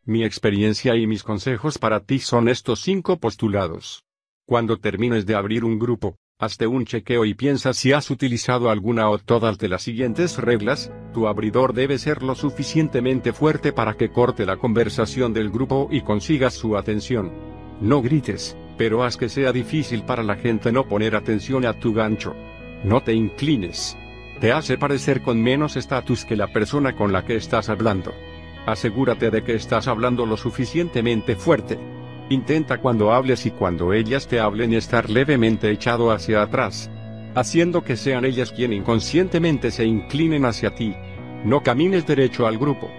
Mi 0.08 0.24
experiencia 0.24 0.96
y 0.96 1.08
mis 1.08 1.24
consejos 1.24 1.80
para 1.80 2.00
ti 2.00 2.20
son 2.20 2.48
estos 2.48 2.80
cinco 2.82 3.18
postulados. 3.18 4.04
Cuando 4.46 4.78
termines 4.78 5.26
de 5.26 5.34
abrir 5.34 5.66
un 5.66 5.80
grupo, 5.80 6.18
hazte 6.38 6.68
un 6.68 6.86
chequeo 6.86 7.26
y 7.26 7.34
piensa 7.34 7.74
si 7.74 7.92
has 7.92 8.12
utilizado 8.12 8.70
alguna 8.70 9.10
o 9.10 9.18
todas 9.18 9.58
de 9.58 9.68
las 9.68 9.82
siguientes 9.82 10.38
reglas, 10.38 10.92
tu 11.12 11.28
abridor 11.28 11.74
debe 11.74 11.98
ser 11.98 12.22
lo 12.22 12.36
suficientemente 12.36 13.34
fuerte 13.34 13.74
para 13.74 13.96
que 13.96 14.12
corte 14.12 14.46
la 14.46 14.58
conversación 14.58 15.34
del 15.34 15.50
grupo 15.50 15.88
y 15.90 16.02
consigas 16.02 16.54
su 16.54 16.78
atención. 16.78 17.32
No 17.82 18.04
grites, 18.04 18.56
pero 18.78 19.04
haz 19.04 19.18
que 19.18 19.28
sea 19.28 19.52
difícil 19.52 20.04
para 20.04 20.22
la 20.22 20.36
gente 20.36 20.72
no 20.72 20.88
poner 20.88 21.16
atención 21.16 21.66
a 21.66 21.80
tu 21.80 21.96
gancho. 21.96 22.36
No 22.84 23.02
te 23.02 23.16
inclines. 23.16 23.98
Te 24.40 24.52
hace 24.52 24.78
parecer 24.78 25.24
con 25.24 25.42
menos 25.42 25.76
estatus 25.76 26.26
que 26.26 26.36
la 26.36 26.54
persona 26.54 26.96
con 26.96 27.12
la 27.12 27.26
que 27.26 27.38
estás 27.38 27.70
hablando. 27.70 28.14
Asegúrate 28.66 29.30
de 29.32 29.44
que 29.44 29.56
estás 29.56 29.88
hablando 29.88 30.26
lo 30.26 30.38
suficientemente 30.38 31.36
fuerte. 31.36 31.78
Intenta 32.30 32.80
cuando 32.80 33.14
hables 33.14 33.46
y 33.46 33.52
cuando 33.52 33.94
ellas 33.94 34.28
te 34.28 34.40
hablen 34.40 34.74
estar 34.74 35.10
levemente 35.10 35.70
echado 35.70 36.12
hacia 36.12 36.42
atrás, 36.42 36.90
haciendo 37.36 37.84
que 37.84 37.96
sean 37.96 38.26
ellas 38.26 38.52
quien 38.52 38.74
inconscientemente 38.74 39.70
se 39.70 39.86
inclinen 39.86 40.46
hacia 40.46 40.74
ti. 40.74 40.96
No 41.44 41.62
camines 41.62 42.08
derecho 42.08 42.48
al 42.48 42.58
grupo. 42.58 42.90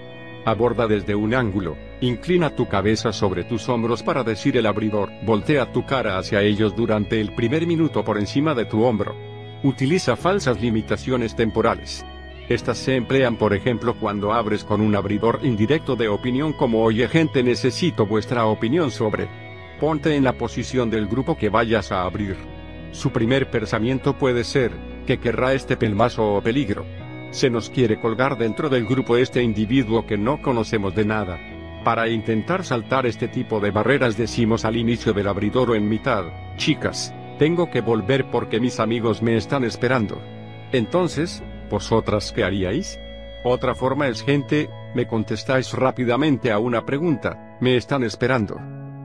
Aborda 0.45 0.87
desde 0.87 1.17
un 1.17 1.35
ángulo, 1.35 1.77
Inclina 2.03 2.55
tu 2.55 2.69
cabeza 2.69 3.11
sobre 3.11 3.45
tus 3.45 3.71
hombros 3.71 4.03
para 4.03 4.23
decir 4.23 4.59
el 4.59 4.67
abridor. 4.67 5.11
Voltea 5.25 5.73
tu 5.73 5.87
cara 5.87 6.19
hacia 6.19 6.43
ellos 6.43 6.77
durante 6.77 7.21
el 7.23 7.35
primer 7.35 7.67
minuto 7.67 8.05
por 8.05 8.19
encima 8.19 8.55
de 8.55 8.67
tu 8.67 8.85
hombro. 8.85 9.17
Utiliza 9.63 10.15
falsas 10.15 10.61
limitaciones 10.61 11.35
temporales. 11.35 12.05
Estas 12.49 12.79
se 12.79 12.95
emplean 12.95 13.37
por 13.37 13.55
ejemplo 13.55 13.95
cuando 13.99 14.33
abres 14.33 14.63
con 14.63 14.81
un 14.81 14.95
abridor 14.95 15.41
indirecto 15.43 15.97
de 15.97 16.09
opinión 16.09 16.53
como 16.53 16.85
oye 16.85 17.09
gente 17.09 17.43
necesito 17.43 18.07
vuestra 18.07 18.47
opinión 18.47 18.93
sobre. 18.93 19.29
Ponte 19.81 20.15
en 20.15 20.23
la 20.25 20.35
posición 20.35 20.89
del 20.89 21.09
grupo 21.09 21.37
que 21.37 21.49
vayas 21.49 21.91
a 21.91 22.03
abrir. 22.03 22.37
Su 22.93 23.11
primer 23.11 23.51
pensamiento 23.51 24.17
puede 24.17 24.45
ser, 24.45 24.71
que 25.07 25.19
querrá 25.19 25.55
este 25.55 25.77
pelmazo 25.77 26.37
o 26.37 26.41
peligro. 26.41 26.87
Se 27.31 27.51
nos 27.51 27.69
quiere 27.69 28.01
colgar 28.01 28.39
dentro 28.39 28.69
del 28.69 28.87
grupo 28.87 29.17
este 29.17 29.43
individuo 29.43 30.07
que 30.07 30.17
no 30.17 30.41
conocemos 30.41 30.95
de 30.95 31.05
nada. 31.05 31.39
Para 31.85 32.09
intentar 32.09 32.65
saltar 32.65 33.07
este 33.07 33.29
tipo 33.29 33.61
de 33.61 33.71
barreras 33.71 34.17
decimos 34.17 34.65
al 34.65 34.77
inicio 34.77 35.13
del 35.13 35.29
abridor 35.29 35.71
o 35.71 35.75
en 35.75 35.89
mitad, 35.89 36.25
chicas, 36.57 37.13
tengo 37.39 37.71
que 37.71 37.81
volver 37.81 38.25
porque 38.31 38.61
mis 38.61 38.81
amigos 38.81 39.21
me 39.21 39.37
están 39.37 39.65
esperando. 39.65 40.21
Entonces, 40.73 41.43
¿vosotras 41.69 42.33
qué 42.33 42.45
haríais? 42.45 42.99
Otra 43.45 43.75
forma 43.75 44.09
es 44.09 44.23
gente, 44.23 44.69
me 44.95 45.07
contestáis 45.07 45.73
rápidamente 45.73 46.51
a 46.51 46.59
una 46.59 46.85
pregunta, 46.85 47.57
me 47.61 47.77
están 47.77 48.03
esperando. 48.03 48.61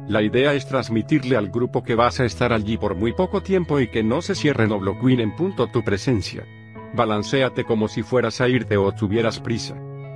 La 0.07 0.21
idea 0.21 0.53
es 0.53 0.65
transmitirle 0.65 1.37
al 1.37 1.49
grupo 1.49 1.83
que 1.83 1.95
vas 1.95 2.19
a 2.19 2.25
estar 2.25 2.51
allí 2.51 2.77
por 2.77 2.95
muy 2.95 3.13
poco 3.13 3.41
tiempo 3.41 3.79
y 3.79 3.87
que 3.87 4.03
no 4.03 4.21
se 4.21 4.35
cierren 4.35 4.71
o 4.71 4.79
bloqueen 4.79 5.19
en 5.19 5.35
punto 5.35 5.67
tu 5.67 5.83
presencia. 5.83 6.45
Balanceate 6.93 7.63
como 7.63 7.87
si 7.87 8.03
fueras 8.03 8.41
a 8.41 8.49
irte 8.49 8.77
o 8.77 8.91
tuvieras 8.91 9.39
prisa. 9.39 9.75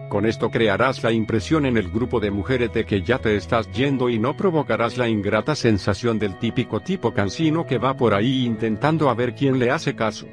Con 0.09 0.25
esto 0.25 0.51
crearás 0.51 1.03
la 1.03 1.11
impresión 1.11 1.65
en 1.65 1.77
el 1.77 1.89
grupo 1.89 2.19
de 2.19 2.31
mujeres 2.31 2.73
de 2.73 2.85
que 2.85 3.01
ya 3.01 3.19
te 3.19 3.35
estás 3.35 3.71
yendo 3.71 4.09
y 4.09 4.19
no 4.19 4.35
provocarás 4.35 4.97
la 4.97 5.07
ingrata 5.07 5.55
sensación 5.55 6.19
del 6.19 6.37
típico 6.37 6.79
tipo 6.79 7.13
cansino 7.13 7.65
que 7.65 7.77
va 7.77 7.95
por 7.95 8.13
ahí 8.13 8.45
intentando 8.45 9.09
a 9.09 9.13
ver 9.13 9.33
quién 9.33 9.59
le 9.59 9.71
hace 9.71 9.95
caso. 9.95 10.27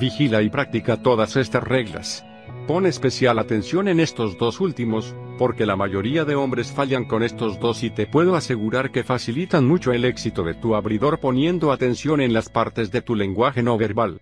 Vigila 0.00 0.42
y 0.42 0.50
practica 0.50 0.96
todas 0.96 1.36
estas 1.36 1.62
reglas. 1.62 2.24
Pon 2.66 2.84
especial 2.86 3.38
atención 3.38 3.86
en 3.86 4.00
estos 4.00 4.36
dos 4.38 4.60
últimos, 4.60 5.14
porque 5.38 5.66
la 5.66 5.76
mayoría 5.76 6.24
de 6.24 6.34
hombres 6.34 6.72
fallan 6.72 7.04
con 7.04 7.22
estos 7.22 7.60
dos 7.60 7.82
y 7.84 7.90
te 7.90 8.06
puedo 8.06 8.34
asegurar 8.34 8.90
que 8.90 9.04
facilitan 9.04 9.66
mucho 9.66 9.92
el 9.92 10.04
éxito 10.04 10.42
de 10.42 10.54
tu 10.54 10.74
abridor 10.74 11.20
poniendo 11.20 11.70
atención 11.70 12.20
en 12.20 12.32
las 12.32 12.48
partes 12.48 12.90
de 12.90 13.02
tu 13.02 13.14
lenguaje 13.14 13.62
no 13.62 13.78
verbal. 13.78 14.20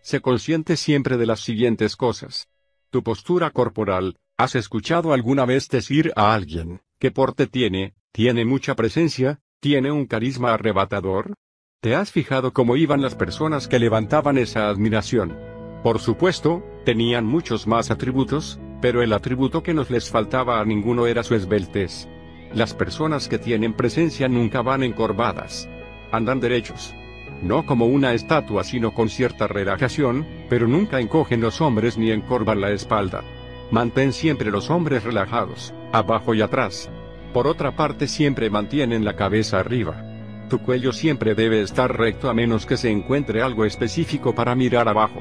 Se 0.00 0.20
consciente 0.20 0.76
siempre 0.76 1.16
de 1.16 1.26
las 1.26 1.40
siguientes 1.40 1.96
cosas. 1.96 2.48
Tu 2.90 3.02
postura 3.02 3.50
corporal, 3.50 4.16
¿has 4.38 4.54
escuchado 4.54 5.12
alguna 5.12 5.44
vez 5.44 5.68
decir 5.68 6.12
a 6.16 6.32
alguien, 6.32 6.80
qué 6.98 7.10
porte 7.10 7.46
tiene, 7.46 7.94
tiene 8.12 8.44
mucha 8.44 8.74
presencia, 8.74 9.40
tiene 9.60 9.90
un 9.90 10.06
carisma 10.06 10.54
arrebatador? 10.54 11.34
¿Te 11.80 11.94
has 11.94 12.10
fijado 12.10 12.52
cómo 12.52 12.76
iban 12.76 13.02
las 13.02 13.14
personas 13.14 13.68
que 13.68 13.78
levantaban 13.78 14.38
esa 14.38 14.68
admiración? 14.68 15.38
Por 15.82 16.00
supuesto, 16.00 16.64
tenían 16.84 17.24
muchos 17.24 17.66
más 17.66 17.90
atributos, 17.90 18.58
pero 18.80 19.02
el 19.02 19.12
atributo 19.12 19.62
que 19.62 19.74
nos 19.74 19.90
les 19.90 20.10
faltaba 20.10 20.60
a 20.60 20.64
ninguno 20.64 21.06
era 21.06 21.22
su 21.22 21.34
esbeltez. 21.34 22.08
Las 22.52 22.74
personas 22.74 23.28
que 23.28 23.38
tienen 23.38 23.74
presencia 23.74 24.28
nunca 24.28 24.62
van 24.62 24.82
encorvadas. 24.82 25.68
Andan 26.10 26.40
derechos 26.40 26.94
no 27.42 27.66
como 27.66 27.86
una 27.86 28.14
estatua 28.14 28.64
sino 28.64 28.94
con 28.94 29.08
cierta 29.08 29.46
relajación, 29.46 30.26
pero 30.48 30.66
nunca 30.66 31.00
encogen 31.00 31.40
los 31.40 31.60
hombres 31.60 31.98
ni 31.98 32.10
encorvan 32.10 32.60
la 32.60 32.70
espalda. 32.70 33.22
Mantén 33.70 34.12
siempre 34.12 34.50
los 34.50 34.70
hombres 34.70 35.04
relajados, 35.04 35.74
abajo 35.92 36.34
y 36.34 36.40
atrás. 36.40 36.88
Por 37.32 37.46
otra 37.46 37.76
parte 37.76 38.06
siempre 38.06 38.48
mantienen 38.48 39.04
la 39.04 39.16
cabeza 39.16 39.60
arriba. 39.60 40.15
Tu 40.48 40.60
cuello 40.60 40.92
siempre 40.92 41.34
debe 41.34 41.60
estar 41.60 41.98
recto 41.98 42.30
a 42.30 42.34
menos 42.34 42.66
que 42.66 42.76
se 42.76 42.90
encuentre 42.90 43.42
algo 43.42 43.64
específico 43.64 44.34
para 44.34 44.54
mirar 44.54 44.88
abajo. 44.88 45.20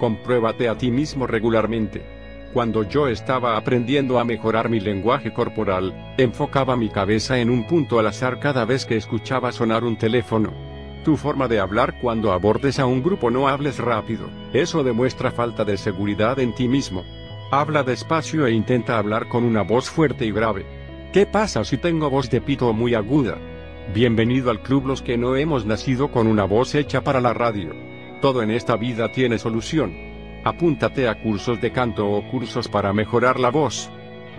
Compruébate 0.00 0.68
a 0.68 0.76
ti 0.76 0.90
mismo 0.90 1.28
regularmente. 1.28 2.02
Cuando 2.52 2.82
yo 2.82 3.08
estaba 3.08 3.56
aprendiendo 3.56 4.18
a 4.18 4.24
mejorar 4.24 4.68
mi 4.68 4.80
lenguaje 4.80 5.32
corporal, 5.32 6.14
enfocaba 6.18 6.76
mi 6.76 6.88
cabeza 6.88 7.38
en 7.38 7.50
un 7.50 7.66
punto 7.66 8.00
al 8.00 8.08
azar 8.08 8.40
cada 8.40 8.64
vez 8.64 8.84
que 8.84 8.96
escuchaba 8.96 9.52
sonar 9.52 9.84
un 9.84 9.96
teléfono. 9.96 10.52
Tu 11.04 11.16
forma 11.16 11.46
de 11.46 11.60
hablar 11.60 12.00
cuando 12.00 12.32
abordes 12.32 12.78
a 12.80 12.86
un 12.86 13.02
grupo 13.02 13.30
no 13.30 13.46
hables 13.46 13.78
rápido, 13.78 14.28
eso 14.52 14.82
demuestra 14.82 15.30
falta 15.30 15.64
de 15.64 15.76
seguridad 15.76 16.38
en 16.40 16.54
ti 16.54 16.66
mismo. 16.66 17.04
Habla 17.50 17.84
despacio 17.84 18.46
e 18.46 18.52
intenta 18.52 18.98
hablar 18.98 19.28
con 19.28 19.44
una 19.44 19.62
voz 19.62 19.88
fuerte 19.88 20.24
y 20.24 20.32
grave. 20.32 20.64
¿Qué 21.12 21.26
pasa 21.26 21.64
si 21.64 21.76
tengo 21.76 22.10
voz 22.10 22.30
de 22.30 22.40
pito 22.40 22.72
muy 22.72 22.94
aguda? 22.94 23.38
Bienvenido 23.92 24.50
al 24.50 24.60
club 24.60 24.86
los 24.86 25.02
que 25.02 25.18
no 25.18 25.36
hemos 25.36 25.66
nacido 25.66 26.10
con 26.10 26.26
una 26.26 26.44
voz 26.44 26.74
hecha 26.74 27.02
para 27.04 27.20
la 27.20 27.34
radio. 27.34 27.74
Todo 28.20 28.42
en 28.42 28.50
esta 28.50 28.76
vida 28.76 29.12
tiene 29.12 29.38
solución. 29.38 29.94
Apúntate 30.42 31.06
a 31.06 31.20
cursos 31.20 31.60
de 31.60 31.70
canto 31.70 32.08
o 32.08 32.26
cursos 32.28 32.66
para 32.66 32.92
mejorar 32.92 33.38
la 33.38 33.50
voz. 33.50 33.90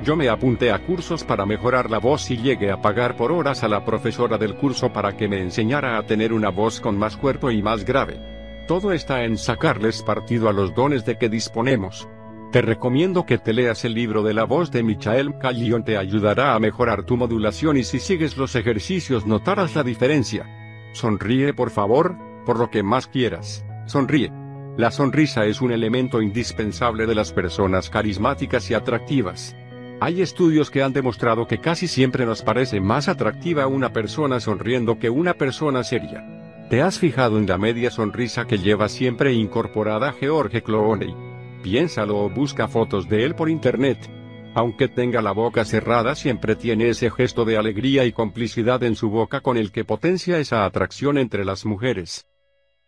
Yo 0.03 0.15
me 0.15 0.29
apunté 0.29 0.71
a 0.71 0.79
cursos 0.79 1.23
para 1.23 1.45
mejorar 1.45 1.89
la 1.89 1.99
voz 1.99 2.29
y 2.31 2.37
llegué 2.37 2.71
a 2.71 2.81
pagar 2.81 3.15
por 3.15 3.31
horas 3.31 3.63
a 3.63 3.69
la 3.69 3.85
profesora 3.85 4.37
del 4.37 4.55
curso 4.55 4.91
para 4.91 5.15
que 5.15 5.27
me 5.27 5.39
enseñara 5.39 5.97
a 5.97 6.03
tener 6.03 6.33
una 6.33 6.49
voz 6.49 6.81
con 6.81 6.97
más 6.97 7.15
cuerpo 7.15 7.51
y 7.51 7.61
más 7.61 7.85
grave. 7.85 8.19
Todo 8.67 8.91
está 8.91 9.23
en 9.23 9.37
sacarles 9.37 10.01
partido 10.01 10.49
a 10.49 10.53
los 10.53 10.73
dones 10.73 11.05
de 11.05 11.17
que 11.17 11.29
disponemos. 11.29 12.09
Te 12.51 12.61
recomiendo 12.61 13.25
que 13.25 13.37
te 13.37 13.53
leas 13.53 13.83
el 13.83 13.93
libro 13.93 14.23
de 14.23 14.33
la 14.33 14.45
voz 14.45 14.71
de 14.71 14.81
Michael 14.81 15.37
Callion, 15.39 15.83
te 15.83 15.97
ayudará 15.97 16.55
a 16.55 16.59
mejorar 16.59 17.03
tu 17.03 17.17
modulación 17.17 17.75
y 17.75 17.83
si 17.83 17.99
sigues 17.99 18.37
los 18.37 18.55
ejercicios 18.55 19.25
notarás 19.25 19.75
la 19.75 19.83
diferencia. 19.83 20.45
Sonríe 20.93 21.53
por 21.53 21.69
favor, 21.69 22.15
por 22.45 22.57
lo 22.57 22.69
que 22.69 22.81
más 22.81 23.07
quieras, 23.07 23.65
sonríe. 23.85 24.31
La 24.77 24.91
sonrisa 24.91 25.45
es 25.45 25.61
un 25.61 25.71
elemento 25.71 26.21
indispensable 26.21 27.05
de 27.05 27.15
las 27.15 27.33
personas 27.33 27.89
carismáticas 27.89 28.69
y 28.71 28.73
atractivas. 28.73 29.55
Hay 30.01 30.21
estudios 30.21 30.69
que 30.69 30.83
han 30.83 30.93
demostrado 30.93 31.47
que 31.47 31.59
casi 31.59 31.87
siempre 31.87 32.25
nos 32.25 32.41
parece 32.41 32.81
más 32.81 33.07
atractiva 33.07 33.67
una 33.67 33.93
persona 33.93 34.39
sonriendo 34.39 34.99
que 34.99 35.09
una 35.09 35.33
persona 35.33 35.83
seria. 35.83 36.25
¿Te 36.69 36.81
has 36.81 36.99
fijado 36.99 37.37
en 37.37 37.47
la 37.47 37.57
media 37.57 37.91
sonrisa 37.91 38.45
que 38.45 38.57
lleva 38.57 38.89
siempre 38.89 39.33
incorporada 39.33 40.13
George 40.13 40.63
Clooney? 40.63 41.34
Piénsalo 41.65 42.19
o 42.19 42.29
busca 42.29 42.67
fotos 42.67 43.09
de 43.09 43.25
él 43.25 43.33
por 43.33 43.49
internet. 43.49 43.97
Aunque 44.53 44.87
tenga 44.87 45.23
la 45.23 45.31
boca 45.31 45.65
cerrada 45.65 46.13
siempre 46.13 46.55
tiene 46.55 46.89
ese 46.89 47.09
gesto 47.09 47.43
de 47.43 47.57
alegría 47.57 48.05
y 48.05 48.11
complicidad 48.11 48.83
en 48.83 48.95
su 48.95 49.09
boca 49.09 49.41
con 49.41 49.57
el 49.57 49.71
que 49.71 49.83
potencia 49.83 50.37
esa 50.37 50.63
atracción 50.63 51.17
entre 51.17 51.43
las 51.43 51.65
mujeres. 51.65 52.27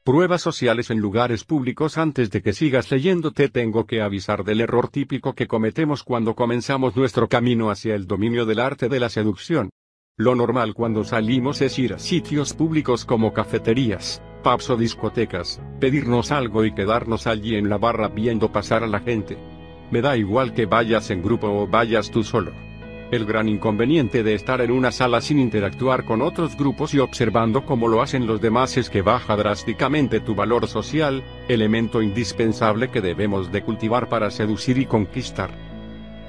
Pruebas 0.03 0.43
sociales 0.43 0.91
en 0.91 0.99
lugares 0.99 1.43
públicos 1.43 1.97
Antes 1.97 2.29
de 2.29 2.43
que 2.43 2.53
sigas 2.53 2.91
leyendo 2.91 3.31
te 3.31 3.49
tengo 3.49 3.87
que 3.87 4.03
avisar 4.03 4.43
del 4.43 4.61
error 4.61 4.89
típico 4.89 5.33
que 5.33 5.47
cometemos 5.47 6.03
cuando 6.03 6.35
comenzamos 6.35 6.95
nuestro 6.95 7.27
camino 7.27 7.71
hacia 7.71 7.95
el 7.95 8.05
dominio 8.05 8.45
del 8.45 8.59
arte 8.59 8.89
de 8.89 8.99
la 8.99 9.09
seducción. 9.09 9.71
Lo 10.17 10.35
normal 10.35 10.75
cuando 10.75 11.03
salimos 11.03 11.61
es 11.61 11.79
ir 11.79 11.95
a 11.95 11.97
sitios 11.97 12.53
públicos 12.53 13.05
como 13.05 13.33
cafeterías, 13.33 14.21
pubs 14.47 14.69
o 14.69 14.77
discotecas, 14.77 15.59
pedirnos 15.81 16.31
algo 16.31 16.63
y 16.63 16.73
quedarnos 16.73 17.27
allí 17.27 17.57
en 17.57 17.67
la 17.67 17.77
barra 17.77 18.07
viendo 18.07 18.49
pasar 18.49 18.81
a 18.81 18.87
la 18.87 19.01
gente. 19.01 19.37
Me 19.91 20.01
da 20.01 20.15
igual 20.15 20.53
que 20.53 20.65
vayas 20.65 21.09
en 21.09 21.21
grupo 21.21 21.47
o 21.47 21.67
vayas 21.67 22.09
tú 22.11 22.23
solo. 22.23 22.53
El 23.11 23.25
gran 23.25 23.49
inconveniente 23.49 24.23
de 24.23 24.35
estar 24.35 24.61
en 24.61 24.71
una 24.71 24.93
sala 24.93 25.19
sin 25.19 25.39
interactuar 25.39 26.05
con 26.05 26.21
otros 26.21 26.55
grupos 26.55 26.93
y 26.93 26.99
observando 26.99 27.65
cómo 27.65 27.89
lo 27.89 28.01
hacen 28.01 28.25
los 28.25 28.39
demás 28.39 28.77
es 28.77 28.89
que 28.89 29.01
baja 29.01 29.35
drásticamente 29.35 30.21
tu 30.21 30.33
valor 30.33 30.65
social, 30.67 31.25
elemento 31.49 32.01
indispensable 32.01 32.89
que 32.89 33.01
debemos 33.01 33.51
de 33.51 33.63
cultivar 33.63 34.07
para 34.07 34.31
seducir 34.31 34.77
y 34.77 34.85
conquistar. 34.85 35.66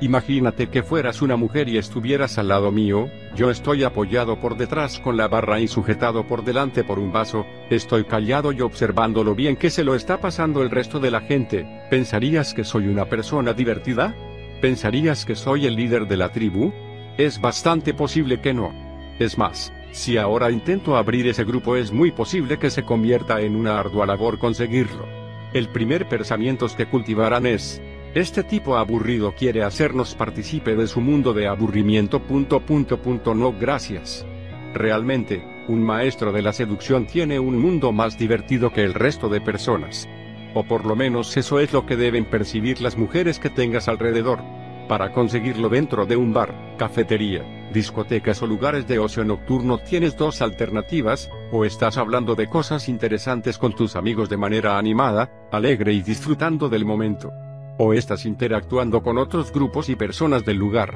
Imagínate 0.00 0.68
que 0.68 0.84
fueras 0.84 1.22
una 1.22 1.34
mujer 1.34 1.68
y 1.68 1.76
estuvieras 1.76 2.38
al 2.38 2.48
lado 2.48 2.70
mío, 2.70 3.10
yo 3.34 3.50
estoy 3.50 3.82
apoyado 3.82 4.38
por 4.40 4.56
detrás 4.56 5.00
con 5.00 5.16
la 5.16 5.26
barra 5.26 5.58
y 5.58 5.66
sujetado 5.66 6.24
por 6.24 6.44
delante 6.44 6.84
por 6.84 7.00
un 7.00 7.12
vaso, 7.12 7.44
estoy 7.68 8.04
callado 8.04 8.52
y 8.52 8.60
observando 8.60 9.24
lo 9.24 9.34
bien 9.34 9.56
que 9.56 9.70
se 9.70 9.82
lo 9.82 9.96
está 9.96 10.20
pasando 10.20 10.62
el 10.62 10.70
resto 10.70 11.00
de 11.00 11.10
la 11.10 11.20
gente, 11.22 11.66
¿pensarías 11.90 12.54
que 12.54 12.62
soy 12.62 12.86
una 12.86 13.06
persona 13.06 13.54
divertida? 13.54 14.14
¿Pensarías 14.60 15.24
que 15.24 15.34
soy 15.34 15.66
el 15.66 15.74
líder 15.74 16.06
de 16.06 16.16
la 16.16 16.30
tribu? 16.30 16.72
Es 17.16 17.40
bastante 17.40 17.92
posible 17.92 18.40
que 18.40 18.54
no. 18.54 18.72
Es 19.18 19.36
más, 19.36 19.72
si 19.90 20.16
ahora 20.16 20.52
intento 20.52 20.96
abrir 20.96 21.26
ese 21.26 21.42
grupo 21.42 21.74
es 21.74 21.90
muy 21.90 22.12
posible 22.12 22.60
que 22.60 22.70
se 22.70 22.84
convierta 22.84 23.40
en 23.40 23.56
una 23.56 23.80
ardua 23.80 24.06
labor 24.06 24.38
conseguirlo. 24.38 25.06
El 25.52 25.68
primer 25.68 26.08
pensamiento 26.08 26.68
que 26.76 26.86
cultivarán 26.86 27.46
es, 27.46 27.82
este 28.14 28.42
tipo 28.42 28.76
aburrido 28.76 29.34
quiere 29.34 29.62
hacernos 29.62 30.14
partícipe 30.14 30.74
de 30.74 30.86
su 30.86 31.00
mundo 31.00 31.34
de 31.34 31.46
aburrimiento. 31.46 32.22
No 33.34 33.52
gracias. 33.58 34.26
Realmente, 34.74 35.44
un 35.68 35.82
maestro 35.82 36.32
de 36.32 36.42
la 36.42 36.52
seducción 36.52 37.06
tiene 37.06 37.38
un 37.38 37.58
mundo 37.58 37.92
más 37.92 38.18
divertido 38.18 38.72
que 38.72 38.82
el 38.82 38.94
resto 38.94 39.28
de 39.28 39.40
personas. 39.40 40.08
O 40.54 40.64
por 40.64 40.86
lo 40.86 40.96
menos 40.96 41.36
eso 41.36 41.60
es 41.60 41.72
lo 41.72 41.84
que 41.84 41.96
deben 41.96 42.24
percibir 42.24 42.80
las 42.80 42.96
mujeres 42.96 43.38
que 43.38 43.50
tengas 43.50 43.88
alrededor. 43.88 44.40
Para 44.88 45.12
conseguirlo 45.12 45.68
dentro 45.68 46.06
de 46.06 46.16
un 46.16 46.32
bar, 46.32 46.76
cafetería, 46.78 47.44
discotecas 47.74 48.40
o 48.40 48.46
lugares 48.46 48.88
de 48.88 48.98
ocio 48.98 49.22
nocturno 49.22 49.76
tienes 49.76 50.16
dos 50.16 50.40
alternativas, 50.40 51.30
o 51.52 51.66
estás 51.66 51.98
hablando 51.98 52.34
de 52.34 52.48
cosas 52.48 52.88
interesantes 52.88 53.58
con 53.58 53.74
tus 53.74 53.96
amigos 53.96 54.30
de 54.30 54.38
manera 54.38 54.78
animada, 54.78 55.30
alegre 55.52 55.92
y 55.92 56.00
disfrutando 56.00 56.70
del 56.70 56.86
momento. 56.86 57.30
O 57.78 57.92
estás 57.92 58.26
interactuando 58.26 59.02
con 59.02 59.18
otros 59.18 59.52
grupos 59.52 59.88
y 59.88 59.96
personas 59.96 60.44
del 60.44 60.58
lugar. 60.58 60.94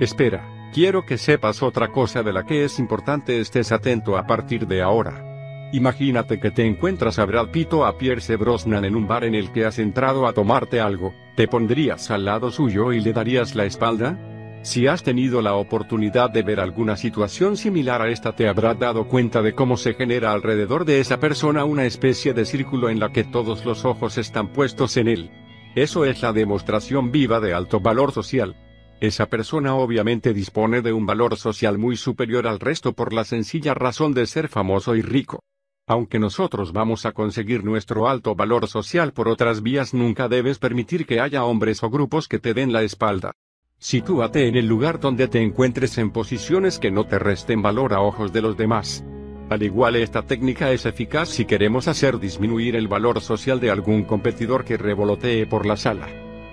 Espera, 0.00 0.70
quiero 0.72 1.04
que 1.04 1.18
sepas 1.18 1.62
otra 1.62 1.88
cosa 1.92 2.22
de 2.22 2.32
la 2.32 2.44
que 2.44 2.64
es 2.64 2.78
importante 2.78 3.38
estés 3.38 3.70
atento 3.70 4.16
a 4.16 4.26
partir 4.26 4.66
de 4.66 4.82
ahora. 4.82 5.28
Imagínate 5.72 6.40
que 6.40 6.50
te 6.50 6.66
encuentras 6.66 7.18
a 7.18 7.24
Brad 7.24 7.50
Pitt 7.50 7.72
o 7.72 7.86
a 7.86 7.96
Pierce 7.96 8.36
Brosnan 8.36 8.84
en 8.84 8.96
un 8.96 9.06
bar 9.06 9.24
en 9.24 9.34
el 9.34 9.52
que 9.52 9.64
has 9.64 9.78
entrado 9.78 10.26
a 10.26 10.32
tomarte 10.32 10.80
algo, 10.80 11.14
¿te 11.34 11.48
pondrías 11.48 12.10
al 12.10 12.26
lado 12.26 12.50
suyo 12.50 12.92
y 12.92 13.00
le 13.00 13.12
darías 13.12 13.54
la 13.54 13.64
espalda? 13.64 14.18
Si 14.62 14.86
has 14.86 15.02
tenido 15.02 15.42
la 15.42 15.54
oportunidad 15.54 16.30
de 16.30 16.42
ver 16.42 16.60
alguna 16.60 16.96
situación 16.96 17.56
similar 17.56 18.00
a 18.00 18.10
esta 18.10 18.36
te 18.36 18.48
habrás 18.48 18.78
dado 18.78 19.08
cuenta 19.08 19.42
de 19.42 19.54
cómo 19.54 19.76
se 19.76 19.94
genera 19.94 20.32
alrededor 20.32 20.84
de 20.84 21.00
esa 21.00 21.18
persona 21.18 21.64
una 21.64 21.84
especie 21.84 22.32
de 22.32 22.44
círculo 22.44 22.88
en 22.88 23.00
la 23.00 23.10
que 23.10 23.24
todos 23.24 23.64
los 23.64 23.84
ojos 23.84 24.18
están 24.18 24.52
puestos 24.52 24.96
en 24.96 25.08
él. 25.08 25.30
Eso 25.74 26.04
es 26.04 26.20
la 26.20 26.34
demostración 26.34 27.10
viva 27.10 27.40
de 27.40 27.54
alto 27.54 27.80
valor 27.80 28.12
social. 28.12 28.54
Esa 29.00 29.26
persona 29.26 29.74
obviamente 29.74 30.34
dispone 30.34 30.82
de 30.82 30.92
un 30.92 31.06
valor 31.06 31.36
social 31.36 31.78
muy 31.78 31.96
superior 31.96 32.46
al 32.46 32.60
resto 32.60 32.92
por 32.92 33.14
la 33.14 33.24
sencilla 33.24 33.72
razón 33.72 34.12
de 34.12 34.26
ser 34.26 34.48
famoso 34.48 34.94
y 34.94 35.02
rico. 35.02 35.42
Aunque 35.88 36.18
nosotros 36.18 36.72
vamos 36.72 37.06
a 37.06 37.12
conseguir 37.12 37.64
nuestro 37.64 38.06
alto 38.06 38.34
valor 38.34 38.68
social 38.68 39.12
por 39.14 39.28
otras 39.28 39.62
vías, 39.62 39.94
nunca 39.94 40.28
debes 40.28 40.58
permitir 40.58 41.06
que 41.06 41.20
haya 41.20 41.44
hombres 41.44 41.82
o 41.82 41.90
grupos 41.90 42.28
que 42.28 42.38
te 42.38 42.52
den 42.52 42.72
la 42.72 42.82
espalda. 42.82 43.32
Sitúate 43.78 44.46
en 44.46 44.56
el 44.56 44.66
lugar 44.66 45.00
donde 45.00 45.26
te 45.26 45.42
encuentres 45.42 45.96
en 45.96 46.12
posiciones 46.12 46.78
que 46.78 46.90
no 46.90 47.06
te 47.06 47.18
resten 47.18 47.62
valor 47.62 47.94
a 47.94 48.00
ojos 48.00 48.32
de 48.32 48.42
los 48.42 48.56
demás. 48.56 49.04
Al 49.52 49.62
igual 49.62 49.96
esta 49.96 50.22
técnica 50.22 50.72
es 50.72 50.86
eficaz 50.86 51.28
si 51.28 51.44
queremos 51.44 51.86
hacer 51.86 52.18
disminuir 52.18 52.74
el 52.74 52.88
valor 52.88 53.20
social 53.20 53.60
de 53.60 53.70
algún 53.70 54.04
competidor 54.04 54.64
que 54.64 54.78
revolotee 54.78 55.46
por 55.46 55.66
la 55.66 55.76
sala. 55.76 56.08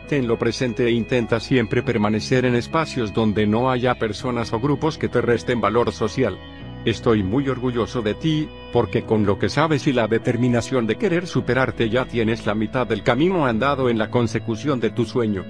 Tenlo 0.10 0.38
presente 0.38 0.86
e 0.86 0.92
intenta 0.92 1.40
siempre 1.40 1.82
permanecer 1.82 2.44
en 2.44 2.56
espacios 2.56 3.14
donde 3.14 3.48
no 3.48 3.72
haya 3.72 3.96
personas 3.96 4.52
o 4.52 4.60
grupos 4.60 4.98
que 4.98 5.08
te 5.08 5.22
resten 5.22 5.62
valor 5.62 5.94
social. 5.94 6.38
Estoy 6.84 7.24
muy 7.24 7.48
orgulloso 7.48 8.02
de 8.02 8.16
ti, 8.16 8.50
porque 8.74 9.04
con 9.04 9.26
lo 9.26 9.40
que 9.40 9.48
sabes 9.48 9.88
y 9.88 9.94
la 9.94 10.10
determinación 10.10 10.86
de 10.86 10.98
querer 10.98 11.26
superarte 11.26 11.90
ya 11.90 12.04
tienes 12.04 12.46
la 12.46 12.54
mitad 12.54 12.86
del 12.86 13.04
camino 13.04 13.46
andado 13.46 13.90
en 13.90 13.98
la 13.98 14.12
consecución 14.12 14.82
de 14.82 14.90
tu 14.90 15.06
sueño. 15.06 15.46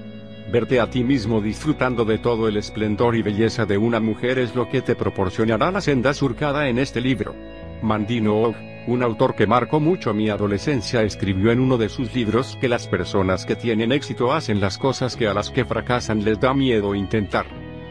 Verte 0.50 0.80
a 0.80 0.90
ti 0.90 1.04
mismo 1.04 1.40
disfrutando 1.40 2.04
de 2.04 2.18
todo 2.18 2.48
el 2.48 2.56
esplendor 2.56 3.14
y 3.14 3.22
belleza 3.22 3.66
de 3.66 3.78
una 3.78 4.00
mujer 4.00 4.40
es 4.40 4.56
lo 4.56 4.68
que 4.68 4.82
te 4.82 4.96
proporcionará 4.96 5.70
la 5.70 5.80
senda 5.80 6.12
surcada 6.12 6.68
en 6.68 6.80
este 6.80 7.00
libro. 7.00 7.36
Mandino 7.82 8.34
Og, 8.42 8.56
un 8.88 9.04
autor 9.04 9.36
que 9.36 9.46
marcó 9.46 9.78
mucho 9.78 10.12
mi 10.12 10.28
adolescencia, 10.28 11.04
escribió 11.04 11.52
en 11.52 11.60
uno 11.60 11.78
de 11.78 11.88
sus 11.88 12.12
libros 12.16 12.58
que 12.60 12.68
las 12.68 12.88
personas 12.88 13.46
que 13.46 13.54
tienen 13.54 13.92
éxito 13.92 14.32
hacen 14.32 14.60
las 14.60 14.76
cosas 14.76 15.14
que 15.14 15.28
a 15.28 15.34
las 15.34 15.50
que 15.50 15.64
fracasan 15.64 16.24
les 16.24 16.40
da 16.40 16.52
miedo 16.52 16.96
intentar. 16.96 17.46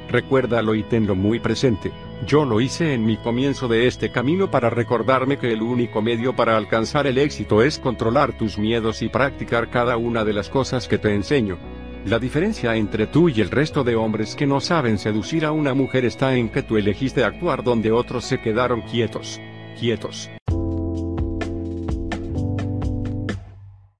Recuérdalo 0.10 0.76
y 0.76 0.84
tenlo 0.84 1.16
muy 1.16 1.40
presente. 1.40 1.94
Yo 2.28 2.44
lo 2.44 2.60
hice 2.60 2.94
en 2.94 3.06
mi 3.06 3.16
comienzo 3.16 3.70
de 3.70 3.88
este 3.88 4.12
camino 4.12 4.52
para 4.52 4.70
recordarme 4.70 5.38
que 5.38 5.54
el 5.54 5.62
único 5.62 6.02
medio 6.02 6.36
para 6.36 6.58
alcanzar 6.58 7.08
el 7.08 7.20
éxito 7.20 7.64
es 7.64 7.80
controlar 7.80 8.38
tus 8.38 8.58
miedos 8.58 9.02
y 9.02 9.08
practicar 9.08 9.70
cada 9.70 9.96
una 9.96 10.26
de 10.26 10.34
las 10.34 10.50
cosas 10.50 10.90
que 10.90 10.98
te 10.98 11.16
enseño. 11.16 11.58
La 12.06 12.18
diferencia 12.18 12.76
entre 12.76 13.08
tú 13.08 13.28
y 13.28 13.42
el 13.42 13.52
resto 13.52 13.84
de 13.84 13.96
hombres 13.96 14.36
que 14.36 14.48
no 14.48 14.62
saben 14.62 14.98
seducir 14.98 15.46
a 15.46 15.52
una 15.52 15.74
mujer 15.74 16.06
está 16.06 16.34
en 16.36 16.50
que 16.50 16.64
tú 16.64 16.78
elegiste 16.78 17.26
actuar 17.26 17.64
donde 17.64 17.92
otros 17.92 18.24
se 18.24 18.40
quedaron 18.40 18.82
quietos. 18.82 19.40
Quietos. 19.78 20.30